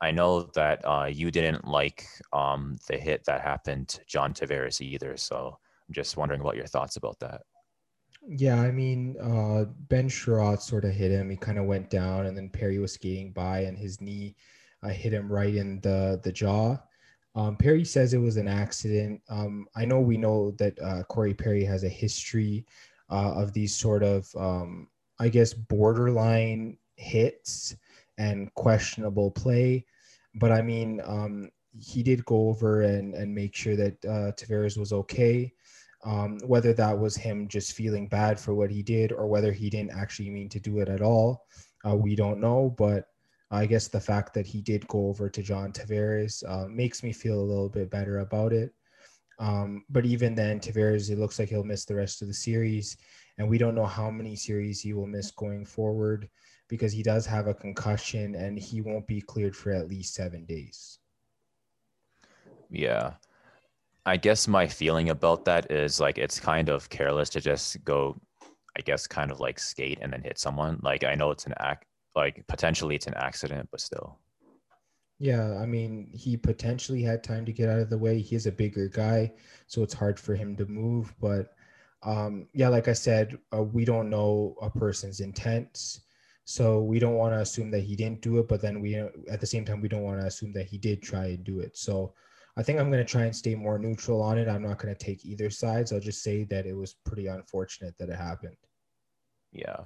I 0.00 0.10
know 0.10 0.42
that 0.54 0.80
uh, 0.84 1.08
you 1.10 1.30
didn't 1.30 1.66
like 1.66 2.06
um, 2.32 2.78
the 2.88 2.96
hit 2.96 3.24
that 3.26 3.42
happened 3.42 3.88
to 3.88 4.00
John 4.06 4.32
Tavares 4.32 4.80
either. 4.80 5.16
So 5.16 5.58
I'm 5.88 5.94
just 5.94 6.16
wondering 6.16 6.42
what 6.42 6.56
your 6.56 6.66
thoughts 6.66 6.96
about 6.96 7.18
that. 7.20 7.42
Yeah, 8.26 8.60
I 8.60 8.70
mean, 8.70 9.16
uh, 9.22 9.64
Ben 9.88 10.08
Chiarot 10.08 10.60
sort 10.60 10.84
of 10.84 10.92
hit 10.92 11.10
him. 11.10 11.30
He 11.30 11.36
kind 11.36 11.58
of 11.58 11.64
went 11.64 11.88
down, 11.88 12.26
and 12.26 12.36
then 12.36 12.50
Perry 12.50 12.78
was 12.78 12.92
skating 12.92 13.32
by, 13.32 13.60
and 13.60 13.78
his 13.78 14.00
knee 14.00 14.34
uh, 14.82 14.88
hit 14.88 15.12
him 15.12 15.30
right 15.30 15.54
in 15.54 15.80
the 15.80 16.20
the 16.22 16.32
jaw. 16.32 16.78
Um, 17.34 17.56
Perry 17.56 17.84
says 17.84 18.14
it 18.14 18.18
was 18.18 18.36
an 18.36 18.48
accident. 18.48 19.20
Um, 19.28 19.66
I 19.76 19.84
know 19.84 20.00
we 20.00 20.16
know 20.16 20.50
that 20.52 20.78
uh, 20.80 21.04
Corey 21.04 21.34
Perry 21.34 21.64
has 21.64 21.84
a 21.84 21.88
history 21.88 22.66
uh, 23.10 23.32
of 23.34 23.52
these 23.52 23.76
sort 23.76 24.02
of, 24.02 24.28
um, 24.36 24.88
I 25.20 25.28
guess, 25.28 25.54
borderline 25.54 26.76
hits 26.96 27.76
and 28.18 28.52
questionable 28.54 29.30
play. 29.30 29.86
But 30.34 30.52
I 30.52 30.62
mean, 30.62 31.00
um, 31.04 31.50
he 31.78 32.02
did 32.02 32.24
go 32.24 32.48
over 32.48 32.82
and, 32.82 33.14
and 33.14 33.34
make 33.34 33.54
sure 33.54 33.76
that 33.76 34.04
uh, 34.04 34.32
Tavares 34.32 34.76
was 34.76 34.92
okay. 34.92 35.52
Um, 36.04 36.38
whether 36.44 36.72
that 36.74 36.96
was 36.96 37.16
him 37.16 37.48
just 37.48 37.72
feeling 37.72 38.08
bad 38.08 38.38
for 38.38 38.54
what 38.54 38.70
he 38.70 38.82
did 38.82 39.12
or 39.12 39.26
whether 39.26 39.52
he 39.52 39.68
didn't 39.68 39.90
actually 39.96 40.30
mean 40.30 40.48
to 40.50 40.60
do 40.60 40.78
it 40.78 40.88
at 40.88 41.02
all, 41.02 41.44
uh, 41.88 41.94
we 41.94 42.14
don't 42.14 42.40
know. 42.40 42.74
But 42.76 43.06
I 43.50 43.66
guess 43.66 43.88
the 43.88 44.00
fact 44.00 44.34
that 44.34 44.46
he 44.46 44.60
did 44.60 44.86
go 44.88 45.08
over 45.08 45.28
to 45.28 45.42
John 45.42 45.72
Tavares 45.72 46.42
uh, 46.46 46.68
makes 46.68 47.02
me 47.02 47.12
feel 47.12 47.40
a 47.40 47.50
little 47.50 47.68
bit 47.68 47.90
better 47.90 48.20
about 48.20 48.52
it. 48.52 48.74
Um, 49.38 49.84
but 49.88 50.04
even 50.04 50.34
then, 50.34 50.60
Tavares, 50.60 51.10
it 51.10 51.18
looks 51.18 51.38
like 51.38 51.48
he'll 51.48 51.64
miss 51.64 51.84
the 51.84 51.94
rest 51.94 52.20
of 52.20 52.28
the 52.28 52.34
series. 52.34 52.96
And 53.38 53.48
we 53.48 53.56
don't 53.56 53.74
know 53.74 53.86
how 53.86 54.10
many 54.10 54.34
series 54.36 54.80
he 54.80 54.92
will 54.92 55.06
miss 55.06 55.30
going 55.30 55.64
forward 55.64 56.28
because 56.68 56.92
he 56.92 57.02
does 57.02 57.24
have 57.24 57.46
a 57.46 57.54
concussion 57.54 58.34
and 58.34 58.58
he 58.58 58.80
won't 58.80 59.06
be 59.06 59.20
cleared 59.20 59.56
for 59.56 59.70
at 59.70 59.88
least 59.88 60.14
seven 60.14 60.44
days. 60.44 60.98
Yeah. 62.68 63.14
I 64.04 64.16
guess 64.16 64.48
my 64.48 64.66
feeling 64.66 65.10
about 65.10 65.44
that 65.46 65.70
is 65.70 66.00
like 66.00 66.18
it's 66.18 66.40
kind 66.40 66.68
of 66.68 66.88
careless 66.90 67.30
to 67.30 67.40
just 67.40 67.82
go, 67.84 68.20
I 68.76 68.80
guess, 68.80 69.06
kind 69.06 69.30
of 69.30 69.40
like 69.40 69.58
skate 69.58 69.98
and 70.02 70.12
then 70.12 70.22
hit 70.22 70.38
someone. 70.38 70.80
Like 70.82 71.04
I 71.04 71.14
know 71.14 71.30
it's 71.30 71.46
an 71.46 71.54
act, 71.58 71.86
like 72.18 72.44
potentially 72.48 72.96
it's 72.96 73.06
an 73.06 73.14
accident, 73.14 73.68
but 73.70 73.80
still. 73.80 74.18
Yeah, 75.18 75.58
I 75.58 75.66
mean, 75.66 76.10
he 76.12 76.36
potentially 76.36 77.02
had 77.02 77.24
time 77.24 77.44
to 77.46 77.52
get 77.52 77.68
out 77.68 77.80
of 77.80 77.90
the 77.90 77.98
way. 77.98 78.20
He 78.20 78.36
is 78.36 78.46
a 78.46 78.52
bigger 78.52 78.88
guy, 78.88 79.32
so 79.66 79.82
it's 79.82 79.94
hard 79.94 80.18
for 80.20 80.34
him 80.34 80.54
to 80.56 80.66
move. 80.66 81.12
But 81.20 81.54
um, 82.02 82.46
yeah, 82.52 82.68
like 82.68 82.86
I 82.86 82.92
said, 82.92 83.38
uh, 83.52 83.62
we 83.62 83.84
don't 83.84 84.10
know 84.10 84.54
a 84.62 84.70
person's 84.70 85.20
intents. 85.20 86.00
So 86.44 86.82
we 86.82 86.98
don't 86.98 87.16
want 87.16 87.34
to 87.34 87.40
assume 87.40 87.70
that 87.72 87.82
he 87.82 87.94
didn't 87.94 88.22
do 88.22 88.38
it, 88.38 88.48
but 88.48 88.62
then 88.62 88.80
we 88.80 88.96
at 88.96 89.40
the 89.40 89.46
same 89.46 89.64
time 89.66 89.82
we 89.82 89.88
don't 89.88 90.02
want 90.02 90.20
to 90.20 90.26
assume 90.26 90.52
that 90.54 90.66
he 90.66 90.78
did 90.78 91.02
try 91.02 91.26
and 91.26 91.44
do 91.44 91.60
it. 91.60 91.76
So 91.76 92.14
I 92.56 92.62
think 92.62 92.80
I'm 92.80 92.90
going 92.90 93.04
to 93.04 93.12
try 93.12 93.24
and 93.24 93.36
stay 93.36 93.54
more 93.54 93.78
neutral 93.78 94.22
on 94.22 94.38
it. 94.38 94.48
I'm 94.48 94.62
not 94.62 94.78
going 94.78 94.94
to 94.94 95.04
take 95.04 95.26
either 95.26 95.50
sides. 95.50 95.92
I'll 95.92 96.00
just 96.00 96.22
say 96.22 96.44
that 96.44 96.64
it 96.64 96.74
was 96.74 96.94
pretty 97.04 97.26
unfortunate 97.26 97.98
that 97.98 98.08
it 98.08 98.16
happened. 98.16 98.56
Yeah. 99.52 99.80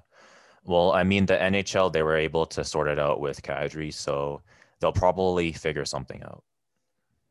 Well, 0.64 0.92
I 0.92 1.02
mean, 1.02 1.26
the 1.26 1.36
NHL 1.36 1.92
they 1.92 2.02
were 2.02 2.16
able 2.16 2.46
to 2.46 2.64
sort 2.64 2.88
it 2.88 2.98
out 2.98 3.20
with 3.20 3.42
Kadri, 3.42 3.92
so 3.92 4.42
they'll 4.80 4.92
probably 4.92 5.52
figure 5.52 5.84
something 5.84 6.22
out. 6.22 6.44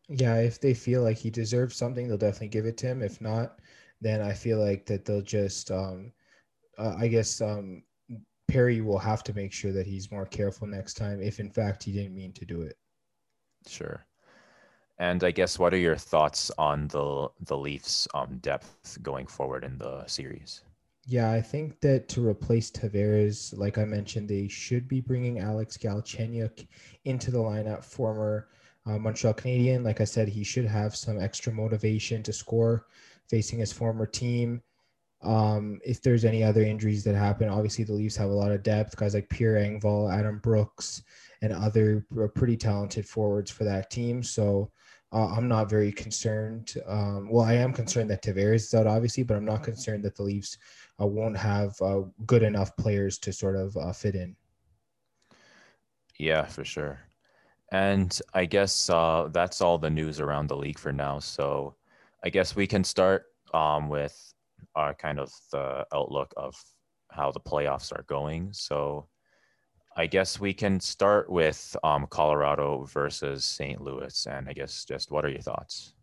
Yeah, 0.10 0.38
if 0.40 0.60
they 0.60 0.74
feel 0.74 1.04
like 1.04 1.18
he 1.18 1.30
deserves 1.30 1.76
something, 1.76 2.08
they'll 2.08 2.18
definitely 2.18 2.50
give 2.50 2.66
it 2.66 2.78
to 2.80 2.88
him. 2.88 3.02
If 3.02 3.22
not, 3.22 3.60
then 4.02 4.22
I 4.22 4.34
feel 4.34 4.60
like 4.60 4.86
that 4.88 5.06
they'll 5.06 5.22
just, 5.22 5.72
um, 5.72 6.12
uh, 6.78 6.96
I 6.98 7.08
guess, 7.08 7.40
um, 7.40 7.84
Perry 8.48 8.82
will 8.82 9.00
have 9.00 9.24
to 9.24 9.34
make 9.34 9.54
sure 9.54 9.72
that 9.72 9.88
he's 9.88 10.12
more 10.12 10.26
careful 10.26 10.68
next 10.68 10.96
time 10.96 11.22
if, 11.22 11.40
in 11.40 11.50
fact, 11.50 11.84
he 11.84 11.94
didn't 11.94 12.16
mean 12.16 12.34
to 12.34 12.46
do 12.46 12.62
it. 12.64 12.78
Sure. 13.68 14.06
And 14.98 15.24
I 15.24 15.32
guess 15.32 15.58
what 15.58 15.74
are 15.74 15.78
your 15.78 15.96
thoughts 15.96 16.52
on 16.58 16.88
the 16.90 17.30
the 17.40 17.58
Leafs' 17.58 18.08
um, 18.14 18.38
depth 18.40 19.02
going 19.02 19.28
forward 19.28 19.64
in 19.64 19.78
the 19.78 20.06
series? 20.08 20.64
Yeah, 21.06 21.32
I 21.32 21.42
think 21.42 21.80
that 21.82 22.08
to 22.10 22.26
replace 22.26 22.70
Tavares, 22.70 23.58
like 23.58 23.78
I 23.78 23.86
mentioned, 23.86 24.30
they 24.30 24.48
should 24.48 24.88
be 24.88 25.02
bringing 25.02 25.40
Alex 25.40 25.78
Galchenyuk 25.78 26.68
into 27.06 27.32
the 27.32 27.40
lineup, 27.40 27.84
former 27.84 28.50
uh, 28.86 28.98
Montreal 29.00 29.34
Canadian. 29.34 29.84
Like 29.84 30.00
I 30.00 30.06
said, 30.06 30.28
he 30.28 30.44
should 30.44 30.66
have 30.66 30.96
some 30.96 31.20
extra 31.20 31.52
motivation 31.52 32.22
to 32.24 32.34
score 32.34 32.86
facing 33.30 33.60
his 33.60 33.74
former 33.74 34.06
team. 34.06 34.62
Um, 35.24 35.80
if 35.86 36.02
there's 36.02 36.26
any 36.26 36.44
other 36.44 36.62
injuries 36.62 37.04
that 37.04 37.16
happen, 37.16 37.50
obviously 37.50 37.84
the 37.84 37.94
Leafs 37.94 38.16
have 38.18 38.30
a 38.30 38.34
lot 38.34 38.52
of 38.52 38.64
depth. 38.64 38.96
Guys 38.96 39.14
like 39.14 39.30
Pierre 39.30 39.56
Engvall, 39.56 40.12
Adam 40.12 40.40
Brooks, 40.40 41.04
and 41.42 41.54
other 41.54 42.06
pretty 42.36 42.58
talented 42.58 43.08
forwards 43.08 43.50
for 43.50 43.64
that 43.64 43.90
team. 43.90 44.24
So 44.24 44.72
uh, 45.14 45.28
I'm 45.28 45.48
not 45.48 45.70
very 45.70 45.92
concerned. 45.92 46.74
Um, 46.88 47.30
well, 47.30 47.46
I 47.46 47.54
am 47.54 47.74
concerned 47.74 48.10
that 48.10 48.24
Tavares 48.24 48.56
is 48.56 48.74
out, 48.74 48.88
obviously, 48.88 49.24
but 49.24 49.36
I'm 49.36 49.46
not 49.46 49.64
concerned 49.64 50.04
that 50.06 50.16
the 50.16 50.24
Leafs 50.24 50.58
uh, 51.02 51.06
won't 51.06 51.38
have 51.38 51.76
uh, 51.82 52.02
good 52.26 52.44
enough 52.44 52.76
players 52.78 53.18
to 53.20 53.34
sort 53.34 53.56
of 53.56 53.76
uh, 53.78 53.92
fit 53.92 54.16
in. 54.16 54.36
Yeah, 56.18 56.46
for 56.46 56.64
sure. 56.64 57.00
And 57.72 58.20
I 58.34 58.46
guess 58.46 58.90
uh, 58.90 59.30
that's 59.32 59.62
all 59.62 59.78
the 59.78 59.90
news 59.90 60.20
around 60.20 60.48
the 60.48 60.58
league 60.58 60.78
for 60.78 60.92
now. 60.92 61.20
So 61.20 61.76
I 62.24 62.30
guess 62.30 62.56
we 62.56 62.68
can 62.68 62.84
start 62.84 63.26
um, 63.54 63.90
with 63.90 64.34
our 64.76 64.94
kind 64.94 65.20
of 65.20 65.32
the 65.52 65.86
outlook 65.94 66.34
of 66.38 66.56
how 67.10 67.32
the 67.32 67.40
playoffs 67.40 67.92
are 67.92 68.04
going. 68.04 68.50
So 68.52 69.08
I 69.96 70.08
guess 70.08 70.40
we 70.40 70.54
can 70.54 70.80
start 70.80 71.30
with 71.30 71.76
um, 71.84 72.08
Colorado 72.10 72.86
versus 72.86 73.44
St. 73.44 73.82
Louis. 73.82 74.28
And 74.28 74.48
I 74.48 74.54
guess 74.54 74.86
just 74.86 75.12
what 75.12 75.26
are 75.26 75.30
your 75.30 75.42
thoughts? 75.42 75.94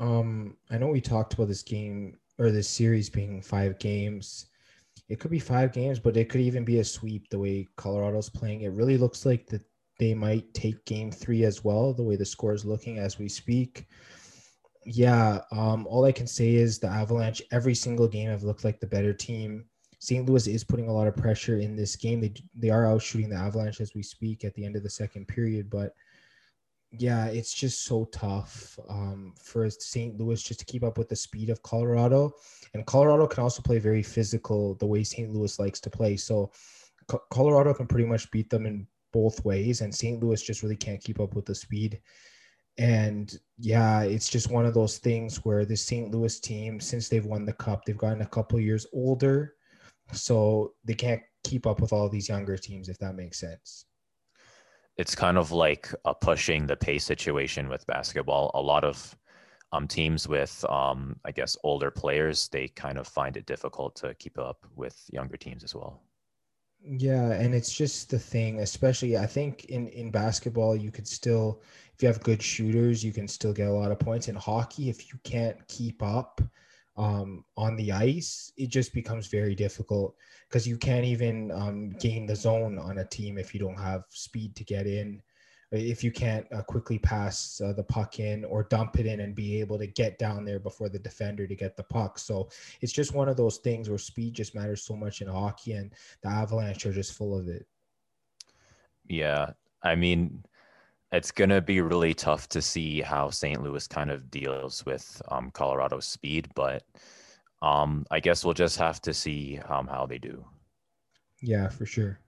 Um, 0.00 0.56
I 0.70 0.78
know 0.78 0.88
we 0.88 1.00
talked 1.00 1.34
about 1.34 1.48
this 1.48 1.62
game 1.62 2.18
or 2.38 2.50
this 2.50 2.68
series 2.68 3.10
being 3.10 3.42
five 3.42 3.78
games. 3.78 4.46
It 5.08 5.20
could 5.20 5.30
be 5.30 5.38
five 5.38 5.72
games, 5.72 5.98
but 5.98 6.16
it 6.16 6.28
could 6.28 6.40
even 6.40 6.64
be 6.64 6.78
a 6.78 6.84
sweep 6.84 7.28
the 7.28 7.38
way 7.38 7.68
Colorado's 7.76 8.30
playing. 8.30 8.62
It 8.62 8.72
really 8.72 8.96
looks 8.96 9.26
like 9.26 9.46
that 9.48 9.62
they 9.98 10.14
might 10.14 10.52
take 10.54 10.84
game 10.84 11.10
three 11.10 11.44
as 11.44 11.64
well, 11.64 11.92
the 11.92 12.02
way 12.02 12.16
the 12.16 12.24
score 12.24 12.54
is 12.54 12.64
looking 12.64 12.98
as 12.98 13.18
we 13.18 13.28
speak 13.28 13.86
yeah, 14.84 15.40
um, 15.50 15.86
all 15.86 16.04
I 16.04 16.12
can 16.12 16.26
say 16.26 16.54
is 16.54 16.78
the 16.78 16.88
Avalanche 16.88 17.42
every 17.52 17.74
single 17.74 18.08
game 18.08 18.28
have 18.28 18.42
looked 18.42 18.64
like 18.64 18.80
the 18.80 18.86
better 18.86 19.12
team. 19.12 19.64
St. 19.98 20.28
Louis 20.28 20.48
is 20.48 20.64
putting 20.64 20.88
a 20.88 20.92
lot 20.92 21.06
of 21.06 21.16
pressure 21.16 21.58
in 21.58 21.76
this 21.76 21.94
game. 21.94 22.20
They 22.20 22.34
they 22.56 22.70
are 22.70 22.86
out 22.86 23.02
shooting 23.02 23.30
the 23.30 23.36
Avalanche 23.36 23.80
as 23.80 23.94
we 23.94 24.02
speak 24.02 24.44
at 24.44 24.54
the 24.54 24.64
end 24.64 24.76
of 24.76 24.82
the 24.82 24.90
second 24.90 25.28
period, 25.28 25.70
but 25.70 25.94
yeah, 26.92 27.26
it's 27.26 27.54
just 27.54 27.84
so 27.84 28.04
tough 28.12 28.78
um, 28.88 29.32
for 29.42 29.68
St. 29.70 30.18
Louis 30.18 30.42
just 30.42 30.60
to 30.60 30.66
keep 30.66 30.84
up 30.84 30.98
with 30.98 31.08
the 31.08 31.16
speed 31.16 31.50
of 31.50 31.62
Colorado. 31.62 32.32
And 32.74 32.86
Colorado 32.86 33.26
can 33.26 33.42
also 33.42 33.62
play 33.62 33.78
very 33.78 34.02
physical 34.02 34.74
the 34.76 34.86
way 34.86 35.02
St. 35.02 35.30
Louis 35.30 35.58
likes 35.58 35.80
to 35.80 35.90
play. 35.90 36.16
So 36.16 36.52
Co- 37.08 37.22
Colorado 37.30 37.74
can 37.74 37.86
pretty 37.86 38.06
much 38.06 38.30
beat 38.30 38.50
them 38.50 38.66
in 38.66 38.86
both 39.12 39.44
ways, 39.44 39.80
and 39.80 39.94
St. 39.94 40.22
Louis 40.22 40.42
just 40.42 40.62
really 40.62 40.76
can't 40.76 41.02
keep 41.02 41.20
up 41.20 41.34
with 41.34 41.44
the 41.44 41.54
speed. 41.54 42.00
And 42.78 43.38
yeah, 43.58 44.02
it's 44.02 44.30
just 44.30 44.50
one 44.50 44.64
of 44.64 44.74
those 44.74 44.98
things 44.98 45.44
where 45.44 45.64
the 45.64 45.76
St. 45.76 46.10
Louis 46.10 46.40
team, 46.40 46.80
since 46.80 47.08
they've 47.08 47.26
won 47.26 47.44
the 47.44 47.52
cup, 47.52 47.84
they've 47.84 47.98
gotten 47.98 48.22
a 48.22 48.26
couple 48.26 48.58
years 48.58 48.86
older. 48.92 49.54
So 50.12 50.74
they 50.84 50.94
can't 50.94 51.22
keep 51.44 51.66
up 51.66 51.80
with 51.80 51.92
all 51.92 52.08
these 52.08 52.28
younger 52.28 52.56
teams, 52.56 52.88
if 52.88 52.98
that 52.98 53.14
makes 53.14 53.38
sense. 53.38 53.86
It's 54.96 55.14
kind 55.14 55.38
of 55.38 55.52
like 55.52 55.92
a 56.04 56.14
pushing 56.14 56.66
the 56.66 56.76
pace 56.76 57.04
situation 57.04 57.68
with 57.68 57.86
basketball. 57.86 58.50
A 58.54 58.60
lot 58.60 58.84
of 58.84 59.16
um, 59.72 59.88
teams 59.88 60.28
with, 60.28 60.64
um, 60.68 61.16
I 61.24 61.32
guess, 61.32 61.56
older 61.64 61.90
players, 61.90 62.48
they 62.48 62.68
kind 62.68 62.98
of 62.98 63.08
find 63.08 63.36
it 63.36 63.46
difficult 63.46 63.96
to 63.96 64.14
keep 64.14 64.38
up 64.38 64.66
with 64.76 65.02
younger 65.10 65.36
teams 65.36 65.64
as 65.64 65.74
well. 65.74 66.02
Yeah, 66.84 67.32
and 67.32 67.54
it's 67.54 67.72
just 67.72 68.10
the 68.10 68.18
thing, 68.18 68.58
especially 68.58 69.16
I 69.16 69.26
think 69.26 69.66
in 69.66 69.86
in 69.88 70.10
basketball 70.10 70.74
you 70.74 70.90
could 70.90 71.06
still 71.06 71.62
if 71.94 72.02
you 72.02 72.08
have 72.08 72.22
good 72.22 72.42
shooters, 72.42 73.04
you 73.04 73.12
can 73.12 73.28
still 73.28 73.52
get 73.52 73.68
a 73.68 73.72
lot 73.72 73.92
of 73.92 74.00
points. 74.00 74.26
In 74.26 74.34
hockey, 74.34 74.90
if 74.90 75.12
you 75.12 75.18
can't 75.22 75.56
keep 75.68 76.02
up 76.02 76.40
um, 76.96 77.44
on 77.56 77.76
the 77.76 77.92
ice, 77.92 78.52
it 78.56 78.68
just 78.68 78.92
becomes 78.92 79.26
very 79.26 79.54
difficult 79.54 80.14
because 80.48 80.66
you 80.66 80.76
can't 80.76 81.04
even 81.04 81.50
um, 81.52 81.90
gain 81.90 82.26
the 82.26 82.36
zone 82.36 82.78
on 82.78 82.98
a 82.98 83.04
team 83.04 83.38
if 83.38 83.54
you 83.54 83.60
don't 83.60 83.78
have 83.78 84.04
speed 84.10 84.54
to 84.56 84.64
get 84.64 84.86
in 84.86 85.22
if 85.72 86.04
you 86.04 86.12
can't 86.12 86.46
uh, 86.52 86.62
quickly 86.62 86.98
pass 86.98 87.60
uh, 87.64 87.72
the 87.72 87.82
puck 87.82 88.20
in 88.20 88.44
or 88.44 88.64
dump 88.64 88.98
it 88.98 89.06
in 89.06 89.20
and 89.20 89.34
be 89.34 89.58
able 89.58 89.78
to 89.78 89.86
get 89.86 90.18
down 90.18 90.44
there 90.44 90.58
before 90.58 90.90
the 90.90 90.98
defender 90.98 91.46
to 91.46 91.54
get 91.56 91.76
the 91.76 91.82
puck. 91.82 92.18
So 92.18 92.50
it's 92.82 92.92
just 92.92 93.14
one 93.14 93.28
of 93.28 93.38
those 93.38 93.56
things 93.56 93.88
where 93.88 93.98
speed 93.98 94.34
just 94.34 94.54
matters 94.54 94.82
so 94.82 94.94
much 94.94 95.22
in 95.22 95.28
hockey, 95.28 95.72
and 95.72 95.92
the 96.22 96.28
Avalanche 96.28 96.84
are 96.84 96.92
just 96.92 97.14
full 97.14 97.36
of 97.36 97.48
it. 97.48 97.66
Yeah, 99.08 99.50
I 99.82 99.94
mean, 99.94 100.44
it's 101.12 101.30
gonna 101.30 101.60
be 101.60 101.80
really 101.80 102.14
tough 102.14 102.48
to 102.48 102.62
see 102.62 103.02
how 103.02 103.28
St. 103.30 103.62
Louis 103.62 103.86
kind 103.86 104.10
of 104.10 104.30
deals 104.30 104.84
with 104.86 105.20
um, 105.28 105.50
Colorado's 105.50 106.06
speed, 106.06 106.48
but 106.54 106.82
um, 107.60 108.06
I 108.10 108.18
guess 108.18 108.44
we'll 108.44 108.54
just 108.54 108.78
have 108.78 109.00
to 109.02 109.14
see 109.14 109.60
um, 109.68 109.86
how 109.86 110.06
they 110.06 110.18
do. 110.18 110.44
Yeah, 111.40 111.68
for 111.68 111.86
sure. 111.86 112.18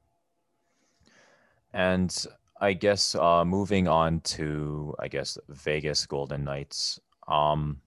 And 1.73 2.15
I 2.61 2.75
guess 2.75 3.15
uh, 3.15 3.45
moving 3.45 3.89
on 3.89 4.21
to 4.21 4.95
I 4.99 5.09
guess 5.09 5.39
Vegas 5.49 6.07
Golden 6.07 6.45
Knights. 6.45 7.01
Um, 7.27 7.81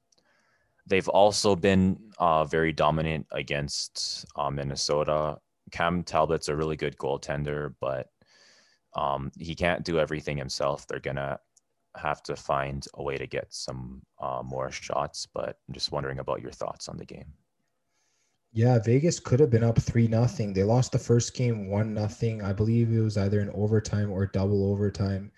they've 0.88 1.08
also 1.08 1.56
been 1.56 2.00
uh, 2.18 2.44
very 2.46 2.74
dominant 2.74 3.28
against 3.32 4.26
uh, 4.36 4.50
Minnesota. 4.50 5.38
Cam 5.72 6.04
Talbot's 6.04 6.50
a 6.50 6.56
really 6.56 6.76
good 6.76 6.98
goaltender, 6.98 7.74
but 7.80 8.08
um, 8.98 9.32
he 9.38 9.56
can't 9.56 9.86
do 9.86 10.00
everything 10.00 10.38
himself. 10.38 10.88
They're 10.88 11.00
gonna 11.00 11.40
have 11.96 12.22
to 12.24 12.36
find 12.36 12.86
a 12.96 13.04
way 13.04 13.18
to 13.18 13.28
get 13.28 13.48
some 13.50 14.02
uh, 14.20 14.42
more 14.44 14.72
shots. 14.72 15.28
But 15.34 15.58
I'm 15.68 15.74
just 15.74 15.92
wondering 15.92 16.20
about 16.20 16.42
your 16.42 16.52
thoughts 16.52 16.90
on 16.90 16.98
the 16.98 17.06
game. 17.06 17.34
Yeah, 18.52 18.80
Vegas 18.80 19.20
could 19.20 19.40
have 19.40 19.52
been 19.52 19.64
up 19.64 19.80
three 19.80 20.08
nothing. 20.08 20.52
They 20.52 20.64
lost 20.64 20.92
the 20.92 21.00
first 21.00 21.36
game 21.36 21.70
one 21.70 21.94
nothing. 21.94 22.42
I 22.42 22.54
believe 22.54 22.92
it 22.92 23.02
was 23.02 23.18
either 23.18 23.40
in 23.40 23.52
overtime 23.52 24.12
or 24.12 24.26
double 24.26 24.72
overtime. 24.72 25.32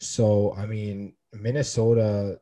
So 0.00 0.54
I 0.56 0.66
mean, 0.66 1.14
Minnesota, 1.32 2.40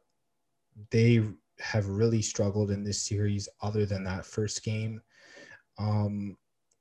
they 0.90 1.22
have 1.61 1.87
really 1.87 2.22
struggled 2.22 2.70
in 2.70 2.83
this 2.83 3.02
series. 3.02 3.48
Other 3.62 3.87
than 3.87 4.05
that 4.05 4.26
first 4.26 4.64
game, 4.64 5.00
um, 5.79 6.37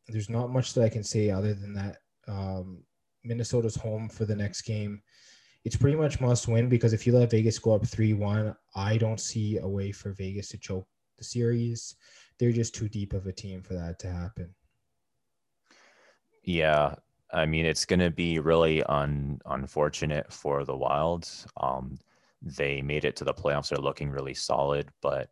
there's 0.08 0.30
not 0.30 0.52
much 0.52 0.74
that 0.74 0.84
I 0.84 0.89
can 0.89 1.04
say 1.04 1.30
other 1.30 1.54
than 1.54 1.74
that. 1.74 1.98
Um, 2.28 2.84
Minnesota's 3.25 3.75
home 3.75 4.09
for 4.09 4.25
the 4.25 4.35
next 4.35 4.61
game. 4.61 5.01
It's 5.63 5.75
pretty 5.75 5.97
much 5.97 6.21
must 6.21 6.47
win 6.47 6.69
because 6.69 6.93
if 6.93 7.07
you 7.07 7.17
let 7.17 7.31
Vegas 7.31 7.57
go 7.57 7.73
up 7.73 7.85
three 7.85 8.13
one, 8.13 8.55
I 8.75 8.97
don't 8.97 9.19
see 9.19 9.57
a 9.57 9.67
way 9.67 9.91
for 9.91 10.11
Vegas 10.11 10.49
to 10.49 10.57
choke 10.57 10.88
the 11.17 11.23
series 11.23 11.95
they're 12.38 12.51
just 12.51 12.75
too 12.75 12.89
deep 12.89 13.13
of 13.13 13.27
a 13.27 13.31
team 13.31 13.61
for 13.61 13.73
that 13.73 13.99
to 13.99 14.11
happen. 14.11 14.53
Yeah, 16.43 16.95
I 17.31 17.45
mean 17.45 17.65
it's 17.65 17.85
going 17.85 17.99
to 17.99 18.11
be 18.11 18.39
really 18.39 18.83
un, 18.83 19.39
unfortunate 19.45 20.31
for 20.31 20.63
the 20.63 20.75
Wilds. 20.75 21.47
Um, 21.57 21.97
they 22.41 22.81
made 22.81 23.05
it 23.05 23.15
to 23.17 23.23
the 23.23 23.33
playoffs; 23.33 23.69
they're 23.69 23.79
looking 23.79 24.09
really 24.09 24.33
solid, 24.33 24.89
but 25.01 25.29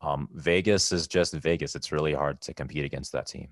um, 0.00 0.28
Vegas 0.32 0.92
is 0.92 1.06
just 1.06 1.34
Vegas. 1.34 1.74
It's 1.74 1.92
really 1.92 2.14
hard 2.14 2.40
to 2.42 2.54
compete 2.54 2.84
against 2.84 3.12
that 3.12 3.26
team. 3.26 3.48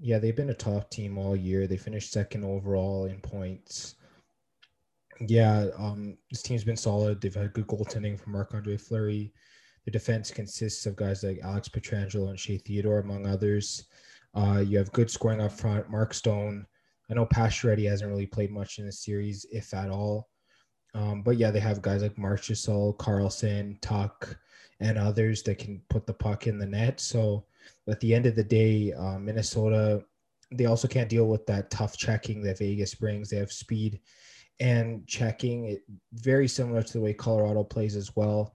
Yeah, 0.00 0.18
they've 0.18 0.36
been 0.36 0.50
a 0.50 0.54
top 0.54 0.90
team 0.90 1.18
all 1.18 1.36
year. 1.36 1.66
They 1.66 1.76
finished 1.76 2.10
second 2.10 2.42
overall 2.42 3.04
in 3.04 3.20
points. 3.20 3.96
Yeah, 5.26 5.66
um, 5.76 6.16
this 6.30 6.40
team's 6.40 6.64
been 6.64 6.76
solid. 6.76 7.20
They've 7.20 7.34
had 7.34 7.52
good 7.52 7.66
goaltending 7.66 8.18
from 8.18 8.32
Marc 8.32 8.54
Andre 8.54 8.78
Fleury. 8.78 9.34
The 9.84 9.90
defense 9.90 10.30
consists 10.30 10.86
of 10.86 10.96
guys 10.96 11.22
like 11.22 11.40
Alex 11.42 11.68
Pietrangelo 11.68 12.30
and 12.30 12.40
Shea 12.40 12.56
Theodore, 12.56 13.00
among 13.00 13.26
others. 13.26 13.84
Uh, 14.34 14.64
you 14.66 14.78
have 14.78 14.92
good 14.92 15.10
scoring 15.10 15.42
up 15.42 15.52
front. 15.52 15.90
Mark 15.90 16.14
Stone. 16.14 16.66
I 17.10 17.14
know 17.14 17.26
Pacioretty 17.26 17.88
hasn't 17.88 18.10
really 18.10 18.26
played 18.26 18.50
much 18.50 18.78
in 18.78 18.86
the 18.86 18.92
series, 18.92 19.44
if 19.52 19.74
at 19.74 19.90
all. 19.90 20.28
Um, 20.94 21.22
but 21.22 21.36
yeah, 21.36 21.50
they 21.50 21.60
have 21.60 21.82
guys 21.82 22.02
like 22.02 22.16
Marchessault, 22.16 22.96
Karlsson, 22.96 23.80
Tuch, 23.80 24.34
and 24.80 24.96
others 24.96 25.42
that 25.42 25.58
can 25.58 25.82
put 25.90 26.06
the 26.06 26.14
puck 26.14 26.46
in 26.46 26.58
the 26.58 26.66
net. 26.66 27.00
So 27.00 27.44
at 27.88 28.00
the 28.00 28.14
end 28.14 28.26
of 28.26 28.36
the 28.36 28.44
day, 28.44 28.92
uh, 28.92 29.18
Minnesota, 29.18 30.04
they 30.52 30.66
also 30.66 30.88
can't 30.88 31.08
deal 31.08 31.26
with 31.26 31.46
that 31.46 31.70
tough 31.70 31.96
checking 31.96 32.42
that 32.42 32.58
Vegas 32.58 32.94
brings. 32.94 33.30
They 33.30 33.36
have 33.36 33.52
speed 33.52 34.00
and 34.58 35.06
checking, 35.06 35.66
it, 35.66 35.82
very 36.12 36.48
similar 36.48 36.82
to 36.82 36.92
the 36.92 37.00
way 37.00 37.14
Colorado 37.14 37.64
plays 37.64 37.96
as 37.96 38.14
well. 38.16 38.54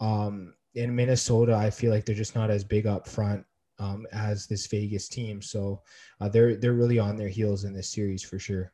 Um, 0.00 0.54
in 0.74 0.94
Minnesota, 0.94 1.54
I 1.54 1.70
feel 1.70 1.90
like 1.90 2.04
they're 2.04 2.14
just 2.14 2.34
not 2.34 2.50
as 2.50 2.64
big 2.64 2.86
up 2.86 3.08
front 3.08 3.44
um, 3.78 4.06
as 4.12 4.46
this 4.46 4.66
Vegas 4.66 5.08
team. 5.08 5.40
So 5.40 5.82
uh, 6.20 6.28
they're 6.28 6.56
they're 6.56 6.74
really 6.74 6.98
on 6.98 7.16
their 7.16 7.28
heels 7.28 7.64
in 7.64 7.72
this 7.72 7.88
series 7.88 8.22
for 8.22 8.38
sure. 8.38 8.72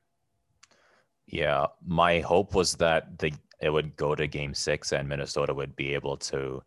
Yeah, 1.27 1.67
my 1.87 2.21
hope 2.21 2.55
was 2.55 2.75
that 2.77 3.19
the 3.19 3.33
it 3.61 3.71
would 3.71 3.97
go 3.97 4.15
to 4.15 4.27
Game 4.27 4.55
Six 4.55 4.93
and 4.93 5.09
Minnesota 5.09 5.55
would 5.55 5.77
be 5.77 5.95
able 5.95 6.17
to, 6.17 6.63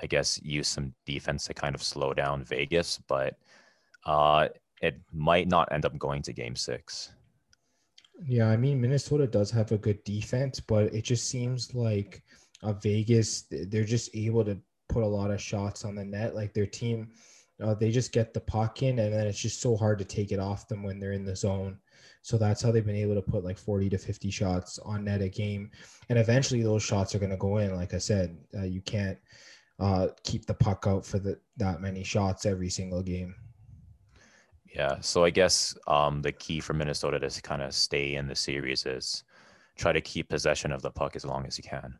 I 0.00 0.06
guess, 0.06 0.40
use 0.42 0.68
some 0.68 0.94
defense 1.06 1.44
to 1.46 1.54
kind 1.54 1.74
of 1.74 1.82
slow 1.82 2.14
down 2.14 2.44
Vegas, 2.44 3.00
but 3.08 3.36
uh, 4.06 4.48
it 4.80 5.00
might 5.12 5.48
not 5.48 5.70
end 5.72 5.84
up 5.84 5.98
going 5.98 6.22
to 6.22 6.32
Game 6.32 6.56
Six. 6.56 7.12
Yeah, 8.26 8.48
I 8.48 8.56
mean 8.56 8.80
Minnesota 8.80 9.26
does 9.26 9.50
have 9.52 9.72
a 9.72 9.78
good 9.78 10.02
defense, 10.04 10.60
but 10.60 10.92
it 10.94 11.02
just 11.02 11.28
seems 11.28 11.74
like 11.74 12.22
uh, 12.62 12.72
Vegas 12.72 13.44
they're 13.50 13.84
just 13.84 14.10
able 14.14 14.44
to 14.44 14.58
put 14.88 15.04
a 15.04 15.06
lot 15.06 15.30
of 15.30 15.40
shots 15.40 15.84
on 15.84 15.94
the 15.94 16.04
net. 16.04 16.34
Like 16.34 16.52
their 16.52 16.66
team, 16.66 17.10
uh, 17.62 17.74
they 17.74 17.90
just 17.90 18.12
get 18.12 18.34
the 18.34 18.40
puck 18.40 18.82
in, 18.82 18.98
and 18.98 19.12
then 19.12 19.26
it's 19.26 19.40
just 19.40 19.60
so 19.60 19.76
hard 19.76 19.98
to 19.98 20.04
take 20.04 20.32
it 20.32 20.40
off 20.40 20.68
them 20.68 20.82
when 20.82 20.98
they're 20.98 21.12
in 21.12 21.24
the 21.24 21.36
zone. 21.36 21.78
So 22.22 22.36
that's 22.36 22.62
how 22.62 22.70
they've 22.70 22.84
been 22.84 22.96
able 22.96 23.14
to 23.14 23.22
put 23.22 23.44
like 23.44 23.58
40 23.58 23.90
to 23.90 23.98
50 23.98 24.30
shots 24.30 24.78
on 24.80 25.04
net 25.04 25.22
a 25.22 25.28
game. 25.28 25.70
And 26.08 26.18
eventually 26.18 26.62
those 26.62 26.82
shots 26.82 27.14
are 27.14 27.18
going 27.18 27.30
to 27.30 27.36
go 27.36 27.58
in. 27.58 27.74
Like 27.74 27.94
I 27.94 27.98
said, 27.98 28.36
uh, 28.56 28.64
you 28.64 28.80
can't 28.82 29.18
uh, 29.78 30.08
keep 30.24 30.46
the 30.46 30.54
puck 30.54 30.84
out 30.86 31.04
for 31.04 31.18
the, 31.18 31.38
that 31.56 31.80
many 31.80 32.02
shots 32.02 32.46
every 32.46 32.70
single 32.70 33.02
game. 33.02 33.34
Yeah. 34.74 34.96
So 35.00 35.24
I 35.24 35.30
guess 35.30 35.76
um, 35.86 36.22
the 36.22 36.32
key 36.32 36.60
for 36.60 36.74
Minnesota 36.74 37.18
to 37.18 37.42
kind 37.42 37.62
of 37.62 37.74
stay 37.74 38.16
in 38.16 38.26
the 38.26 38.34
series 38.34 38.84
is 38.86 39.24
try 39.76 39.92
to 39.92 40.00
keep 40.00 40.28
possession 40.28 40.72
of 40.72 40.82
the 40.82 40.90
puck 40.90 41.16
as 41.16 41.24
long 41.24 41.46
as 41.46 41.56
you 41.56 41.64
can. 41.64 41.94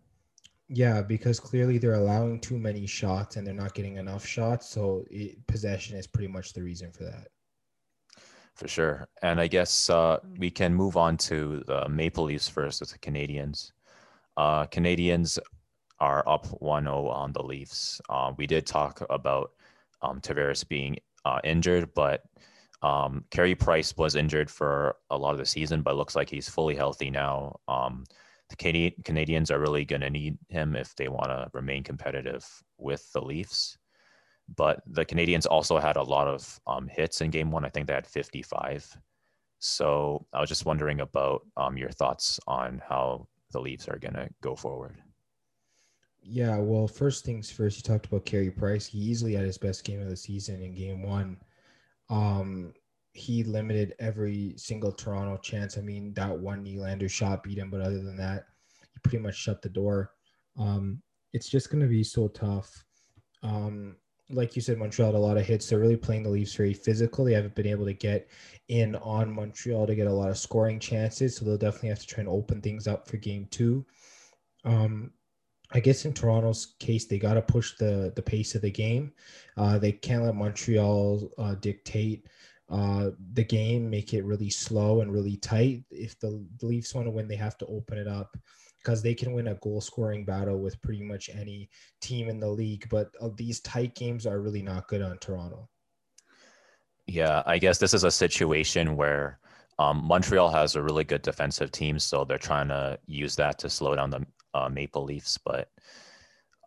Yeah, 0.69 1.01
because 1.01 1.41
clearly 1.41 1.79
they're 1.79 1.95
allowing 1.95 2.41
too 2.41 2.59
many 2.59 2.87
shots 2.87 3.37
and 3.37 3.47
they're 3.47 3.55
not 3.55 3.75
getting 3.75 3.97
enough 3.97 4.27
shots. 4.27 4.69
So 4.69 5.05
it, 5.11 5.47
possession 5.47 5.97
is 5.97 6.07
pretty 6.07 6.29
much 6.29 6.53
the 6.53 6.63
reason 6.63 6.93
for 6.93 7.05
that. 7.05 7.29
For 8.55 8.69
sure. 8.69 9.09
And 9.23 9.41
I 9.41 9.47
guess 9.47 9.89
uh, 9.89 10.19
we 10.37 10.51
can 10.51 10.75
move 10.75 10.97
on 10.97 11.17
to 11.19 11.63
the 11.67 11.89
Maple 11.89 12.25
Leafs 12.25 12.49
first 12.49 12.81
with 12.81 12.91
the 12.91 12.99
Canadians. 12.99 13.73
Uh, 14.37 14.67
Canadiens 14.67 15.39
are 16.01 16.29
up 16.29 16.47
1 16.61 16.85
0 16.85 17.09
on 17.09 17.33
the 17.33 17.43
Leafs. 17.43 18.01
Uh, 18.09 18.33
we 18.37 18.47
did 18.47 18.67
talk 18.67 19.03
about 19.11 19.53
um, 20.03 20.21
Tavares 20.21 20.67
being 20.67 20.97
uh, 21.25 21.41
injured, 21.45 21.93
but 21.95 22.25
um, 22.83 23.25
Carey 23.31 23.55
Price 23.55 23.97
was 23.97 24.15
injured 24.15 24.51
for 24.51 24.97
a 25.11 25.19
lot 25.19 25.33
of 25.33 25.39
the 25.39 25.47
season, 25.47 25.83
but 25.83 25.97
looks 25.97 26.15
like 26.15 26.31
he's 26.31 26.49
fully 26.49 26.77
healthy 26.77 27.11
now. 27.11 27.59
Um, 27.67 28.05
the 28.49 28.95
Canadians 29.05 29.51
are 29.51 29.59
really 29.59 29.85
going 29.85 30.01
to 30.01 30.11
need 30.11 30.39
him 30.49 30.75
if 30.75 30.95
they 30.97 31.09
want 31.09 31.27
to 31.27 31.51
remain 31.53 31.83
competitive 31.83 32.47
with 32.79 33.11
the 33.13 33.21
Leafs. 33.21 33.77
But 34.57 34.81
the 34.87 35.05
Canadians 35.05 35.45
also 35.45 35.79
had 35.79 35.97
a 35.97 36.03
lot 36.03 36.27
of 36.27 36.59
um, 36.67 36.89
hits 36.89 37.21
in 37.21 37.31
game 37.31 37.51
one. 37.51 37.67
I 37.67 37.69
think 37.69 37.87
they 37.87 37.93
had 37.93 38.07
55. 38.07 38.97
So 39.59 40.25
I 40.33 40.41
was 40.41 40.49
just 40.49 40.65
wondering 40.65 41.01
about 41.01 41.43
um, 41.57 41.77
your 41.77 41.91
thoughts 41.91 42.41
on 42.47 42.81
how 42.89 43.27
the 43.53 43.61
Leafs 43.61 43.89
are 43.89 43.99
going 43.99 44.15
to 44.15 44.31
go 44.41 44.57
forward. 44.57 44.97
Yeah, 46.31 46.59
well, 46.59 46.87
first 46.87 47.25
things 47.25 47.51
first, 47.51 47.79
you 47.79 47.83
talked 47.83 48.05
about 48.07 48.27
Carey 48.27 48.51
Price. 48.51 48.87
He 48.87 48.99
easily 48.99 49.35
had 49.35 49.47
his 49.47 49.57
best 49.57 49.83
game 49.83 50.01
of 50.03 50.11
the 50.11 50.17
season 50.17 50.61
in 50.61 50.75
game 50.75 51.03
one. 51.03 51.39
Um, 52.11 52.75
he 53.13 53.43
limited 53.45 53.95
every 53.99 54.53
single 54.59 54.93
Toronto 54.93 55.39
chance. 55.39 55.79
I 55.79 55.81
mean, 55.81 56.13
that 56.15 56.39
one 56.39 56.65
Nylander 56.65 57.11
shot 57.11 57.43
beat 57.43 57.57
him, 57.57 57.71
but 57.71 57.81
other 57.81 58.03
than 58.03 58.17
that, 58.19 58.45
he 58.93 58.99
pretty 59.03 59.19
much 59.19 59.37
shut 59.37 59.63
the 59.63 59.71
door. 59.71 60.11
Um, 60.59 61.03
it's 61.33 61.49
just 61.49 61.71
going 61.71 61.81
to 61.81 61.89
be 61.89 62.05
so 62.05 62.29
tough. 62.29 62.85
Um, 63.43 63.97
like 64.29 64.55
you 64.55 64.61
said, 64.61 64.77
Montreal 64.77 65.13
had 65.13 65.19
a 65.19 65.19
lot 65.19 65.39
of 65.39 65.47
hits. 65.47 65.67
They're 65.67 65.79
really 65.79 65.97
playing 65.97 66.25
the 66.25 66.29
Leafs 66.29 66.55
very 66.55 66.75
physical. 66.75 67.25
They 67.25 67.33
haven't 67.33 67.55
been 67.55 67.67
able 67.67 67.87
to 67.87 67.95
get 67.95 68.29
in 68.69 68.97
on 68.97 69.35
Montreal 69.35 69.87
to 69.87 69.95
get 69.95 70.07
a 70.07 70.13
lot 70.13 70.29
of 70.29 70.37
scoring 70.37 70.79
chances. 70.79 71.37
So 71.37 71.47
they'll 71.47 71.57
definitely 71.57 71.89
have 71.89 72.01
to 72.01 72.07
try 72.07 72.21
and 72.21 72.29
open 72.29 72.61
things 72.61 72.87
up 72.87 73.09
for 73.09 73.17
game 73.17 73.49
two. 73.51 73.87
Um, 74.67 75.13
I 75.71 75.81
guess 75.81 76.05
in 76.05 76.15
Toronto's 76.15 76.75
case, 76.79 77.05
they 77.05 77.19
got 77.19 77.35
to 77.35 77.43
push 77.43 77.77
the 77.77 78.13
the 78.17 78.23
pace 78.23 78.55
of 78.55 78.63
the 78.63 78.71
game. 78.71 79.13
Uh, 79.57 79.79
they 79.79 79.93
can't 79.93 80.25
let 80.25 80.35
Montreal 80.35 81.31
uh, 81.39 81.55
dictate 81.57 82.27
uh, 82.71 83.11
the 83.35 83.45
game, 83.45 83.91
make 83.91 84.15
it 84.15 84.25
really 84.25 84.51
slow 84.51 85.01
and 85.01 85.13
really 85.13 85.37
tight. 85.37 85.85
If 85.91 86.19
the 86.21 86.45
Leafs 86.63 86.95
want 86.95 87.07
to 87.07 87.11
win, 87.11 87.29
they 87.29 87.37
have 87.37 87.59
to 87.59 87.67
open 87.67 87.99
it 87.99 88.09
up 88.09 88.37
because 88.79 89.03
they 89.03 89.15
can 89.15 89.33
win 89.33 89.49
a 89.49 89.55
goal 89.57 89.81
scoring 89.81 90.25
battle 90.25 90.59
with 90.59 90.81
pretty 90.81 91.03
much 91.03 91.29
any 91.33 91.69
team 92.01 92.29
in 92.29 92.41
the 92.41 92.49
league. 92.49 92.87
But 92.91 93.11
uh, 93.21 93.31
these 93.37 93.61
tight 93.61 93.95
games 93.95 94.27
are 94.27 94.41
really 94.41 94.63
not 94.63 94.89
good 94.89 95.03
on 95.03 95.19
Toronto. 95.19 95.69
Yeah, 97.07 97.43
I 97.47 97.59
guess 97.59 97.79
this 97.79 97.95
is 97.95 98.05
a 98.05 98.11
situation 98.11 98.97
where 98.97 99.39
um, 99.79 100.05
Montreal 100.05 100.51
has 100.51 100.77
a 100.77 100.83
really 100.83 101.05
good 101.05 101.23
defensive 101.23 101.73
team, 101.73 101.99
so 101.99 102.25
they're 102.25 102.39
trying 102.39 102.69
to 102.69 102.99
use 103.07 103.35
that 103.37 103.59
to 103.61 103.71
slow 103.71 103.95
down 103.95 104.11
the 104.11 104.27
uh, 104.55 104.69
Maple 104.69 105.05
Leafs, 105.05 105.39
but 105.39 105.71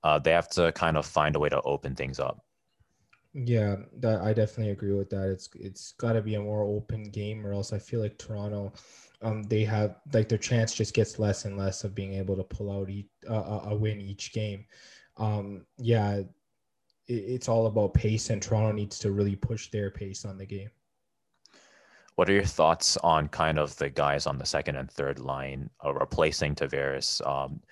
uh, 0.03 0.19
they 0.19 0.31
have 0.31 0.49
to 0.49 0.71
kind 0.73 0.97
of 0.97 1.05
find 1.05 1.35
a 1.35 1.39
way 1.39 1.49
to 1.49 1.61
open 1.61 1.95
things 1.95 2.19
up. 2.19 2.43
Yeah, 3.33 3.77
that 3.99 4.21
I 4.21 4.33
definitely 4.33 4.73
agree 4.73 4.93
with 4.93 5.09
that. 5.11 5.29
It's 5.29 5.49
it's 5.55 5.93
got 5.93 6.13
to 6.13 6.21
be 6.21 6.35
a 6.35 6.41
more 6.41 6.63
open 6.63 7.03
game, 7.03 7.45
or 7.47 7.53
else 7.53 7.71
I 7.71 7.79
feel 7.79 8.01
like 8.01 8.17
Toronto, 8.17 8.73
um, 9.21 9.43
they 9.43 9.63
have 9.63 9.95
like 10.13 10.27
their 10.27 10.37
chance 10.37 10.73
just 10.73 10.93
gets 10.93 11.17
less 11.17 11.45
and 11.45 11.57
less 11.57 11.85
of 11.85 11.95
being 11.95 12.13
able 12.13 12.35
to 12.35 12.43
pull 12.43 12.69
out 12.71 12.89
each, 12.89 13.07
uh, 13.29 13.61
a 13.65 13.75
win 13.75 14.01
each 14.01 14.33
game. 14.33 14.65
Um, 15.15 15.65
yeah, 15.77 16.15
it, 16.15 16.27
it's 17.07 17.47
all 17.47 17.67
about 17.67 17.93
pace, 17.93 18.31
and 18.31 18.41
Toronto 18.41 18.73
needs 18.73 18.99
to 18.99 19.11
really 19.13 19.37
push 19.37 19.69
their 19.71 19.91
pace 19.91 20.25
on 20.25 20.37
the 20.37 20.45
game. 20.45 20.69
What 22.21 22.29
are 22.29 22.33
your 22.33 22.43
thoughts 22.43 22.97
on 22.97 23.29
kind 23.29 23.57
of 23.57 23.75
the 23.77 23.89
guys 23.89 24.27
on 24.27 24.37
the 24.37 24.45
second 24.45 24.75
and 24.75 24.87
third 24.91 25.17
line 25.17 25.71
uh, 25.83 25.91
replacing 25.91 26.53
Tavares? 26.53 27.19
Um, 27.27 27.63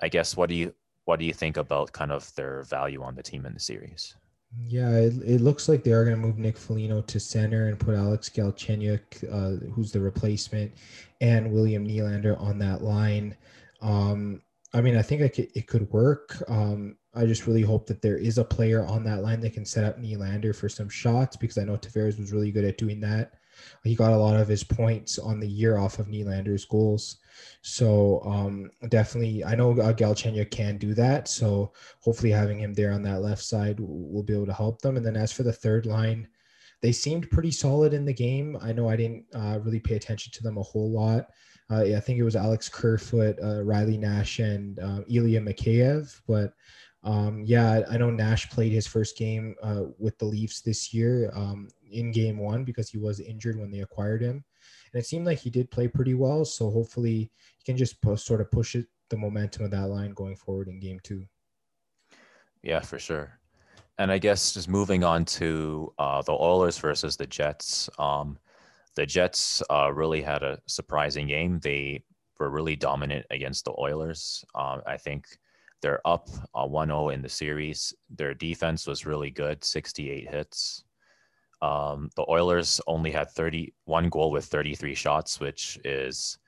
I 0.00 0.08
guess 0.08 0.34
what 0.34 0.48
do 0.48 0.54
you 0.54 0.72
what 1.04 1.18
do 1.18 1.26
you 1.26 1.34
think 1.34 1.58
about 1.58 1.92
kind 1.92 2.10
of 2.10 2.34
their 2.34 2.62
value 2.62 3.02
on 3.02 3.14
the 3.14 3.22
team 3.22 3.44
in 3.44 3.52
the 3.52 3.60
series? 3.60 4.16
Yeah, 4.58 4.88
it, 4.92 5.12
it 5.22 5.40
looks 5.42 5.68
like 5.68 5.84
they 5.84 5.92
are 5.92 6.06
going 6.06 6.16
to 6.16 6.26
move 6.26 6.38
Nick 6.38 6.56
Foligno 6.56 7.02
to 7.02 7.20
center 7.20 7.66
and 7.66 7.78
put 7.78 7.94
Alex 7.94 8.30
Galchenyuk, 8.30 9.02
uh, 9.30 9.70
who's 9.72 9.92
the 9.92 10.00
replacement, 10.00 10.72
and 11.20 11.52
William 11.52 11.86
Nylander 11.86 12.40
on 12.40 12.58
that 12.60 12.80
line. 12.82 13.36
Um, 13.82 14.40
I 14.72 14.80
mean, 14.80 14.96
I 14.96 15.02
think 15.02 15.20
I 15.20 15.28
could, 15.28 15.48
it 15.54 15.66
could 15.66 15.92
work. 15.92 16.42
Um, 16.48 16.96
I 17.14 17.26
just 17.26 17.46
really 17.46 17.60
hope 17.60 17.86
that 17.88 18.00
there 18.00 18.16
is 18.16 18.38
a 18.38 18.44
player 18.44 18.86
on 18.86 19.04
that 19.04 19.22
line 19.22 19.40
that 19.40 19.52
can 19.52 19.66
set 19.66 19.84
up 19.84 20.00
Nylander 20.00 20.56
for 20.56 20.70
some 20.70 20.88
shots 20.88 21.36
because 21.36 21.58
I 21.58 21.64
know 21.64 21.76
Tavares 21.76 22.18
was 22.18 22.32
really 22.32 22.50
good 22.50 22.64
at 22.64 22.78
doing 22.78 22.98
that. 23.00 23.34
He 23.84 23.94
got 23.94 24.12
a 24.12 24.16
lot 24.16 24.38
of 24.38 24.48
his 24.48 24.64
points 24.64 25.18
on 25.18 25.40
the 25.40 25.48
year 25.48 25.78
off 25.78 25.98
of 25.98 26.06
Nylander's 26.06 26.64
goals. 26.64 27.18
So 27.62 28.20
um, 28.24 28.70
definitely, 28.88 29.44
I 29.44 29.54
know 29.54 29.72
uh, 29.72 29.92
Galchenyuk 29.92 30.50
can 30.50 30.78
do 30.78 30.94
that. 30.94 31.28
So 31.28 31.72
hopefully, 32.00 32.30
having 32.30 32.60
him 32.60 32.74
there 32.74 32.92
on 32.92 33.02
that 33.02 33.22
left 33.22 33.42
side 33.42 33.78
will 33.80 34.22
be 34.22 34.34
able 34.34 34.46
to 34.46 34.52
help 34.52 34.80
them. 34.82 34.96
And 34.96 35.04
then 35.04 35.16
as 35.16 35.32
for 35.32 35.42
the 35.42 35.52
third 35.52 35.86
line, 35.86 36.28
they 36.80 36.92
seemed 36.92 37.30
pretty 37.30 37.52
solid 37.52 37.94
in 37.94 38.04
the 38.04 38.12
game. 38.12 38.56
I 38.60 38.72
know 38.72 38.88
I 38.88 38.96
didn't 38.96 39.24
uh, 39.34 39.60
really 39.62 39.80
pay 39.80 39.94
attention 39.94 40.32
to 40.32 40.42
them 40.42 40.58
a 40.58 40.62
whole 40.62 40.90
lot. 40.90 41.28
Uh, 41.70 41.84
yeah, 41.84 41.96
I 41.96 42.00
think 42.00 42.18
it 42.18 42.24
was 42.24 42.36
Alex 42.36 42.68
Kerfoot, 42.68 43.38
uh, 43.42 43.62
Riley 43.62 43.96
Nash, 43.96 44.40
and 44.40 44.78
uh, 44.80 45.00
Ilya 45.08 45.40
Mikheyev. 45.40 46.20
But 46.26 46.52
um, 47.04 47.42
yeah, 47.44 47.82
I 47.90 47.96
know 47.96 48.10
Nash 48.10 48.48
played 48.50 48.72
his 48.72 48.86
first 48.86 49.16
game 49.16 49.56
uh, 49.62 49.84
with 49.98 50.16
the 50.18 50.24
Leafs 50.24 50.60
this 50.60 50.94
year 50.94 51.32
um, 51.34 51.68
in 51.90 52.12
game 52.12 52.38
one 52.38 52.64
because 52.64 52.88
he 52.88 52.98
was 52.98 53.18
injured 53.20 53.58
when 53.58 53.70
they 53.70 53.80
acquired 53.80 54.22
him. 54.22 54.44
And 54.92 55.00
it 55.00 55.06
seemed 55.06 55.26
like 55.26 55.38
he 55.38 55.50
did 55.50 55.70
play 55.70 55.88
pretty 55.88 56.14
well. 56.14 56.44
So 56.44 56.70
hopefully 56.70 57.30
he 57.58 57.64
can 57.64 57.76
just 57.76 58.00
post, 58.02 58.24
sort 58.24 58.40
of 58.40 58.50
push 58.50 58.76
it, 58.76 58.86
the 59.10 59.16
momentum 59.16 59.64
of 59.64 59.70
that 59.72 59.88
line 59.88 60.12
going 60.12 60.36
forward 60.36 60.68
in 60.68 60.78
game 60.78 61.00
two. 61.02 61.24
Yeah, 62.62 62.80
for 62.80 62.98
sure. 62.98 63.38
And 63.98 64.10
I 64.10 64.18
guess 64.18 64.54
just 64.54 64.68
moving 64.68 65.02
on 65.02 65.24
to 65.26 65.92
uh, 65.98 66.22
the 66.22 66.32
Oilers 66.32 66.78
versus 66.78 67.16
the 67.16 67.26
Jets. 67.26 67.90
Um, 67.98 68.38
the 68.94 69.06
Jets 69.06 69.62
uh, 69.70 69.92
really 69.92 70.22
had 70.22 70.42
a 70.42 70.60
surprising 70.66 71.26
game. 71.26 71.58
They 71.58 72.04
were 72.38 72.48
really 72.48 72.76
dominant 72.76 73.26
against 73.30 73.64
the 73.64 73.74
Oilers. 73.78 74.44
Uh, 74.54 74.78
I 74.86 74.96
think 74.96 75.26
they're 75.82 76.06
up 76.06 76.28
uh, 76.54 76.64
1-0 76.64 77.12
in 77.12 77.22
the 77.22 77.28
series. 77.28 77.92
Their 78.08 78.34
defense 78.34 78.86
was 78.86 79.04
really 79.04 79.30
good, 79.30 79.62
68 79.62 80.30
hits. 80.30 80.84
Um, 81.60 82.10
the 82.16 82.24
Oilers 82.28 82.80
only 82.86 83.10
had 83.10 83.30
31 83.30 84.08
goal 84.08 84.30
with 84.30 84.44
33 84.46 84.94
shots, 84.94 85.40
which 85.40 85.78
is 85.84 86.38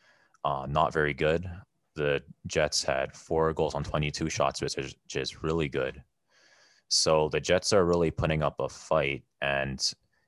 uh, 0.44 0.66
not 0.68 0.92
very 0.92 1.14
good. 1.14 1.48
The 1.94 2.22
Jets 2.46 2.82
had 2.82 3.14
four 3.14 3.52
goals 3.52 3.74
on 3.74 3.84
22 3.84 4.28
shots, 4.30 4.60
which 4.60 4.78
is, 4.78 4.94
which 5.04 5.16
is 5.16 5.42
really 5.42 5.68
good. 5.68 6.02
So 6.88 7.28
the 7.28 7.40
Jets 7.40 7.72
are 7.72 7.84
really 7.84 8.10
putting 8.10 8.42
up 8.42 8.56
a 8.60 8.68
fight. 8.68 9.24
And 9.42 9.80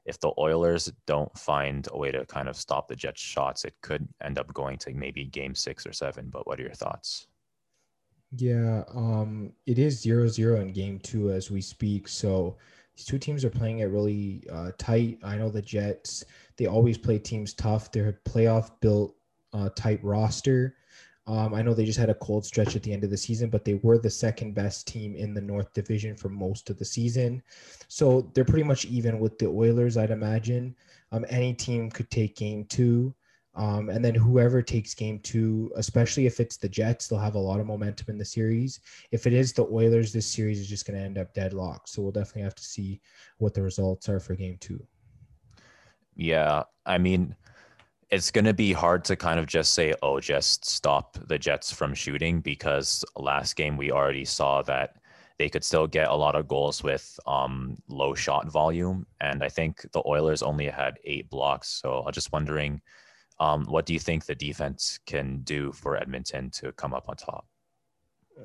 if 0.05 0.19
the 0.21 0.33
Oilers 0.39 0.93
don't 1.07 1.37
find 1.37 1.89
a 1.91 1.99
way 1.99 2.13
to 2.13 2.25
kind 2.27 2.49
of 2.49 2.57
stop 2.57 2.87
the 2.87 2.97
Jets' 2.97 3.21
shots, 3.21 3.65
it 3.65 3.75
could 3.83 4.09
end 4.23 4.39
up 4.39 4.53
going 4.55 4.79
to 4.79 4.95
maybe 4.95 5.25
game 5.25 5.55
six 5.55 5.87
or 5.87 5.93
seven. 5.93 6.29
But 6.31 6.47
what 6.47 6.61
are 6.61 6.65
your 6.65 6.73
thoughts? 6.73 7.27
Yeah, 8.39 8.85
um, 8.95 9.53
it 9.67 9.79
is 9.79 10.01
zero 10.01 10.29
zero 10.29 10.61
in 10.61 10.73
game 10.73 10.99
two 10.99 11.31
as 11.31 11.51
we 11.51 11.61
speak. 11.61 12.09
So 12.09 12.57
these 12.95 13.07
two 13.07 13.19
teams 13.19 13.45
are 13.45 13.51
playing 13.51 13.79
it 13.81 13.85
really 13.87 14.45
uh, 14.53 14.73
tight. 14.79 15.19
I 15.23 15.37
know 15.37 15.49
the 15.49 15.63
Jets, 15.63 16.25
they 16.57 16.67
always 16.67 16.99
play 16.99 17.19
teams 17.19 17.55
tough. 17.55 17.91
They're 17.91 18.09
a 18.09 18.29
playoff 18.31 18.71
built 18.81 19.17
uh, 19.53 19.71
type 19.71 20.01
roster. 20.03 20.77
Um, 21.29 21.55
I 21.55 21.63
know 21.63 21.75
they 21.75 21.85
just 21.85 21.99
had 21.99 22.11
a 22.11 22.15
cold 22.15 22.45
stretch 22.45 22.77
at 22.77 22.83
the 22.83 22.93
end 22.93 23.03
of 23.03 23.11
the 23.11 23.17
season, 23.17 23.51
but 23.51 23.65
they 23.65 23.75
were 23.75 23.99
the 23.99 24.11
second 24.11 24.55
best 24.55 24.87
team 24.87 25.17
in 25.17 25.35
the 25.35 25.41
North 25.41 25.73
Division 25.73 26.17
for 26.17 26.29
most 26.29 26.71
of 26.71 26.79
the 26.79 26.85
season. 26.85 27.43
So 27.89 28.31
they're 28.33 28.45
pretty 28.45 28.63
much 28.63 28.85
even 28.85 29.19
with 29.19 29.39
the 29.39 29.47
Oilers, 29.47 29.97
I'd 29.97 30.11
imagine. 30.11 30.77
Um, 31.11 31.25
any 31.29 31.53
team 31.53 31.91
could 31.91 32.11
take 32.11 32.37
game 32.37 32.65
two. 32.67 33.13
Um, 33.57 33.89
and 33.89 34.05
then 34.05 34.15
whoever 34.15 34.61
takes 34.61 34.95
game 34.95 35.19
two, 35.21 35.73
especially 35.77 36.27
if 36.27 36.41
it's 36.41 36.59
the 36.59 36.69
Jets, 36.69 37.09
they'll 37.09 37.19
have 37.19 37.37
a 37.37 37.39
lot 37.39 37.59
of 37.59 37.67
momentum 37.67 38.11
in 38.11 38.19
the 38.19 38.25
series. 38.25 38.81
If 39.13 39.27
it 39.27 39.33
is 39.33 39.55
the 39.55 39.65
Oilers, 39.65 40.13
this 40.13 40.27
series 40.27 40.61
is 40.61 40.69
just 40.69 40.87
going 40.87 40.99
to 40.99 41.05
end 41.05 41.17
up 41.17 41.33
deadlocked. 41.33 41.89
So 41.89 42.03
we'll 42.03 42.13
definitely 42.13 42.43
have 42.43 42.55
to 42.55 42.63
see 42.63 43.01
what 43.39 43.55
the 43.55 43.63
results 43.63 44.11
are 44.11 44.21
for 44.21 44.35
game 44.35 44.59
two. 44.61 44.87
Yeah. 46.17 46.65
I 46.85 46.99
mean, 46.99 47.35
it's 48.11 48.31
going 48.31 48.45
to 48.45 48.55
be 48.55 48.73
hard 48.73 49.05
to 49.07 49.17
kind 49.17 49.41
of 49.41 49.47
just 49.47 49.73
say, 49.73 49.95
oh, 50.03 50.21
just 50.21 50.67
stop 50.67 51.19
the 51.27 51.39
Jets 51.39 51.73
from 51.73 51.95
shooting 51.95 52.41
because 52.41 53.05
last 53.17 53.57
game 53.57 53.79
we 53.79 53.91
already 53.91 54.27
saw 54.27 54.63
that 54.63 54.97
they 55.39 55.49
could 55.49 55.65
still 55.65 55.87
get 55.87 56.09
a 56.09 56.15
lot 56.15 56.35
of 56.35 56.47
goals 56.47 56.83
with 56.83 57.19
um, 57.27 57.77
low 57.89 58.15
shot 58.15 58.51
volume. 58.51 59.07
And 59.21 59.43
I 59.43 59.49
think 59.49 59.81
the 59.93 60.03
Oilers 60.07 60.43
only 60.43 60.67
had 60.67 60.99
eight 61.05 61.31
blocks. 61.31 61.69
So 61.69 62.05
I'm 62.07 62.13
just 62.13 62.33
wondering 62.33 62.81
um, 63.39 63.65
what 63.67 63.87
do 63.87 63.93
you 63.93 63.99
think 63.99 64.25
the 64.25 64.35
defense 64.35 64.99
can 65.07 65.41
do 65.43 65.73
for 65.73 65.97
Edmonton 65.97 66.51
to 66.53 66.73
come 66.73 66.95
up 66.95 67.09
on 67.09 67.17
top? 67.17 67.47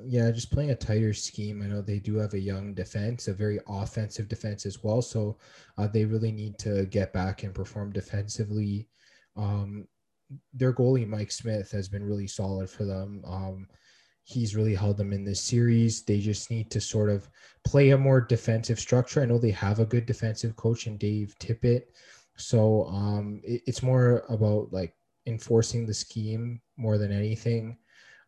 Yeah, 0.06 0.32
just 0.32 0.52
playing 0.52 0.72
a 0.72 0.76
tighter 0.76 1.14
scheme. 1.14 1.62
I 1.62 1.68
know 1.68 1.82
they 1.82 2.00
do 2.00 2.16
have 2.18 2.34
a 2.34 2.40
young 2.40 2.74
defense, 2.74 3.28
a 3.28 3.34
very 3.34 3.60
offensive 3.68 4.30
defense 4.30 4.66
as 4.66 4.84
well. 4.84 5.02
So 5.02 5.38
uh, 5.78 5.88
they 5.88 6.06
really 6.06 6.32
need 6.32 6.58
to 6.60 6.86
get 6.86 7.12
back 7.12 7.44
and 7.44 7.54
perform 7.54 7.92
defensively. 7.92 8.88
Um, 9.36 9.88
their 10.54 10.74
goalie, 10.74 11.08
Mike 11.08 11.32
Smith, 11.32 11.72
has 11.72 11.90
been 11.90 12.06
really 12.06 12.28
solid 12.28 12.70
for 12.70 12.86
them. 12.86 13.22
Um, 13.26 13.68
he's 14.24 14.56
really 14.56 14.76
held 14.76 14.98
them 14.98 15.12
in 15.12 15.26
this 15.26 15.42
series. 15.42 16.04
They 16.04 16.20
just 16.20 16.50
need 16.50 16.72
to 16.72 16.80
sort 16.80 17.10
of 17.10 17.30
play 17.66 17.90
a 17.90 17.98
more 17.98 18.22
defensive 18.22 18.80
structure. 18.80 19.22
I 19.22 19.26
know 19.26 19.38
they 19.38 19.52
have 19.52 19.80
a 19.80 19.86
good 19.86 20.06
defensive 20.06 20.56
coach 20.56 20.88
in 20.88 20.98
Dave 20.98 21.36
Tippett. 21.40 21.84
So 22.38 22.86
um, 22.86 23.41
it, 23.44 23.62
it's 23.67 23.84
more 23.84 24.24
about 24.30 24.72
like 24.72 24.94
enforcing 25.26 25.86
the 25.86 25.94
scheme 25.94 26.62
more 26.78 26.98
than 26.98 27.12
anything. 27.12 27.78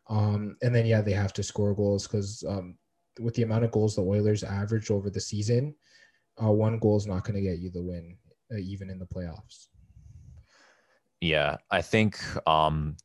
Um, 0.08 0.56
and 0.62 0.74
then 0.74 0.86
yeah, 0.86 1.00
they 1.00 1.12
have 1.12 1.32
to 1.34 1.42
score 1.42 1.74
goals 1.74 2.06
because 2.06 2.44
um, 2.46 2.76
with 3.20 3.34
the 3.34 3.42
amount 3.42 3.64
of 3.64 3.70
goals 3.70 3.96
the 3.96 4.02
Oilers 4.02 4.44
averaged 4.44 4.90
over 4.90 5.10
the 5.10 5.20
season, 5.20 5.74
uh, 6.42 6.50
one 6.50 6.78
goal 6.78 6.96
is 6.96 7.06
not 7.06 7.24
going 7.24 7.36
to 7.36 7.48
get 7.48 7.58
you 7.58 7.70
the 7.70 7.82
win, 7.82 8.16
uh, 8.52 8.58
even 8.58 8.90
in 8.90 8.98
the 8.98 9.06
playoffs. 9.06 9.68
Yeah, 11.20 11.56
I 11.70 11.80
think. 11.80 12.18
Um, 12.46 12.96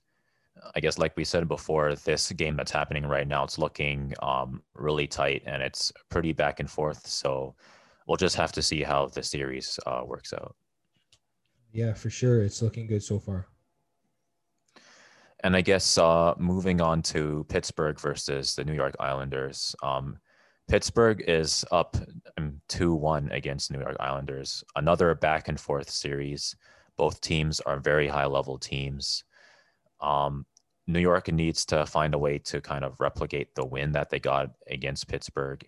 I 0.76 0.80
guess, 0.80 0.98
like 0.98 1.16
we 1.16 1.24
said 1.24 1.48
before, 1.48 1.96
this 1.96 2.32
game 2.34 2.56
that's 2.56 2.72
happening 2.72 3.06
right 3.06 3.28
now, 3.28 3.44
it's 3.44 3.58
looking 3.58 4.14
um, 4.22 4.62
really 4.76 5.08
tight 5.08 5.44
and 5.46 5.64
it's 5.64 5.92
pretty 6.10 6.34
back 6.34 6.60
and 6.60 6.70
forth. 6.70 7.08
So 7.08 7.56
we'll 8.08 8.18
just 8.18 8.36
have 8.36 8.52
to 8.54 8.62
see 8.62 8.84
how 8.84 9.08
the 9.08 9.24
series 9.24 9.80
uh, 9.86 10.04
works 10.06 10.34
out. 10.34 10.56
Yeah, 11.72 11.94
for 11.94 12.10
sure. 12.10 12.42
It's 12.42 12.62
looking 12.62 12.88
good 12.88 13.04
so 13.04 13.20
far. 13.20 13.48
And 15.42 15.56
I 15.56 15.62
guess 15.62 15.98
uh, 15.98 16.34
moving 16.38 16.82
on 16.82 17.02
to 17.04 17.46
Pittsburgh 17.48 18.00
versus 18.00 18.56
the 18.56 18.66
New 18.66 18.74
York 18.74 18.96
Islanders. 19.00 19.76
Um, 19.82 20.18
Pittsburgh 20.68 21.24
is 21.28 21.66
up 21.72 21.98
um, 22.38 22.62
2 22.68 22.94
1 22.94 23.30
against 23.32 23.72
New 23.72 23.80
York 23.80 23.98
Islanders. 24.00 24.64
Another 24.76 25.16
back 25.16 25.48
and 25.48 25.60
forth 25.60 25.90
series. 25.90 26.56
Both 26.98 27.22
teams 27.22 27.60
are 27.62 27.80
very 27.80 28.08
high 28.08 28.26
level 28.26 28.58
teams. 28.58 29.24
Um, 30.02 30.46
New 30.88 31.00
York 31.00 31.32
needs 31.32 31.66
to 31.66 31.86
find 31.86 32.14
a 32.14 32.20
way 32.20 32.40
to 32.40 32.60
kind 32.60 32.84
of 32.84 33.00
replicate 33.00 33.56
the 33.56 33.66
win 33.66 33.92
that 33.94 34.10
they 34.10 34.20
got 34.20 34.52
against 34.68 35.08
Pittsburgh 35.08 35.66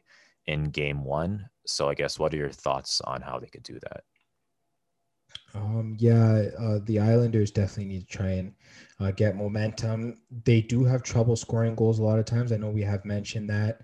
in 0.47 0.65
game 0.65 1.03
one. 1.03 1.47
So, 1.65 1.89
I 1.89 1.93
guess, 1.93 2.19
what 2.19 2.33
are 2.33 2.37
your 2.37 2.49
thoughts 2.49 3.01
on 3.01 3.21
how 3.21 3.39
they 3.39 3.47
could 3.47 3.63
do 3.63 3.79
that? 3.79 4.03
Um, 5.53 5.95
yeah, 5.99 6.45
uh, 6.57 6.79
the 6.85 6.99
Islanders 6.99 7.51
definitely 7.51 7.93
need 7.93 8.07
to 8.07 8.17
try 8.17 8.29
and 8.31 8.53
uh, 8.99 9.11
get 9.11 9.35
momentum. 9.35 10.21
They 10.45 10.61
do 10.61 10.83
have 10.83 11.03
trouble 11.03 11.35
scoring 11.35 11.75
goals 11.75 11.99
a 11.99 12.03
lot 12.03 12.19
of 12.19 12.25
times. 12.25 12.51
I 12.51 12.57
know 12.57 12.69
we 12.69 12.83
have 12.83 13.03
mentioned 13.03 13.49
that. 13.49 13.81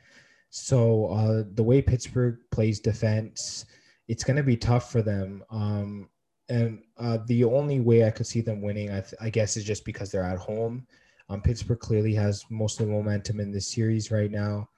So 0.50 1.08
uh, 1.08 1.44
the 1.56 1.64
way 1.64 1.82
Pittsburgh 1.82 2.38
plays 2.52 2.80
defense, 2.80 3.66
it's 4.08 4.24
going 4.24 4.38
to 4.38 4.44
be 4.44 4.56
tough 4.56 4.92
for 4.92 5.02
them. 5.02 5.44
Um, 5.50 6.10
and 6.50 6.82
uh, 6.98 7.20
the 7.28 7.44
only 7.44 7.82
way 7.82 8.06
I 8.06 8.12
could 8.12 8.28
see 8.28 8.42
them 8.42 8.62
winning, 8.62 8.90
I, 8.90 9.02
th- 9.02 9.16
I 9.20 9.30
guess, 9.30 9.58
is 9.58 9.66
just 9.66 9.84
because 9.84 10.12
they're 10.12 10.24
at 10.24 10.38
home. 10.38 10.88
Um, 11.30 11.42
Pittsburgh 11.42 11.80
clearly 11.80 12.14
has 12.14 12.46
most 12.50 12.80
of 12.80 12.88
the 12.88 12.94
momentum 12.94 13.42
in 13.42 13.52
this 13.52 13.68
series 13.68 14.12
right 14.12 14.32
now. 14.32 14.70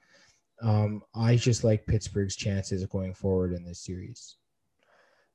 Um, 0.62 1.02
I 1.14 1.36
just 1.36 1.62
like 1.62 1.86
Pittsburgh's 1.86 2.36
chances 2.36 2.84
going 2.86 3.14
forward 3.14 3.52
in 3.52 3.64
this 3.64 3.78
series. 3.78 4.36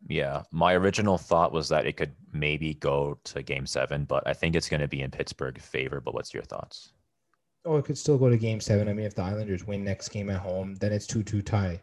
Yeah, 0.08 0.44
my 0.52 0.74
original 0.74 1.18
thought 1.18 1.52
was 1.52 1.68
that 1.70 1.88
it 1.88 1.98
could 1.98 2.14
maybe 2.32 2.76
go 2.76 3.18
to 3.24 3.42
game 3.42 3.66
seven, 3.66 4.06
but 4.06 4.26
I 4.28 4.34
think 4.34 4.56
it's 4.56 4.70
going 4.70 4.82
to 4.82 4.88
be 4.88 5.02
in 5.02 5.10
Pittsburgh 5.10 5.60
favor. 5.60 6.00
But 6.00 6.14
what's 6.14 6.34
your 6.34 6.44
thoughts? 6.44 6.94
Oh, 7.66 7.78
it 7.78 7.86
could 7.86 7.98
still 7.98 8.18
go 8.18 8.30
to 8.30 8.38
game 8.38 8.60
seven. 8.60 8.88
I 8.88 8.94
mean, 8.94 9.08
if 9.08 9.16
the 9.16 9.24
Islanders 9.24 9.66
win 9.66 9.84
next 9.84 10.10
game 10.10 10.30
at 10.30 10.40
home, 10.40 10.76
then 10.76 10.92
it's 10.94 11.08
2 11.08 11.24
2 11.24 11.42
tie. 11.42 11.82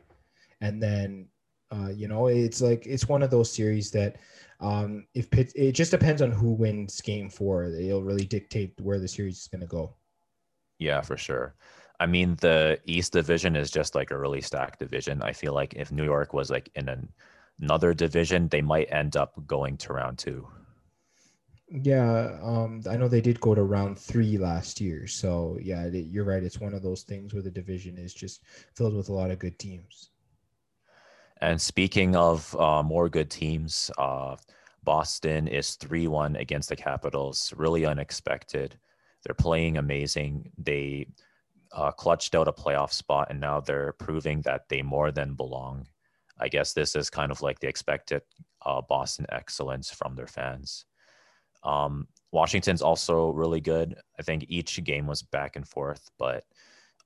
And 0.60 0.80
then, 0.80 1.26
uh, 1.72 1.88
you 1.88 2.06
know, 2.06 2.28
it's 2.28 2.60
like, 2.60 2.86
it's 2.86 3.08
one 3.08 3.24
of 3.24 3.30
those 3.30 3.50
series 3.50 3.90
that 3.90 4.18
um, 4.60 5.06
if 5.14 5.28
Pitt, 5.28 5.52
it 5.56 5.72
just 5.72 5.90
depends 5.90 6.22
on 6.22 6.30
who 6.30 6.52
wins 6.52 7.00
game 7.00 7.28
four. 7.28 7.64
It'll 7.64 8.04
really 8.04 8.24
dictate 8.24 8.80
where 8.80 9.00
the 9.00 9.08
series 9.08 9.40
is 9.40 9.48
going 9.48 9.62
to 9.62 9.66
go. 9.66 9.96
Yeah, 10.78 11.00
for 11.00 11.16
sure. 11.16 11.56
I 11.98 12.06
mean, 12.06 12.36
the 12.40 12.78
East 12.84 13.12
Division 13.12 13.56
is 13.56 13.70
just 13.70 13.96
like 13.96 14.12
a 14.12 14.18
really 14.18 14.40
stacked 14.40 14.78
division. 14.78 15.22
I 15.22 15.32
feel 15.32 15.52
like 15.52 15.74
if 15.74 15.90
New 15.90 16.04
York 16.04 16.32
was 16.32 16.50
like 16.50 16.70
in 16.76 16.88
an 16.88 17.08
another 17.62 17.94
division, 17.94 18.48
they 18.48 18.60
might 18.60 18.92
end 18.92 19.16
up 19.16 19.34
going 19.46 19.76
to 19.78 19.92
round 19.92 20.18
two. 20.18 20.46
Yeah, 21.70 22.38
um, 22.42 22.82
I 22.90 22.96
know 22.96 23.08
they 23.08 23.22
did 23.22 23.40
go 23.40 23.54
to 23.54 23.62
round 23.62 23.98
three 23.98 24.36
last 24.36 24.78
year. 24.80 25.06
So 25.06 25.56
yeah, 25.62 25.86
you're 25.86 26.24
right. 26.24 26.42
It's 26.42 26.60
one 26.60 26.74
of 26.74 26.82
those 26.82 27.02
things 27.02 27.32
where 27.32 27.42
the 27.42 27.50
division 27.50 27.96
is 27.96 28.12
just 28.12 28.42
filled 28.74 28.94
with 28.94 29.08
a 29.08 29.12
lot 29.12 29.30
of 29.30 29.38
good 29.38 29.58
teams. 29.58 30.10
And 31.40 31.60
speaking 31.60 32.14
of 32.14 32.54
uh, 32.56 32.82
more 32.82 33.08
good 33.08 33.30
teams, 33.30 33.90
uh, 33.96 34.36
Boston 34.84 35.48
is 35.48 35.76
3 35.76 36.08
1 36.08 36.36
against 36.36 36.68
the 36.68 36.76
Capitals. 36.76 37.54
Really 37.56 37.86
unexpected. 37.86 38.78
They're 39.24 39.34
playing 39.34 39.78
amazing. 39.78 40.50
They 40.58 41.06
uh, 41.72 41.92
clutched 41.92 42.34
out 42.34 42.48
a 42.48 42.52
playoff 42.52 42.92
spot, 42.92 43.28
and 43.30 43.40
now 43.40 43.60
they're 43.60 43.94
proving 43.94 44.42
that 44.42 44.68
they 44.68 44.82
more 44.82 45.10
than 45.10 45.34
belong 45.34 45.86
I 46.42 46.48
guess 46.48 46.72
this 46.72 46.96
is 46.96 47.08
kind 47.08 47.30
of 47.30 47.40
like 47.40 47.60
the 47.60 47.68
expected 47.68 48.22
uh, 48.66 48.82
Boston 48.82 49.26
excellence 49.30 49.90
from 49.90 50.16
their 50.16 50.26
fans. 50.26 50.86
Um, 51.62 52.08
Washington's 52.32 52.82
also 52.82 53.30
really 53.30 53.60
good. 53.60 53.94
I 54.18 54.22
think 54.22 54.46
each 54.48 54.82
game 54.82 55.06
was 55.06 55.22
back 55.22 55.54
and 55.54 55.66
forth, 55.66 56.10
but 56.18 56.44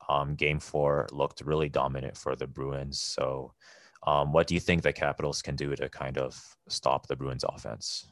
um, 0.08 0.36
game 0.36 0.58
four 0.58 1.06
looked 1.12 1.42
really 1.42 1.68
dominant 1.68 2.16
for 2.16 2.34
the 2.34 2.46
Bruins. 2.46 2.98
So, 2.98 3.52
um, 4.06 4.32
what 4.32 4.46
do 4.46 4.54
you 4.54 4.60
think 4.60 4.82
the 4.82 4.92
Capitals 4.92 5.42
can 5.42 5.56
do 5.56 5.74
to 5.76 5.88
kind 5.88 6.16
of 6.16 6.40
stop 6.68 7.06
the 7.06 7.16
Bruins 7.16 7.44
offense? 7.44 8.06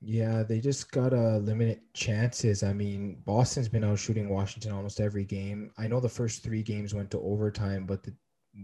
Yeah, 0.00 0.44
they 0.44 0.60
just 0.60 0.92
got 0.92 1.08
to 1.08 1.38
limit 1.38 1.80
chances. 1.92 2.62
I 2.62 2.72
mean, 2.72 3.20
Boston's 3.24 3.68
been 3.68 3.82
out 3.82 3.98
shooting 3.98 4.28
Washington 4.28 4.70
almost 4.70 5.00
every 5.00 5.24
game. 5.24 5.72
I 5.76 5.88
know 5.88 5.98
the 5.98 6.08
first 6.08 6.44
three 6.44 6.62
games 6.62 6.94
went 6.94 7.10
to 7.10 7.20
overtime, 7.20 7.84
but 7.84 8.04
the 8.04 8.14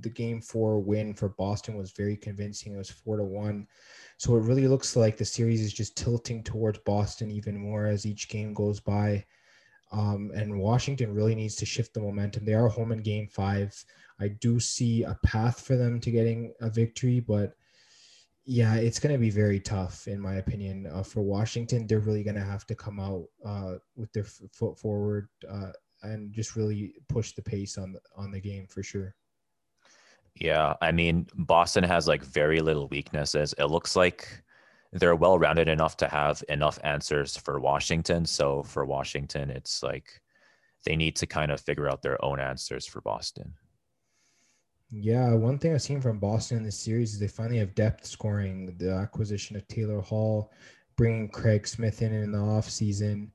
the 0.00 0.10
game 0.10 0.40
four 0.40 0.80
win 0.80 1.14
for 1.14 1.30
Boston 1.30 1.76
was 1.76 1.92
very 1.92 2.16
convincing. 2.16 2.74
It 2.74 2.78
was 2.78 2.90
four 2.90 3.16
to 3.16 3.24
one. 3.24 3.66
So 4.18 4.36
it 4.36 4.42
really 4.42 4.68
looks 4.68 4.96
like 4.96 5.16
the 5.16 5.24
series 5.24 5.60
is 5.60 5.72
just 5.72 5.96
tilting 5.96 6.42
towards 6.42 6.78
Boston 6.80 7.30
even 7.30 7.56
more 7.56 7.86
as 7.86 8.06
each 8.06 8.28
game 8.28 8.54
goes 8.54 8.80
by. 8.80 9.24
Um, 9.92 10.32
and 10.34 10.58
Washington 10.58 11.14
really 11.14 11.34
needs 11.34 11.56
to 11.56 11.66
shift 11.66 11.94
the 11.94 12.00
momentum. 12.00 12.44
They 12.44 12.54
are 12.54 12.68
home 12.68 12.92
in 12.92 13.02
game 13.02 13.28
five. 13.28 13.72
I 14.20 14.28
do 14.28 14.58
see 14.58 15.02
a 15.02 15.18
path 15.24 15.60
for 15.60 15.76
them 15.76 16.00
to 16.00 16.10
getting 16.10 16.52
a 16.60 16.70
victory, 16.70 17.20
but 17.20 17.54
yeah, 18.44 18.74
it's 18.74 18.98
going 18.98 19.14
to 19.14 19.18
be 19.18 19.30
very 19.30 19.58
tough, 19.58 20.06
in 20.06 20.20
my 20.20 20.34
opinion. 20.34 20.86
Uh, 20.86 21.02
for 21.02 21.22
Washington, 21.22 21.86
they're 21.86 22.00
really 22.00 22.22
going 22.22 22.34
to 22.34 22.42
have 22.42 22.66
to 22.66 22.74
come 22.74 23.00
out 23.00 23.24
uh, 23.44 23.74
with 23.96 24.12
their 24.12 24.24
f- 24.24 24.40
foot 24.52 24.78
forward 24.78 25.28
uh, 25.50 25.72
and 26.02 26.32
just 26.32 26.54
really 26.54 26.94
push 27.08 27.32
the 27.32 27.42
pace 27.42 27.78
on 27.78 27.92
the, 27.92 28.00
on 28.16 28.30
the 28.30 28.40
game 28.40 28.66
for 28.66 28.82
sure. 28.82 29.14
Yeah, 30.36 30.74
I 30.80 30.90
mean, 30.92 31.26
Boston 31.34 31.84
has 31.84 32.08
like 32.08 32.22
very 32.22 32.60
little 32.60 32.88
weaknesses. 32.88 33.54
It 33.58 33.66
looks 33.66 33.94
like 33.94 34.28
they're 34.92 35.16
well 35.16 35.38
rounded 35.38 35.68
enough 35.68 35.96
to 35.98 36.08
have 36.08 36.42
enough 36.48 36.78
answers 36.84 37.36
for 37.36 37.60
Washington. 37.60 38.24
So 38.26 38.62
for 38.62 38.84
Washington, 38.84 39.50
it's 39.50 39.82
like 39.82 40.20
they 40.84 40.96
need 40.96 41.16
to 41.16 41.26
kind 41.26 41.50
of 41.50 41.60
figure 41.60 41.88
out 41.88 42.02
their 42.02 42.22
own 42.24 42.40
answers 42.40 42.86
for 42.86 43.00
Boston. 43.00 43.54
Yeah, 44.90 45.32
one 45.34 45.58
thing 45.58 45.74
I've 45.74 45.82
seen 45.82 46.00
from 46.00 46.20
Boston 46.20 46.58
in 46.58 46.62
this 46.64 46.78
series 46.78 47.14
is 47.14 47.18
they 47.18 47.26
finally 47.26 47.58
have 47.58 47.74
depth 47.74 48.06
scoring. 48.06 48.76
The 48.78 48.92
acquisition 48.92 49.56
of 49.56 49.66
Taylor 49.66 50.00
Hall, 50.00 50.52
bringing 50.96 51.28
Craig 51.28 51.66
Smith 51.66 52.02
in 52.02 52.12
in 52.12 52.30
the 52.30 52.38
offseason. 52.38 53.30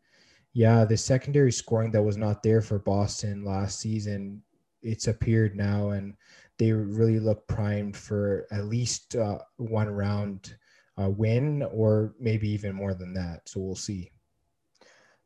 Yeah, 0.53 0.85
the 0.85 0.95
secondary 0.95 1.51
scoring 1.51 1.91
that 1.91 2.01
was 2.03 2.17
not 2.17 2.43
there 2.43 2.61
for 2.61 2.79
Boston 2.79 3.43
last 3.43 3.79
season, 3.79 4.41
it's 4.81 5.07
appeared 5.07 5.55
now. 5.55 5.89
And 5.89 6.15
they 6.59 6.73
really 6.73 7.19
look 7.19 7.47
primed 7.47 7.97
for 7.97 8.45
at 8.51 8.65
least 8.65 9.15
uh, 9.15 9.39
one 9.57 9.89
round 9.89 10.55
uh, 11.01 11.09
win 11.09 11.63
or 11.71 12.13
maybe 12.19 12.49
even 12.49 12.75
more 12.75 12.93
than 12.93 13.13
that. 13.13 13.47
So 13.47 13.61
we'll 13.61 13.75
see. 13.75 14.11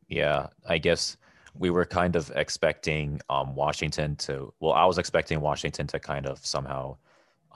Yeah, 0.08 0.46
I 0.66 0.78
guess 0.78 1.16
we 1.54 1.70
were 1.70 1.84
kind 1.84 2.14
of 2.14 2.30
expecting 2.36 3.20
um, 3.28 3.54
Washington 3.54 4.16
to, 4.16 4.52
well, 4.60 4.72
I 4.72 4.84
was 4.84 4.98
expecting 4.98 5.40
Washington 5.40 5.86
to 5.88 5.98
kind 5.98 6.26
of 6.26 6.44
somehow 6.46 6.96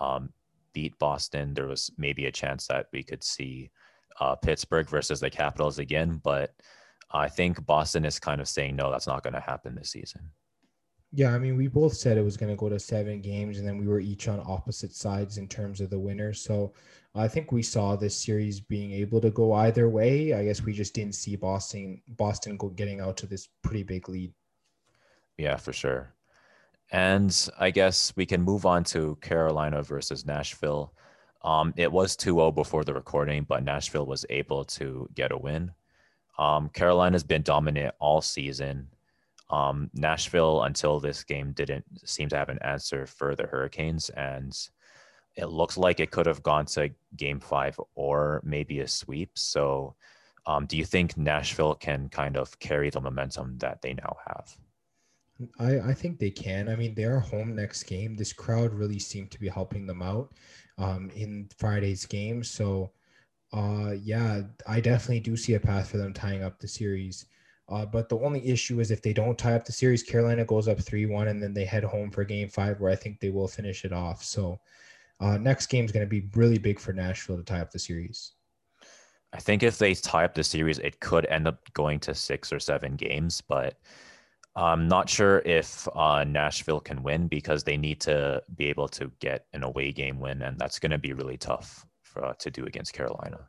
um, 0.01 0.33
beat 0.73 0.99
Boston. 0.99 1.55
There 1.55 1.67
was 1.67 1.91
maybe 1.97 2.27
a 2.27 2.33
chance 2.33 2.67
that 2.67 2.87
we 2.93 3.03
could 3.05 3.23
see 3.23 3.71
uh, 4.21 4.35
Pittsburgh 4.35 4.89
versus 4.89 5.21
the 5.21 5.31
Capitals 5.31 5.79
again, 5.79 6.21
but 6.25 6.53
I 7.11 7.29
think 7.29 7.65
Boston 7.65 8.05
is 8.05 8.19
kind 8.19 8.41
of 8.41 8.49
saying, 8.49 8.75
no, 8.75 8.91
that's 8.91 9.07
not 9.07 9.23
going 9.23 9.35
to 9.35 9.41
happen 9.41 9.75
this 9.75 9.91
season. 9.91 10.31
Yeah, 11.13 11.35
I 11.35 11.39
mean, 11.39 11.57
we 11.57 11.69
both 11.69 11.95
said 11.95 12.19
it 12.19 12.25
was 12.25 12.37
going 12.37 12.51
to 12.51 12.57
go 12.57 12.69
to 12.69 12.79
seven 12.79 13.23
games, 13.23 13.59
and 13.59 13.67
then 13.67 13.79
we 13.79 13.87
were 13.87 14.01
each 14.01 14.29
on 14.29 14.43
opposite 14.47 14.95
sides 14.95 15.39
in 15.39 15.49
terms 15.49 15.81
of 15.81 15.89
the 15.89 15.99
winner. 15.99 16.35
So 16.35 16.75
I 17.15 17.29
think 17.29 17.51
we 17.51 17.63
saw 17.63 17.97
this 17.97 18.15
series 18.15 18.61
being 18.61 18.93
able 18.93 19.21
to 19.23 19.31
go 19.31 19.55
either 19.55 19.89
way. 19.89 20.35
I 20.35 20.45
guess 20.45 20.63
we 20.63 20.75
just 20.75 20.95
didn't 20.95 21.15
see 21.15 21.35
Boston 21.37 22.03
Boston 22.09 22.59
go 22.59 22.69
getting 22.69 23.01
out 23.01 23.17
to 23.19 23.27
this 23.27 23.49
pretty 23.63 23.83
big 23.83 24.09
lead. 24.09 24.33
Yeah, 25.39 25.57
for 25.57 25.73
sure. 25.73 26.13
And 26.91 27.49
I 27.59 27.71
guess 27.71 28.13
we 28.17 28.27
can 28.27 28.43
move 28.43 28.67
on 28.67 28.85
to 28.85 29.17
Carolina 29.21 29.83
versus 29.83 30.27
Nashville. 30.27 30.93
Um, 31.43 31.73
it 31.77 31.91
was 31.91 32.17
2-0 32.17 32.55
before 32.55 32.85
the 32.85 32.95
recording, 32.95 33.45
but 33.45 33.63
Nashville 33.63 34.07
was 34.07 34.27
able 34.29 34.65
to 34.65 35.09
get 35.15 35.33
a 35.33 35.39
win. 35.39 35.73
Um, 36.39 36.69
Carolina's 36.71 37.25
been 37.25 37.43
dominant 37.43 37.95
all 37.99 38.21
season. 38.21 38.89
Um, 39.51 39.91
Nashville, 39.95 40.63
until 40.63 41.01
this 41.01 41.25
game, 41.25 41.53
didn't 41.53 41.85
seem 42.05 42.29
to 42.31 42.37
have 42.37 42.51
an 42.51 42.59
answer 42.63 43.07
for 43.07 43.35
the 43.35 43.47
Hurricanes, 43.47 44.11
and 44.11 44.57
it 45.37 45.47
looks 45.47 45.79
like 45.79 46.01
it 46.01 46.11
could 46.11 46.27
have 46.27 46.43
gone 46.43 46.67
to 46.67 46.91
Game 47.17 47.41
Five 47.41 47.81
or 47.95 48.43
maybe 48.45 48.81
a 48.81 48.89
sweep. 48.89 49.31
So, 49.39 49.95
um, 50.47 50.67
do 50.67 50.77
you 50.77 50.85
think 50.85 51.17
Nashville 51.17 51.75
can 51.75 52.09
kind 52.09 52.37
of 52.37 52.59
carry 52.59 52.91
the 52.91 53.01
momentum 53.01 53.57
that 53.59 53.81
they 53.81 53.95
now 53.95 54.17
have? 54.27 54.57
I, 55.59 55.91
I 55.91 55.95
think 55.95 56.19
they 56.19 56.31
can. 56.31 56.69
I 56.69 56.77
mean, 56.77 56.95
they 56.95 57.05
are 57.05 57.21
home 57.21 57.55
next 57.55 57.85
game. 57.85 58.17
This 58.17 58.33
crowd 58.33 58.75
really 58.75 58.99
seemed 58.99 59.31
to 59.31 59.41
be 59.41 59.49
helping 59.49 59.87
them 59.87 60.03
out 60.03 60.33
um, 60.79 61.11
in 61.15 61.49
Friday's 61.59 62.07
game. 62.07 62.43
So, 62.43 62.91
uh, 63.53 63.93
yeah, 64.03 64.43
I 64.67 64.81
definitely 64.81 65.21
do 65.21 65.37
see 65.37 65.55
a 65.55 65.61
path 65.61 65.91
for 65.91 65.97
them 65.97 66.13
tying 66.13 66.43
up 66.43 66.59
the 66.59 66.69
series. 66.69 67.27
Uh, 67.69 67.85
but 67.85 68.09
the 68.09 68.19
only 68.21 68.47
issue 68.47 68.81
is 68.81 68.91
if 68.91 69.03
they 69.03 69.13
don't 69.13 69.39
tie 69.39 69.55
up 69.55 69.65
the 69.65 69.73
series, 69.73 70.03
Carolina 70.03 70.45
goes 70.45 70.69
up 70.69 70.81
3 70.81 71.07
1 71.07 71.29
and 71.29 71.43
then 71.43 71.53
they 71.53 71.65
head 71.65 71.85
home 71.85 72.11
for 72.11 72.25
game 72.25 72.49
five, 72.49 72.81
where 72.81 72.91
I 72.91 72.97
think 72.97 73.21
they 73.21 73.31
will 73.31 73.49
finish 73.49 73.85
it 73.85 73.93
off. 73.93 74.25
So, 74.25 74.59
uh, 75.21 75.37
next 75.37 75.67
game 75.67 75.85
is 75.85 75.93
going 75.93 76.07
to 76.07 76.11
be 76.11 76.29
really 76.35 76.59
big 76.59 76.79
for 76.79 76.93
Nashville 76.93 77.37
to 77.37 77.43
tie 77.43 77.61
up 77.61 77.71
the 77.71 77.79
series. 77.79 78.33
I 79.33 79.41
think 79.41 79.63
if 79.63 79.77
they 79.77 79.95
tie 79.95 80.25
up 80.25 80.35
the 80.35 80.45
series, 80.45 80.79
it 80.79 81.01
could 81.01 81.27
end 81.27 81.47
up 81.47 81.71
going 81.75 82.01
to 82.01 82.15
six 82.15 82.53
or 82.53 82.61
seven 82.61 82.97
games. 82.97 83.43
But 83.43 83.79
I'm 84.57 84.89
not 84.89 85.11
sure 85.11 85.43
if 85.45 85.87
uh, 85.95 86.25
Nashville 86.25 86.81
can 86.81 87.03
win 87.03 87.29
because 87.29 87.65
they 87.65 87.77
need 87.77 88.01
to 88.03 88.43
be 88.57 88.67
able 88.67 88.89
to 88.89 89.13
get 89.21 89.47
an 89.53 89.63
away 89.63 89.93
game 89.93 90.19
win, 90.21 90.41
and 90.43 90.59
that's 90.59 90.79
going 90.79 90.93
to 90.93 90.99
be 90.99 91.13
really 91.13 91.37
tough 91.37 91.85
for, 92.03 92.25
uh, 92.25 92.33
to 92.39 92.51
do 92.51 92.65
against 92.65 92.95
Carolina. 92.95 93.49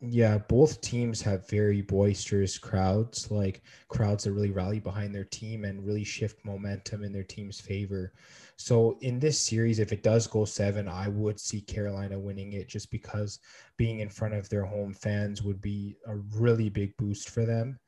Yeah, 0.00 0.36
both 0.36 0.82
teams 0.82 1.22
have 1.22 1.48
very 1.48 1.80
boisterous 1.80 2.58
crowds, 2.58 3.30
like 3.30 3.62
crowds 3.88 4.24
that 4.24 4.32
really 4.32 4.50
rally 4.50 4.78
behind 4.78 5.14
their 5.14 5.24
team 5.24 5.64
and 5.64 5.84
really 5.86 6.04
shift 6.04 6.44
momentum 6.44 7.02
in 7.02 7.12
their 7.12 7.24
team's 7.24 7.60
favor. 7.60 8.12
So 8.58 8.98
in 9.00 9.18
this 9.18 9.40
series, 9.40 9.78
if 9.78 9.92
it 9.92 10.02
does 10.02 10.26
go 10.26 10.44
seven, 10.44 10.86
I 10.86 11.08
would 11.08 11.40
see 11.40 11.62
Carolina 11.62 12.18
winning 12.18 12.52
it 12.52 12.68
just 12.68 12.90
because 12.90 13.38
being 13.78 14.00
in 14.00 14.10
front 14.10 14.34
of 14.34 14.48
their 14.50 14.64
home 14.66 14.92
fans 14.92 15.42
would 15.42 15.62
be 15.62 15.96
a 16.06 16.16
really 16.16 16.68
big 16.68 16.94
boost 16.98 17.30
for 17.30 17.46
them. 17.46 17.78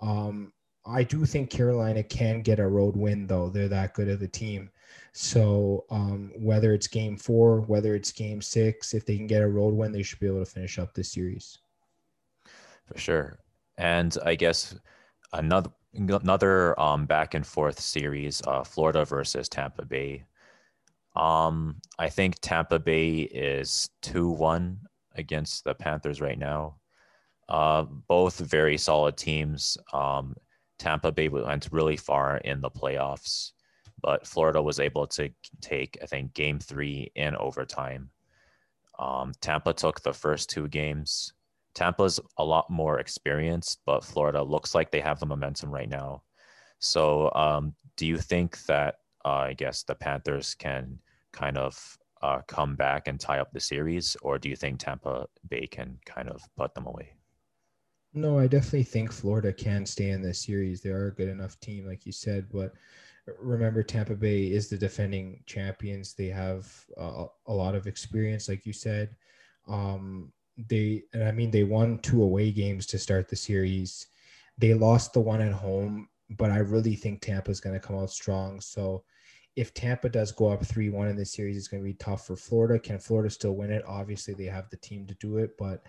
Um, 0.00 0.52
I 0.86 1.02
do 1.02 1.26
think 1.26 1.50
Carolina 1.50 2.02
can 2.02 2.40
get 2.40 2.60
a 2.60 2.66
road 2.66 2.96
win, 2.96 3.26
though. 3.26 3.50
They're 3.50 3.68
that 3.68 3.92
good 3.92 4.08
of 4.08 4.22
a 4.22 4.28
team. 4.28 4.70
So 5.12 5.84
um, 5.90 6.32
whether 6.36 6.72
it's 6.72 6.86
game 6.86 7.16
four, 7.16 7.60
whether 7.62 7.94
it's 7.94 8.12
game 8.12 8.40
six, 8.40 8.94
if 8.94 9.04
they 9.04 9.16
can 9.16 9.26
get 9.26 9.42
a 9.42 9.48
road 9.48 9.74
win, 9.74 9.92
they 9.92 10.02
should 10.02 10.20
be 10.20 10.26
able 10.26 10.44
to 10.44 10.50
finish 10.50 10.78
up 10.78 10.94
this 10.94 11.12
series. 11.12 11.58
For 12.86 12.98
sure. 12.98 13.38
And 13.76 14.16
I 14.24 14.34
guess 14.34 14.74
another 15.32 15.70
another 15.94 16.78
um, 16.78 17.06
back 17.06 17.34
and 17.34 17.46
forth 17.46 17.80
series, 17.80 18.42
uh, 18.46 18.62
Florida 18.62 19.04
versus 19.04 19.48
Tampa 19.48 19.84
Bay. 19.84 20.24
Um, 21.16 21.76
I 21.98 22.08
think 22.08 22.38
Tampa 22.40 22.78
Bay 22.78 23.20
is 23.20 23.90
two 24.02 24.28
one 24.28 24.80
against 25.14 25.64
the 25.64 25.74
Panthers 25.74 26.20
right 26.20 26.38
now. 26.38 26.76
Uh, 27.48 27.82
both 27.82 28.38
very 28.38 28.76
solid 28.76 29.16
teams. 29.16 29.78
Um, 29.92 30.36
Tampa 30.78 31.10
Bay 31.10 31.28
went 31.28 31.68
really 31.72 31.96
far 31.96 32.36
in 32.38 32.60
the 32.60 32.70
playoffs, 32.70 33.52
but 34.02 34.26
Florida 34.26 34.62
was 34.62 34.80
able 34.80 35.06
to 35.08 35.30
take, 35.60 35.98
I 36.02 36.06
think, 36.06 36.34
game 36.34 36.58
three 36.58 37.10
in 37.14 37.36
overtime. 37.36 38.10
Um, 38.98 39.32
Tampa 39.40 39.72
took 39.72 40.00
the 40.00 40.12
first 40.12 40.50
two 40.50 40.68
games. 40.68 41.32
Tampa's 41.74 42.18
a 42.38 42.44
lot 42.44 42.68
more 42.70 42.98
experienced, 42.98 43.80
but 43.86 44.04
Florida 44.04 44.42
looks 44.42 44.74
like 44.74 44.90
they 44.90 45.00
have 45.00 45.20
the 45.20 45.26
momentum 45.26 45.70
right 45.70 45.88
now. 45.88 46.22
So, 46.80 47.32
um, 47.34 47.74
do 47.96 48.06
you 48.06 48.18
think 48.18 48.64
that 48.66 48.96
uh, 49.24 49.46
I 49.50 49.52
guess 49.52 49.82
the 49.82 49.94
Panthers 49.94 50.54
can 50.54 50.98
kind 51.32 51.58
of 51.58 51.98
uh, 52.22 52.40
come 52.48 52.74
back 52.76 53.06
and 53.06 53.20
tie 53.20 53.38
up 53.38 53.52
the 53.52 53.60
series, 53.60 54.16
or 54.22 54.38
do 54.38 54.48
you 54.48 54.56
think 54.56 54.78
Tampa 54.78 55.26
Bay 55.48 55.66
can 55.66 55.98
kind 56.04 56.28
of 56.28 56.42
put 56.56 56.74
them 56.74 56.86
away? 56.86 57.12
No, 58.14 58.38
I 58.38 58.46
definitely 58.46 58.84
think 58.84 59.12
Florida 59.12 59.52
can 59.52 59.84
stay 59.84 60.10
in 60.10 60.22
this 60.22 60.40
series. 60.40 60.80
They 60.80 60.90
are 60.90 61.08
a 61.08 61.14
good 61.14 61.28
enough 61.28 61.60
team, 61.60 61.86
like 61.86 62.06
you 62.06 62.12
said. 62.12 62.46
But 62.50 62.72
remember, 63.40 63.82
Tampa 63.82 64.14
Bay 64.14 64.44
is 64.44 64.68
the 64.68 64.76
defending 64.76 65.42
champions. 65.46 66.14
They 66.14 66.28
have 66.28 66.72
uh, 66.96 67.26
a 67.46 67.52
lot 67.52 67.74
of 67.74 67.86
experience, 67.86 68.48
like 68.48 68.66
you 68.66 68.72
said. 68.72 69.16
Um, 69.66 70.32
they 70.68 71.04
and 71.12 71.24
I 71.24 71.30
mean 71.30 71.50
they 71.50 71.62
won 71.62 71.98
two 71.98 72.22
away 72.22 72.50
games 72.50 72.86
to 72.86 72.98
start 72.98 73.28
the 73.28 73.36
series. 73.36 74.08
They 74.56 74.74
lost 74.74 75.12
the 75.12 75.20
one 75.20 75.40
at 75.40 75.52
home, 75.52 76.08
but 76.30 76.50
I 76.50 76.58
really 76.58 76.96
think 76.96 77.20
Tampa 77.20 77.50
is 77.50 77.60
going 77.60 77.74
to 77.78 77.86
come 77.86 77.96
out 77.96 78.10
strong. 78.10 78.60
So 78.60 79.04
if 79.54 79.72
Tampa 79.72 80.08
does 80.08 80.32
go 80.32 80.48
up 80.48 80.64
3 80.64 80.90
1 80.90 81.08
in 81.08 81.16
this 81.16 81.32
series, 81.32 81.56
it's 81.56 81.68
going 81.68 81.82
to 81.82 81.88
be 81.88 81.94
tough 81.94 82.26
for 82.26 82.36
Florida. 82.36 82.78
Can 82.78 82.98
Florida 82.98 83.30
still 83.30 83.56
win 83.56 83.70
it? 83.70 83.84
Obviously, 83.86 84.34
they 84.34 84.44
have 84.44 84.68
the 84.70 84.76
team 84.78 85.06
to 85.06 85.14
do 85.14 85.38
it, 85.38 85.56
but 85.58 85.84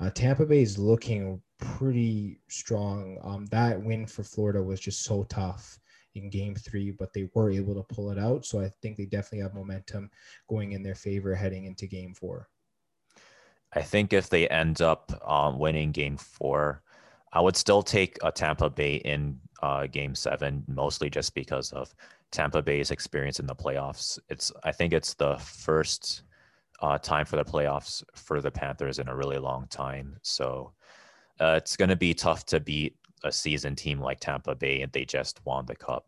uh, 0.00 0.10
Tampa 0.10 0.46
Bay 0.46 0.62
is 0.62 0.78
looking 0.78 1.40
pretty 1.58 2.40
strong. 2.48 3.18
Um, 3.22 3.46
that 3.46 3.82
win 3.82 4.06
for 4.06 4.24
Florida 4.24 4.62
was 4.62 4.80
just 4.80 5.04
so 5.04 5.24
tough 5.24 5.78
in 6.14 6.30
game 6.30 6.54
three, 6.54 6.90
but 6.90 7.12
they 7.12 7.28
were 7.34 7.50
able 7.50 7.74
to 7.74 7.94
pull 7.94 8.10
it 8.10 8.18
out. 8.18 8.46
So 8.46 8.60
I 8.60 8.72
think 8.82 8.96
they 8.96 9.06
definitely 9.06 9.40
have 9.40 9.54
momentum 9.54 10.10
going 10.48 10.72
in 10.72 10.82
their 10.82 10.94
favor 10.94 11.34
heading 11.34 11.64
into 11.64 11.86
game 11.86 12.14
four. 12.14 12.48
I 13.72 13.82
think 13.82 14.12
if 14.12 14.28
they 14.30 14.48
end 14.48 14.80
up 14.82 15.12
um, 15.26 15.58
winning 15.58 15.90
game 15.90 16.16
four, 16.16 16.82
I 17.32 17.40
would 17.40 17.56
still 17.56 17.82
take 17.82 18.16
a 18.22 18.30
Tampa 18.30 18.70
Bay 18.70 18.96
in 18.96 19.40
uh, 19.62 19.86
game 19.88 20.14
seven, 20.14 20.62
mostly 20.68 21.10
just 21.10 21.34
because 21.34 21.72
of 21.72 21.92
Tampa 22.30 22.62
Bay's 22.62 22.92
experience 22.92 23.40
in 23.40 23.46
the 23.46 23.54
playoffs. 23.54 24.18
It's 24.28 24.52
I 24.62 24.70
think 24.70 24.92
it's 24.92 25.14
the 25.14 25.36
first 25.38 26.22
uh, 26.80 26.98
time 26.98 27.26
for 27.26 27.36
the 27.36 27.44
playoffs 27.44 28.04
for 28.14 28.40
the 28.40 28.50
Panthers 28.50 28.98
in 28.98 29.08
a 29.08 29.16
really 29.16 29.38
long 29.38 29.66
time. 29.68 30.16
So 30.22 30.72
uh, 31.40 31.54
it's 31.56 31.76
going 31.76 31.88
to 31.88 31.96
be 31.96 32.14
tough 32.14 32.46
to 32.46 32.60
beat 32.60 32.96
a 33.24 33.32
seasoned 33.32 33.78
team 33.78 33.98
like 34.00 34.20
Tampa 34.20 34.54
Bay, 34.54 34.82
and 34.82 34.92
they 34.92 35.04
just 35.04 35.44
won 35.44 35.66
the 35.66 35.74
cup. 35.74 36.06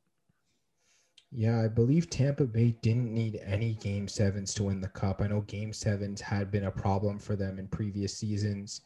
Yeah, 1.33 1.61
I 1.61 1.69
believe 1.69 2.09
Tampa 2.09 2.45
Bay 2.47 2.77
didn't 2.83 3.13
need 3.13 3.41
any 3.45 3.75
game 3.75 4.09
sevens 4.09 4.55
to 4.55 4.65
win 4.65 4.81
the 4.81 4.89
cup. 4.89 5.21
I 5.21 5.27
know 5.27 5.43
game 5.43 5.73
sevens 5.73 6.21
had 6.21 6.51
been 6.51 6.65
a 6.65 6.71
problem 6.71 7.19
for 7.19 7.37
them 7.37 7.59
in 7.59 7.67
previous 7.69 8.17
seasons. 8.17 8.81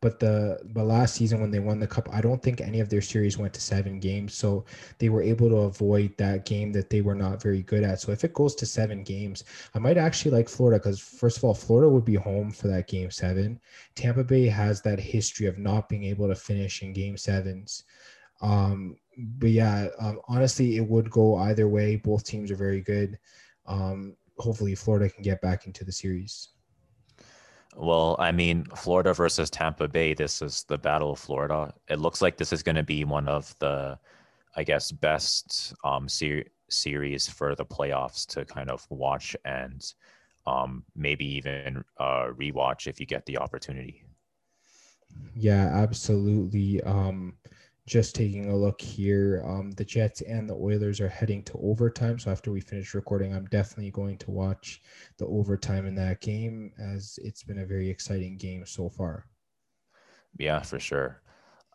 But 0.00 0.18
the 0.20 0.58
but 0.66 0.84
last 0.84 1.14
season 1.14 1.40
when 1.40 1.50
they 1.50 1.60
won 1.60 1.80
the 1.80 1.86
cup, 1.86 2.08
I 2.12 2.20
don't 2.20 2.42
think 2.42 2.60
any 2.60 2.80
of 2.80 2.90
their 2.90 3.00
series 3.00 3.38
went 3.38 3.54
to 3.54 3.60
seven 3.60 4.00
games. 4.00 4.34
So 4.34 4.66
they 4.98 5.08
were 5.08 5.22
able 5.22 5.48
to 5.48 5.56
avoid 5.58 6.14
that 6.18 6.44
game 6.44 6.72
that 6.72 6.90
they 6.90 7.00
were 7.00 7.14
not 7.14 7.40
very 7.40 7.62
good 7.62 7.84
at. 7.84 8.00
So 8.00 8.12
if 8.12 8.22
it 8.24 8.34
goes 8.34 8.54
to 8.56 8.66
seven 8.66 9.02
games, 9.02 9.44
I 9.74 9.78
might 9.78 9.96
actually 9.96 10.32
like 10.32 10.48
Florida 10.50 10.78
because 10.78 11.00
first 11.00 11.38
of 11.38 11.44
all, 11.44 11.54
Florida 11.54 11.88
would 11.88 12.04
be 12.04 12.16
home 12.16 12.50
for 12.50 12.68
that 12.68 12.88
game 12.88 13.10
seven. 13.10 13.60
Tampa 13.94 14.24
Bay 14.24 14.46
has 14.46 14.82
that 14.82 15.00
history 15.00 15.46
of 15.46 15.58
not 15.58 15.88
being 15.88 16.04
able 16.04 16.28
to 16.28 16.34
finish 16.34 16.82
in 16.82 16.92
game 16.92 17.16
sevens. 17.16 17.84
Um, 18.42 18.96
but 19.16 19.50
yeah, 19.50 19.88
um, 19.98 20.20
honestly, 20.28 20.76
it 20.76 20.86
would 20.88 21.10
go 21.10 21.36
either 21.36 21.68
way. 21.68 21.96
Both 21.96 22.24
teams 22.24 22.50
are 22.50 22.56
very 22.56 22.80
good. 22.80 23.18
Um, 23.66 24.16
hopefully, 24.38 24.74
Florida 24.74 25.08
can 25.08 25.22
get 25.22 25.40
back 25.40 25.66
into 25.66 25.84
the 25.84 25.92
series. 25.92 26.50
Well, 27.76 28.16
I 28.18 28.30
mean, 28.30 28.64
Florida 28.76 29.12
versus 29.12 29.50
Tampa 29.50 29.88
Bay, 29.88 30.14
this 30.14 30.42
is 30.42 30.64
the 30.64 30.78
Battle 30.78 31.12
of 31.12 31.18
Florida. 31.18 31.74
It 31.88 31.98
looks 31.98 32.22
like 32.22 32.36
this 32.36 32.52
is 32.52 32.62
going 32.62 32.76
to 32.76 32.84
be 32.84 33.04
one 33.04 33.28
of 33.28 33.54
the, 33.58 33.98
I 34.56 34.62
guess, 34.62 34.92
best 34.92 35.74
um, 35.82 36.08
ser- 36.08 36.44
series 36.70 37.26
for 37.28 37.54
the 37.54 37.64
playoffs 37.64 38.26
to 38.26 38.44
kind 38.44 38.70
of 38.70 38.86
watch 38.90 39.36
and 39.44 39.84
um, 40.46 40.84
maybe 40.94 41.24
even 41.24 41.84
uh, 41.98 42.28
rewatch 42.38 42.86
if 42.86 43.00
you 43.00 43.06
get 43.06 43.26
the 43.26 43.38
opportunity. 43.38 44.04
Yeah, 45.34 45.70
absolutely. 45.72 46.80
Um, 46.82 47.34
just 47.86 48.14
taking 48.14 48.50
a 48.50 48.56
look 48.56 48.80
here, 48.80 49.44
um, 49.46 49.70
the 49.72 49.84
Jets 49.84 50.22
and 50.22 50.48
the 50.48 50.54
Oilers 50.54 51.00
are 51.00 51.08
heading 51.08 51.42
to 51.44 51.58
overtime. 51.62 52.18
So 52.18 52.30
after 52.30 52.50
we 52.50 52.60
finish 52.60 52.94
recording, 52.94 53.34
I'm 53.34 53.44
definitely 53.46 53.90
going 53.90 54.16
to 54.18 54.30
watch 54.30 54.80
the 55.18 55.26
overtime 55.26 55.86
in 55.86 55.94
that 55.96 56.20
game 56.20 56.72
as 56.78 57.18
it's 57.22 57.42
been 57.42 57.58
a 57.58 57.66
very 57.66 57.90
exciting 57.90 58.38
game 58.38 58.64
so 58.64 58.88
far. 58.88 59.26
Yeah, 60.38 60.60
for 60.60 60.80
sure. 60.80 61.20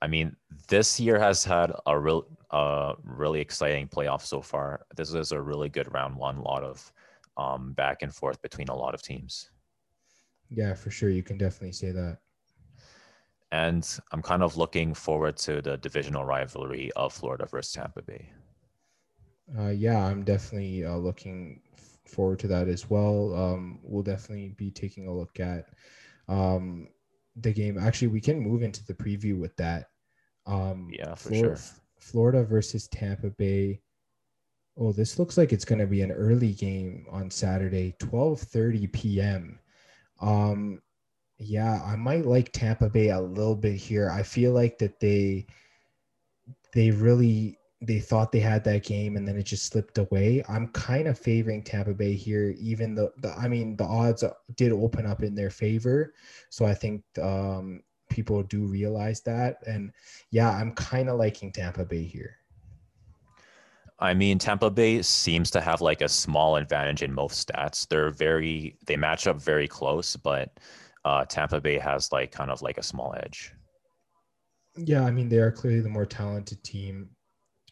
I 0.02 0.08
mean, 0.08 0.36
this 0.68 1.00
year 1.00 1.20
has 1.20 1.44
had 1.44 1.72
a 1.86 1.98
real, 2.00 2.26
uh, 2.50 2.94
really 3.04 3.40
exciting 3.40 3.88
playoff 3.88 4.22
so 4.22 4.42
far. 4.42 4.86
This 4.96 5.14
is 5.14 5.32
a 5.32 5.42
really 5.42 5.70
good 5.70 5.94
round 5.94 6.16
one. 6.16 6.38
A 6.38 6.42
lot 6.42 6.64
of 6.64 6.92
um, 7.38 7.74
back 7.74 8.02
and 8.02 8.14
forth 8.14 8.42
between 8.42 8.70
a 8.70 8.76
lot 8.76 8.96
of 8.96 9.02
teams. 9.04 9.52
Yeah, 10.50 10.74
for 10.74 10.90
sure. 10.90 11.10
You 11.10 11.22
can 11.22 11.38
definitely 11.38 11.74
say 11.74 11.92
that 11.92 12.18
and 13.52 14.00
I'm 14.12 14.22
kind 14.22 14.44
of 14.44 14.58
looking 14.58 14.94
forward 14.94 15.38
to 15.38 15.62
the 15.62 15.78
divisional 15.78 16.26
rivalry 16.26 16.92
of 16.96 17.14
Florida 17.14 17.46
versus 17.46 17.74
Tampa 17.74 18.02
Bay. 18.02 18.32
Uh, 19.58 19.70
yeah, 19.70 20.06
I'm 20.06 20.24
definitely 20.24 20.86
uh, 20.86 20.98
looking 20.98 21.62
forward 22.06 22.40
to 22.40 22.48
that 22.48 22.68
as 22.68 22.90
well. 22.90 23.34
Um, 23.36 23.80
we'll 23.84 24.04
definitely 24.04 24.50
be 24.58 24.70
taking 24.70 25.08
a 25.08 25.14
look 25.14 25.40
at 25.40 25.70
um, 26.28 26.88
the 27.36 27.52
game. 27.52 27.78
Actually, 27.78 28.10
we 28.10 28.22
can 28.22 28.40
move 28.40 28.62
into 28.62 28.86
the 28.86 28.94
preview 28.94 29.38
with 29.38 29.56
that. 29.58 29.88
Um, 30.46 30.90
yeah, 30.92 31.16
for 31.16 31.30
Florida, 31.30 31.58
sure. 31.58 31.76
Florida 32.00 32.44
versus 32.44 32.88
Tampa 32.88 33.30
Bay. 33.32 33.82
Oh, 34.78 34.92
this 34.92 35.20
looks 35.20 35.38
like 35.38 35.52
it's 35.52 35.66
going 35.66 35.80
to 35.80 35.88
be 35.88 36.02
an 36.02 36.12
early 36.12 36.54
game 36.54 37.06
on 37.12 37.30
Saturday, 37.32 37.96
12:30 38.00 38.92
p.m. 38.94 39.60
Um, 40.22 40.82
yeah, 41.40 41.82
I 41.86 41.96
might 41.96 42.26
like 42.26 42.52
Tampa 42.52 42.90
Bay 42.90 43.10
a 43.10 43.22
little 43.22 43.56
bit 43.56 43.76
here. 43.76 44.10
I 44.10 44.24
feel 44.24 44.52
like 44.52 44.78
that 44.80 45.00
they 45.00 45.48
they 46.74 46.92
really 46.92 47.58
they 47.82 48.00
thought 48.00 48.32
they 48.34 48.42
had 48.42 48.64
that 48.66 48.84
game 48.84 49.16
and 49.16 49.26
then 49.26 49.38
it 49.38 49.44
just 49.44 49.68
slipped 49.68 49.98
away. 49.98 50.44
I'm 50.50 50.68
kind 50.70 51.08
of 51.08 51.18
favoring 51.18 51.64
Tampa 51.64 51.94
Bay 51.94 52.14
here, 52.14 52.54
even 52.60 52.94
though 52.94 53.12
the 53.20 53.32
I 53.32 53.48
mean 53.48 53.78
the 53.78 53.86
odds 53.86 54.24
did 54.56 54.74
open 54.74 55.06
up 55.06 55.24
in 55.24 55.34
their 55.34 55.50
favor. 55.50 56.14
So 56.50 56.66
I 56.66 56.74
think 56.74 57.04
um, 57.22 57.84
people 58.10 58.44
do 58.44 58.66
realize 58.66 59.22
that. 59.22 59.60
And 59.66 59.94
yeah, 60.32 60.50
I'm 60.50 60.74
kind 60.74 61.10
of 61.10 61.18
liking 61.18 61.54
Tampa 61.54 61.86
Bay 61.86 62.04
here. 62.04 62.36
I 64.02 64.14
mean, 64.14 64.40
Tampa 64.40 64.70
Bay 64.70 65.02
seems 65.02 65.52
to 65.52 65.62
have 65.62 65.82
like 65.82 66.02
a 66.02 66.10
small 66.10 66.58
advantage 66.58 67.02
in 67.02 67.14
most 67.14 67.48
stats. 67.48 67.88
They're 67.88 68.10
very 68.10 68.78
they 68.88 68.98
match 68.98 69.26
up 69.26 69.42
very 69.42 69.70
close, 69.70 70.18
but 70.18 70.60
uh, 71.06 71.26
Tampa 71.26 71.62
Bay 71.62 71.78
has 71.78 72.12
like 72.12 72.32
kind 72.32 72.52
of 72.52 72.62
like 72.62 72.78
a 72.78 72.84
small 72.84 73.16
edge. 73.18 73.54
Yeah, 74.78 75.04
I 75.04 75.12
mean 75.12 75.30
they 75.30 75.38
are 75.40 75.52
clearly 75.52 75.82
the 75.82 75.90
more 75.90 76.06
talented 76.06 76.64
team. 76.64 77.10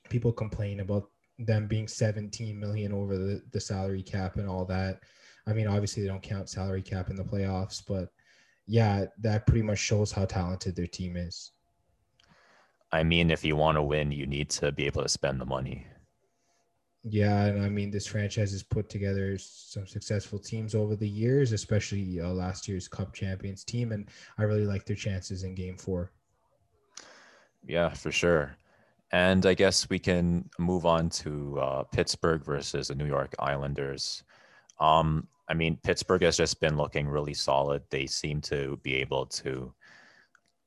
people 0.10 0.32
complain 0.32 0.80
about 0.80 1.10
them 1.40 1.68
being 1.68 1.88
17 1.88 2.60
million 2.60 2.92
over 2.94 3.18
the, 3.18 3.42
the 3.52 3.60
salary 3.60 4.02
cap 4.02 4.38
and 4.38 4.50
all 4.50 4.66
that. 4.66 5.00
I 5.46 5.54
mean, 5.54 5.68
obviously 5.68 6.04
they 6.04 6.10
don't 6.10 6.22
count 6.22 6.50
salary 6.50 6.82
cap 6.82 7.10
in 7.10 7.16
the 7.16 7.24
playoffs, 7.24 7.82
but 7.88 8.10
yeah, 8.66 9.06
that 9.20 9.46
pretty 9.46 9.62
much 9.62 9.80
shows 9.80 10.12
how 10.12 10.26
talented 10.26 10.76
their 10.76 10.88
team 10.88 11.16
is. 11.16 11.52
I 12.92 13.04
mean, 13.04 13.32
if 13.32 13.46
you 13.46 13.56
want 13.56 13.78
to 13.78 13.84
win, 13.84 14.12
you 14.12 14.26
need 14.26 14.50
to 14.52 14.72
be 14.72 14.86
able 14.86 15.04
to 15.04 15.10
spend 15.10 15.40
the 15.40 15.46
money. 15.46 15.88
Yeah, 17.10 17.46
and 17.46 17.62
I 17.62 17.70
mean, 17.70 17.90
this 17.90 18.06
franchise 18.06 18.52
has 18.52 18.64
put 18.64 18.90
together 18.90 19.38
some 19.38 19.88
successful 19.88 20.40
teams 20.40 20.76
over 20.76 20.96
the 20.96 21.08
years, 21.08 21.54
especially 21.54 22.20
uh, 22.20 22.30
last 22.30 22.68
year's 22.68 22.88
Cup 22.88 23.14
champions 23.14 23.64
team, 23.64 23.94
and 23.94 24.10
I 24.38 24.44
really 24.44 24.66
like 24.66 24.86
their 24.86 24.96
chances 24.96 25.44
in 25.44 25.56
Game 25.56 25.78
Four. 25.78 26.12
Yeah, 27.66 27.90
for 27.90 28.12
sure. 28.12 28.58
And 29.12 29.46
I 29.46 29.54
guess 29.54 29.90
we 29.90 30.00
can 30.00 30.50
move 30.60 30.86
on 30.86 31.10
to 31.22 31.60
uh, 31.60 31.84
Pittsburgh 31.84 32.44
versus 32.44 32.90
the 32.90 32.96
New 32.96 33.06
York 33.06 33.34
Islanders. 33.40 34.24
Um, 34.80 35.28
I 35.48 35.54
mean, 35.54 35.78
Pittsburgh 35.84 36.24
has 36.24 36.36
just 36.36 36.60
been 36.60 36.76
looking 36.76 37.08
really 37.08 37.34
solid. 37.34 37.84
They 37.90 38.06
seem 38.06 38.42
to 38.42 38.78
be 38.84 38.96
able 38.96 39.28
to 39.28 39.74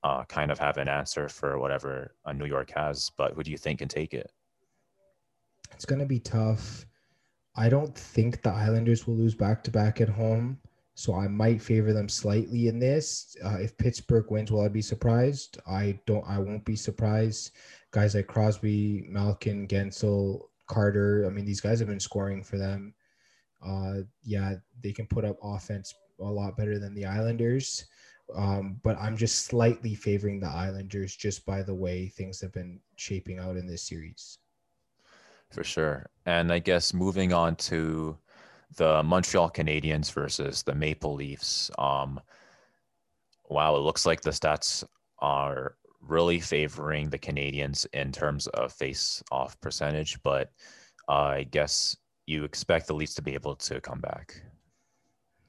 uh, 0.03 0.25
kind 0.25 0.51
of 0.51 0.59
have 0.59 0.79
an 0.79 0.89
answer 0.89 1.29
for 1.29 1.59
whatever 1.59 2.15
uh, 2.25 2.33
New 2.33 2.47
York 2.47 2.71
has. 2.75 3.11
But 3.19 3.35
who 3.35 3.43
do 3.43 3.51
you 3.51 3.59
think 3.59 3.81
can 3.81 3.89
take 3.89 4.15
it? 4.15 4.31
It's 5.73 5.85
going 5.85 6.01
to 6.01 6.07
be 6.07 6.21
tough. 6.21 6.87
I 7.57 7.69
don't 7.69 7.97
think 7.97 8.43
the 8.43 8.51
Islanders 8.51 9.07
will 9.07 9.17
lose 9.17 9.35
back 9.35 9.63
to 9.65 9.71
back 9.71 10.01
at 10.01 10.09
home. 10.09 10.59
So 10.95 11.15
I 11.15 11.29
might 11.29 11.63
favor 11.63 11.93
them 11.93 12.09
slightly 12.09 12.69
in 12.69 12.79
this. 12.79 13.35
Uh, 13.43 13.57
if 13.59 13.77
Pittsburgh 13.79 14.31
wins, 14.31 14.53
will 14.53 14.61
I 14.61 14.69
be 14.69 14.83
surprised? 14.83 15.59
I 15.67 15.99
don't. 16.07 16.25
I 16.29 16.39
won't 16.39 16.65
be 16.65 16.77
surprised. 16.77 17.53
Guys 17.91 18.15
like 18.15 18.27
Crosby, 18.27 19.07
Malkin, 19.09 19.67
Guentzel, 19.67 20.43
Carter. 20.67 21.25
I 21.27 21.31
mean, 21.31 21.47
these 21.47 21.61
guys 21.61 21.79
have 21.79 21.89
been 21.89 22.01
scoring 22.01 22.43
for 22.43 22.59
them. 22.59 22.93
Uh, 23.67 24.01
yeah, 24.23 24.57
they 24.83 24.93
can 24.93 25.07
put 25.07 25.25
up 25.25 25.39
offense 25.43 25.95
a 26.21 26.25
lot 26.25 26.57
better 26.57 26.79
than 26.79 26.95
the 26.95 27.07
Islanders. 27.07 27.87
Um, 28.35 28.79
but 28.83 28.99
I'm 28.99 29.17
just 29.17 29.47
slightly 29.47 29.95
favoring 29.95 30.39
the 30.39 30.49
Islanders 30.49 31.17
just 31.17 31.45
by 31.47 31.63
the 31.63 31.75
way 31.75 32.09
things 32.09 32.41
have 32.41 32.53
been 32.53 32.81
shaping 32.97 33.39
out 33.39 33.57
in 33.57 33.67
this 33.67 33.83
series. 33.83 34.39
For 35.51 35.65
sure. 35.65 36.07
And 36.27 36.53
I 36.53 36.59
guess 36.61 36.95
moving 36.95 37.33
on 37.33 37.57
to 37.57 38.17
the 38.77 39.03
Montreal 39.03 39.51
Canadiens 39.51 40.13
versus 40.13 40.63
the 40.63 40.75
Maple 40.75 41.15
Leafs. 41.15 41.71
Um, 41.79 42.21
wow, 43.49 43.75
it 43.77 43.81
looks 43.81 44.07
like 44.07 44.21
the 44.21 44.31
stats 44.31 44.85
are 45.19 45.75
really 46.01 46.41
favoring 46.41 47.11
the 47.11 47.19
Canadiens 47.19 47.87
in 47.93 48.13
terms 48.13 48.47
of 48.49 48.73
face-off 48.73 49.61
percentage, 49.61 50.23
but 50.23 50.51
uh, 51.09 51.13
I 51.13 51.43
guess 51.43 51.97
you 52.27 52.45
expect 52.45 52.87
the 52.87 52.95
Leafs 52.95 53.15
to 53.15 53.23
be 53.23 53.35
able 53.35 53.57
to 53.57 53.81
come 53.81 54.01
back. 54.01 54.41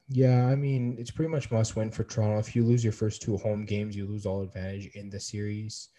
Yeah, 0.10 0.48
I 0.48 0.56
mean, 0.56 0.98
it's 1.00 1.12
pretty 1.12 1.32
much 1.32 1.52
must 1.52 1.76
win 1.76 1.92
for 1.92 2.04
Toronto. 2.04 2.40
If 2.40 2.56
you 2.56 2.66
lose 2.66 2.84
your 2.84 2.92
first 2.92 3.22
two 3.22 3.38
home 3.38 3.66
games, 3.66 3.96
you 3.96 4.06
lose 4.08 4.26
all 4.26 4.42
advantage 4.42 4.88
in 4.96 5.10
the 5.10 5.20
series. 5.20 5.90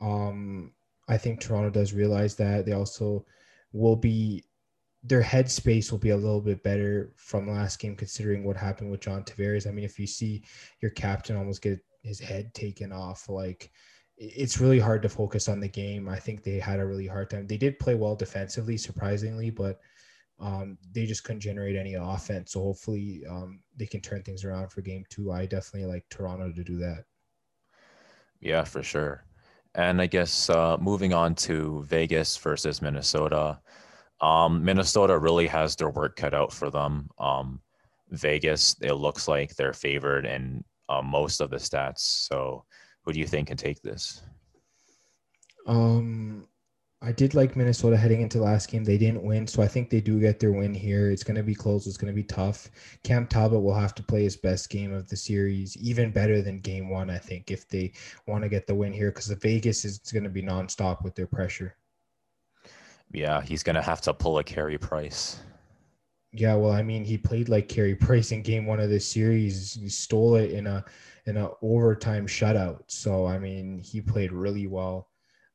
Um, 0.00 0.72
I 1.08 1.18
think 1.18 1.40
Toronto 1.40 1.68
does 1.68 1.92
realize 1.92 2.36
that. 2.36 2.64
They 2.64 2.72
also 2.72 3.26
will 3.72 3.96
be 3.96 4.44
their 5.02 5.22
headspace 5.22 5.90
will 5.90 5.98
be 5.98 6.10
a 6.10 6.16
little 6.16 6.40
bit 6.40 6.62
better 6.62 7.12
from 7.16 7.48
last 7.48 7.78
game 7.78 7.96
considering 7.96 8.44
what 8.44 8.56
happened 8.56 8.90
with 8.90 9.00
John 9.00 9.24
Tavares. 9.24 9.66
I 9.66 9.70
mean, 9.70 9.84
if 9.84 9.98
you 9.98 10.06
see 10.06 10.44
your 10.80 10.90
captain 10.90 11.36
almost 11.36 11.62
get 11.62 11.80
his 12.02 12.20
head 12.20 12.52
taken 12.52 12.92
off, 12.92 13.28
like 13.28 13.70
it's 14.18 14.60
really 14.60 14.78
hard 14.78 15.00
to 15.02 15.08
focus 15.08 15.48
on 15.48 15.60
the 15.60 15.68
game. 15.68 16.06
I 16.06 16.18
think 16.18 16.42
they 16.42 16.58
had 16.58 16.80
a 16.80 16.86
really 16.86 17.06
hard 17.06 17.30
time. 17.30 17.46
They 17.46 17.56
did 17.56 17.78
play 17.78 17.94
well 17.94 18.14
defensively, 18.14 18.76
surprisingly, 18.76 19.48
but 19.48 19.80
um, 20.38 20.76
they 20.92 21.06
just 21.06 21.24
couldn't 21.24 21.40
generate 21.40 21.76
any 21.76 21.94
offense. 21.94 22.52
So 22.52 22.60
hopefully 22.60 23.22
um, 23.28 23.60
they 23.76 23.86
can 23.86 24.02
turn 24.02 24.22
things 24.22 24.44
around 24.44 24.70
for 24.70 24.82
game 24.82 25.04
two. 25.08 25.32
I 25.32 25.46
definitely 25.46 25.88
like 25.88 26.04
Toronto 26.10 26.52
to 26.52 26.64
do 26.64 26.76
that. 26.78 27.04
Yeah, 28.40 28.64
for 28.64 28.82
sure. 28.82 29.24
And 29.74 30.02
I 30.02 30.06
guess 30.06 30.50
uh, 30.50 30.76
moving 30.80 31.14
on 31.14 31.34
to 31.36 31.84
Vegas 31.84 32.36
versus 32.36 32.82
Minnesota. 32.82 33.60
Um, 34.20 34.64
Minnesota 34.64 35.18
really 35.18 35.46
has 35.46 35.76
their 35.76 35.90
work 35.90 36.16
cut 36.16 36.34
out 36.34 36.52
for 36.52 36.70
them. 36.70 37.08
Um, 37.18 37.60
Vegas, 38.10 38.76
it 38.80 38.94
looks 38.94 39.28
like 39.28 39.54
they're 39.54 39.72
favored 39.72 40.26
in 40.26 40.64
uh, 40.88 41.02
most 41.02 41.40
of 41.40 41.50
the 41.50 41.56
stats. 41.56 42.00
So, 42.00 42.64
who 43.02 43.12
do 43.12 43.20
you 43.20 43.26
think 43.26 43.48
can 43.48 43.56
take 43.56 43.80
this? 43.80 44.22
Um, 45.66 46.46
I 47.02 47.12
did 47.12 47.34
like 47.34 47.56
Minnesota 47.56 47.96
heading 47.96 48.20
into 48.20 48.42
last 48.42 48.70
game. 48.70 48.84
They 48.84 48.98
didn't 48.98 49.22
win, 49.22 49.46
so 49.46 49.62
I 49.62 49.68
think 49.68 49.88
they 49.88 50.02
do 50.02 50.20
get 50.20 50.38
their 50.38 50.52
win 50.52 50.74
here. 50.74 51.10
It's 51.10 51.22
going 51.24 51.36
to 51.36 51.42
be 51.42 51.54
close. 51.54 51.86
It's 51.86 51.96
going 51.96 52.12
to 52.12 52.16
be 52.16 52.22
tough. 52.22 52.68
Cam 53.04 53.26
Talbot 53.26 53.62
will 53.62 53.74
have 53.74 53.94
to 53.94 54.02
play 54.02 54.22
his 54.22 54.36
best 54.36 54.68
game 54.68 54.92
of 54.92 55.08
the 55.08 55.16
series, 55.16 55.78
even 55.78 56.10
better 56.10 56.42
than 56.42 56.60
game 56.60 56.90
one, 56.90 57.08
I 57.08 57.16
think, 57.16 57.50
if 57.50 57.66
they 57.68 57.92
want 58.26 58.42
to 58.42 58.50
get 58.50 58.66
the 58.66 58.74
win 58.74 58.92
here, 58.92 59.10
because 59.10 59.28
the 59.28 59.36
Vegas 59.36 59.86
is 59.86 59.98
going 59.98 60.24
to 60.24 60.30
be 60.30 60.42
nonstop 60.42 61.02
with 61.02 61.14
their 61.14 61.26
pressure. 61.26 61.74
Yeah, 63.12 63.40
he's 63.40 63.62
going 63.62 63.76
to 63.76 63.82
have 63.82 64.02
to 64.02 64.12
pull 64.12 64.38
a 64.38 64.44
Carey 64.44 64.76
Price. 64.76 65.40
Yeah, 66.32 66.54
well, 66.54 66.72
I 66.72 66.82
mean, 66.82 67.04
he 67.04 67.16
played 67.16 67.48
like 67.48 67.68
Carey 67.68 67.94
Price 67.94 68.30
in 68.30 68.42
game 68.42 68.66
one 68.66 68.78
of 68.78 68.90
this 68.90 69.08
series. 69.08 69.72
He 69.72 69.88
stole 69.88 70.36
it 70.36 70.50
in 70.50 70.66
a 70.66 70.84
in 71.26 71.38
a 71.38 71.50
overtime 71.62 72.26
shutout. 72.26 72.82
So 72.88 73.26
I 73.26 73.38
mean, 73.38 73.78
he 73.78 74.00
played 74.00 74.32
really 74.32 74.66
well. 74.66 75.08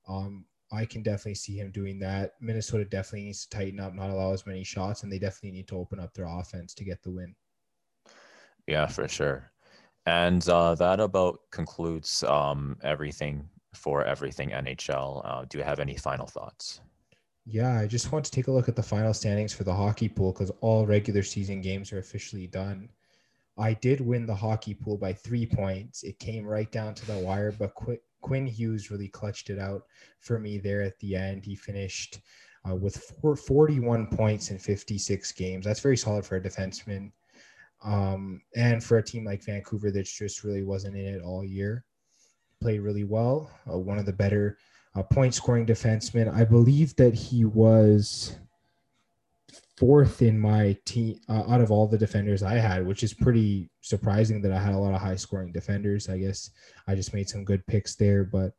Um, 0.07 0.45
I 0.71 0.85
can 0.85 1.03
definitely 1.03 1.35
see 1.35 1.57
him 1.57 1.71
doing 1.71 1.99
that. 1.99 2.33
Minnesota 2.41 2.85
definitely 2.85 3.25
needs 3.25 3.45
to 3.45 3.57
tighten 3.57 3.79
up, 3.79 3.93
not 3.93 4.09
allow 4.09 4.33
as 4.33 4.47
many 4.47 4.63
shots, 4.63 5.03
and 5.03 5.11
they 5.11 5.19
definitely 5.19 5.51
need 5.51 5.67
to 5.69 5.77
open 5.77 5.99
up 5.99 6.13
their 6.13 6.27
offense 6.27 6.73
to 6.75 6.83
get 6.83 7.01
the 7.03 7.11
win. 7.11 7.35
Yeah, 8.67 8.87
for 8.87 9.07
sure. 9.07 9.51
And 10.05 10.47
uh, 10.49 10.75
that 10.75 10.99
about 10.99 11.39
concludes 11.51 12.23
um, 12.23 12.77
everything 12.83 13.47
for 13.73 14.03
everything 14.03 14.49
NHL. 14.49 15.21
Uh, 15.23 15.45
do 15.47 15.57
you 15.57 15.63
have 15.63 15.79
any 15.79 15.97
final 15.97 16.27
thoughts? 16.27 16.81
Yeah, 17.45 17.77
I 17.79 17.85
just 17.85 18.11
want 18.11 18.25
to 18.25 18.31
take 18.31 18.47
a 18.47 18.51
look 18.51 18.67
at 18.67 18.75
the 18.75 18.83
final 18.83 19.13
standings 19.13 19.53
for 19.53 19.63
the 19.63 19.73
hockey 19.73 20.09
pool 20.09 20.31
because 20.31 20.51
all 20.61 20.85
regular 20.87 21.21
season 21.21 21.61
games 21.61 21.93
are 21.93 21.99
officially 21.99 22.47
done. 22.47 22.89
I 23.57 23.73
did 23.73 24.01
win 24.01 24.25
the 24.25 24.35
hockey 24.35 24.73
pool 24.73 24.97
by 24.97 25.13
three 25.13 25.45
points. 25.45 26.03
It 26.03 26.19
came 26.19 26.45
right 26.45 26.71
down 26.71 26.93
to 26.95 27.05
the 27.05 27.19
wire, 27.19 27.51
but 27.51 27.73
Qu- 27.75 27.99
Quinn 28.25 28.47
Hughes 28.47 28.89
really 28.89 29.07
clutched 29.07 29.51
it 29.51 29.59
out 29.59 29.83
for 30.19 30.39
me 30.39 30.57
there 30.57 30.81
at 30.81 30.97
the 30.97 31.15
end. 31.15 31.45
He 31.45 31.55
finished 31.55 32.21
uh, 32.67 32.73
with 32.73 32.97
four, 33.21 33.35
41 33.35 34.07
points 34.07 34.49
in 34.49 34.57
56 34.57 35.31
games. 35.33 35.63
That's 35.63 35.79
very 35.79 35.95
solid 35.95 36.25
for 36.25 36.37
a 36.37 36.41
defenseman. 36.41 37.11
Um, 37.83 38.41
and 38.55 38.83
for 38.83 38.97
a 38.97 39.03
team 39.03 39.25
like 39.25 39.45
Vancouver 39.45 39.91
that 39.91 40.07
just 40.07 40.43
really 40.43 40.63
wasn't 40.63 40.97
in 40.97 41.05
it 41.05 41.21
all 41.21 41.45
year, 41.45 41.85
played 42.59 42.79
really 42.79 43.03
well. 43.03 43.51
Uh, 43.71 43.77
one 43.77 43.99
of 43.99 44.07
the 44.07 44.13
better 44.13 44.57
a 44.95 45.03
point 45.03 45.35
scoring 45.35 45.67
defenseman. 45.67 46.33
I 46.33 46.45
believe 46.45 46.95
that 46.95 47.13
he 47.13 47.45
was 47.45 48.37
fourth 49.77 50.21
in 50.21 50.39
my 50.39 50.77
team 50.85 51.19
uh, 51.27 51.43
out 51.49 51.61
of 51.61 51.71
all 51.71 51.87
the 51.87 51.97
defenders 51.97 52.43
I 52.43 52.55
had, 52.55 52.85
which 52.85 53.03
is 53.03 53.13
pretty 53.13 53.69
surprising 53.81 54.41
that 54.41 54.51
I 54.51 54.59
had 54.59 54.73
a 54.73 54.79
lot 54.79 54.93
of 54.93 55.01
high 55.01 55.15
scoring 55.15 55.51
defenders. 55.51 56.09
I 56.09 56.17
guess 56.17 56.51
I 56.87 56.95
just 56.95 57.13
made 57.13 57.29
some 57.29 57.43
good 57.43 57.65
picks 57.67 57.95
there, 57.95 58.23
but 58.23 58.53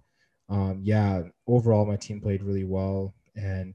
um, 0.49 0.81
yeah, 0.83 1.23
overall 1.47 1.87
my 1.87 1.97
team 1.97 2.21
played 2.21 2.43
really 2.43 2.65
well, 2.65 3.15
and 3.35 3.75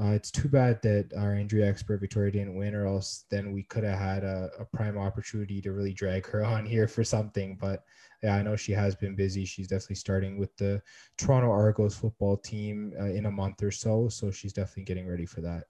uh, 0.00 0.12
it's 0.12 0.30
too 0.30 0.48
bad 0.48 0.80
that 0.82 1.12
our 1.16 1.34
injury 1.34 1.62
expert 1.62 2.00
Victoria 2.00 2.30
didn't 2.30 2.56
win, 2.56 2.74
or 2.74 2.86
else 2.86 3.24
then 3.30 3.52
we 3.52 3.64
could 3.64 3.84
have 3.84 3.98
had 3.98 4.24
a, 4.24 4.50
a 4.58 4.64
prime 4.64 4.96
opportunity 4.96 5.60
to 5.60 5.72
really 5.72 5.92
drag 5.92 6.26
her 6.26 6.44
on 6.44 6.64
here 6.64 6.88
for 6.88 7.04
something. 7.04 7.56
But 7.60 7.82
yeah, 8.22 8.36
I 8.36 8.42
know 8.42 8.56
she 8.56 8.72
has 8.72 8.94
been 8.94 9.16
busy. 9.16 9.44
She's 9.44 9.68
definitely 9.68 9.96
starting 9.96 10.38
with 10.38 10.54
the 10.56 10.80
Toronto 11.18 11.50
Argos 11.50 11.96
football 11.96 12.36
team 12.36 12.92
uh, 13.00 13.06
in 13.06 13.26
a 13.26 13.30
month 13.30 13.62
or 13.62 13.70
so. 13.70 14.08
So 14.08 14.30
she's 14.30 14.52
definitely 14.52 14.84
getting 14.84 15.08
ready 15.08 15.26
for 15.26 15.40
that. 15.40 15.64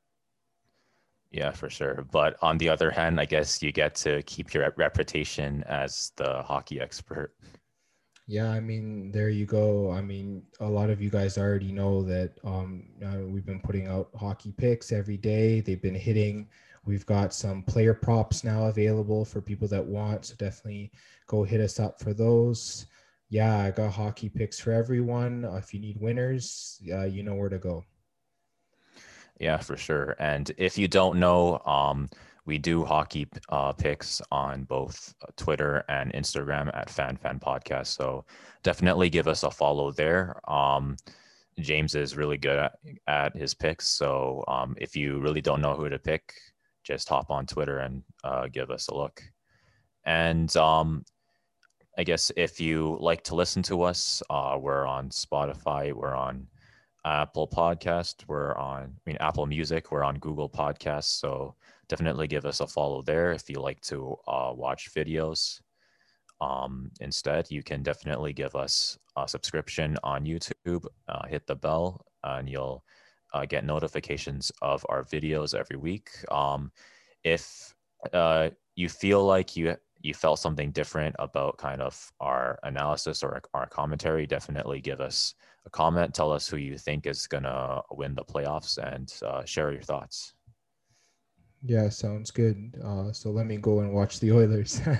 Yeah, 1.30 1.52
for 1.52 1.70
sure. 1.70 2.06
But 2.10 2.36
on 2.42 2.58
the 2.58 2.68
other 2.68 2.90
hand, 2.90 3.20
I 3.20 3.24
guess 3.24 3.62
you 3.62 3.70
get 3.72 3.94
to 3.96 4.22
keep 4.24 4.52
your 4.52 4.72
reputation 4.76 5.62
as 5.64 6.12
the 6.16 6.42
hockey 6.42 6.80
expert. 6.80 7.34
Yeah, 8.26 8.50
I 8.50 8.60
mean, 8.60 9.10
there 9.10 9.28
you 9.28 9.44
go. 9.46 9.90
I 9.90 10.02
mean, 10.02 10.44
a 10.60 10.68
lot 10.68 10.90
of 10.90 11.02
you 11.02 11.10
guys 11.10 11.36
already 11.36 11.72
know 11.72 12.02
that 12.04 12.38
um, 12.44 12.84
uh, 13.04 13.26
we've 13.26 13.44
been 13.46 13.60
putting 13.60 13.88
out 13.88 14.10
hockey 14.14 14.52
picks 14.52 14.92
every 14.92 15.16
day. 15.16 15.60
They've 15.60 15.82
been 15.82 15.96
hitting. 15.96 16.48
We've 16.84 17.06
got 17.06 17.34
some 17.34 17.62
player 17.64 17.92
props 17.92 18.44
now 18.44 18.66
available 18.66 19.24
for 19.24 19.40
people 19.40 19.68
that 19.68 19.84
want. 19.84 20.26
So 20.26 20.34
definitely 20.36 20.92
go 21.26 21.42
hit 21.42 21.60
us 21.60 21.80
up 21.80 22.00
for 22.00 22.14
those. 22.14 22.86
Yeah, 23.30 23.58
I 23.58 23.70
got 23.70 23.92
hockey 23.92 24.28
picks 24.28 24.60
for 24.60 24.72
everyone. 24.72 25.44
Uh, 25.44 25.54
if 25.56 25.74
you 25.74 25.80
need 25.80 26.00
winners, 26.00 26.80
uh, 26.92 27.04
you 27.04 27.22
know 27.22 27.34
where 27.34 27.48
to 27.48 27.58
go. 27.58 27.84
Yeah, 29.40 29.56
for 29.56 29.76
sure. 29.76 30.16
And 30.18 30.52
if 30.58 30.76
you 30.76 30.86
don't 30.86 31.18
know, 31.18 31.58
um, 31.64 32.10
we 32.44 32.58
do 32.58 32.84
hockey 32.84 33.26
uh, 33.48 33.72
picks 33.72 34.20
on 34.30 34.64
both 34.64 35.14
uh, 35.22 35.28
Twitter 35.36 35.82
and 35.88 36.12
Instagram 36.12 36.70
at 36.76 36.90
Fan 36.90 37.16
Fan 37.16 37.40
Podcast. 37.40 37.86
So 37.86 38.26
definitely 38.62 39.08
give 39.08 39.26
us 39.28 39.42
a 39.42 39.50
follow 39.50 39.92
there. 39.92 40.38
Um, 40.50 40.96
James 41.58 41.94
is 41.94 42.16
really 42.16 42.36
good 42.36 42.58
at, 42.58 42.72
at 43.06 43.36
his 43.36 43.54
picks. 43.54 43.88
So 43.88 44.44
um, 44.46 44.76
if 44.78 44.94
you 44.94 45.20
really 45.20 45.40
don't 45.40 45.62
know 45.62 45.74
who 45.74 45.88
to 45.88 45.98
pick, 45.98 46.34
just 46.84 47.08
hop 47.08 47.30
on 47.30 47.46
Twitter 47.46 47.78
and 47.78 48.02
uh, 48.22 48.46
give 48.48 48.70
us 48.70 48.88
a 48.88 48.94
look. 48.94 49.22
And 50.04 50.54
um, 50.56 51.04
I 51.96 52.04
guess 52.04 52.30
if 52.36 52.60
you 52.60 52.98
like 53.00 53.24
to 53.24 53.34
listen 53.34 53.62
to 53.64 53.82
us, 53.82 54.22
uh, 54.28 54.58
we're 54.60 54.86
on 54.86 55.08
Spotify, 55.08 55.94
we're 55.94 56.14
on 56.14 56.46
Apple 57.04 57.48
Podcast, 57.48 58.24
we're 58.28 58.54
on, 58.56 58.82
I 58.84 59.00
mean, 59.06 59.16
Apple 59.20 59.46
Music, 59.46 59.90
we're 59.90 60.04
on 60.04 60.18
Google 60.18 60.48
Podcasts. 60.48 61.18
So 61.18 61.54
definitely 61.88 62.26
give 62.26 62.44
us 62.44 62.60
a 62.60 62.66
follow 62.66 63.02
there 63.02 63.32
if 63.32 63.48
you 63.48 63.60
like 63.60 63.80
to 63.82 64.16
uh, 64.28 64.52
watch 64.54 64.92
videos. 64.94 65.60
Um, 66.40 66.90
instead, 67.00 67.50
you 67.50 67.62
can 67.62 67.82
definitely 67.82 68.32
give 68.32 68.54
us 68.54 68.98
a 69.16 69.28
subscription 69.28 69.96
on 70.02 70.24
YouTube, 70.24 70.86
uh, 71.08 71.26
hit 71.26 71.46
the 71.46 71.56
bell, 71.56 72.04
and 72.24 72.48
you'll 72.48 72.84
uh, 73.32 73.44
get 73.46 73.64
notifications 73.64 74.50
of 74.62 74.84
our 74.88 75.04
videos 75.04 75.58
every 75.58 75.76
week. 75.76 76.10
Um, 76.30 76.72
if 77.24 77.74
uh, 78.12 78.50
you 78.74 78.88
feel 78.88 79.24
like 79.24 79.56
you 79.56 79.76
you 80.02 80.14
felt 80.14 80.38
something 80.38 80.70
different 80.70 81.14
about 81.18 81.58
kind 81.58 81.82
of 81.82 82.10
our 82.20 82.58
analysis 82.62 83.22
or 83.22 83.38
our 83.52 83.68
commentary, 83.68 84.26
definitely 84.26 84.80
give 84.80 84.98
us 84.98 85.34
a 85.66 85.70
comment, 85.70 86.14
tell 86.14 86.32
us 86.32 86.48
who 86.48 86.56
you 86.56 86.78
think 86.78 87.06
is 87.06 87.26
going 87.26 87.44
to 87.44 87.82
win 87.90 88.14
the 88.14 88.24
playoffs, 88.24 88.78
and 88.78 89.12
uh, 89.26 89.44
share 89.44 89.72
your 89.72 89.82
thoughts. 89.82 90.34
Yeah, 91.62 91.88
sounds 91.90 92.30
good. 92.30 92.74
Uh, 92.82 93.12
so 93.12 93.30
let 93.30 93.46
me 93.46 93.58
go 93.58 93.80
and 93.80 93.92
watch 93.92 94.20
the 94.20 94.32
Oilers. 94.32 94.80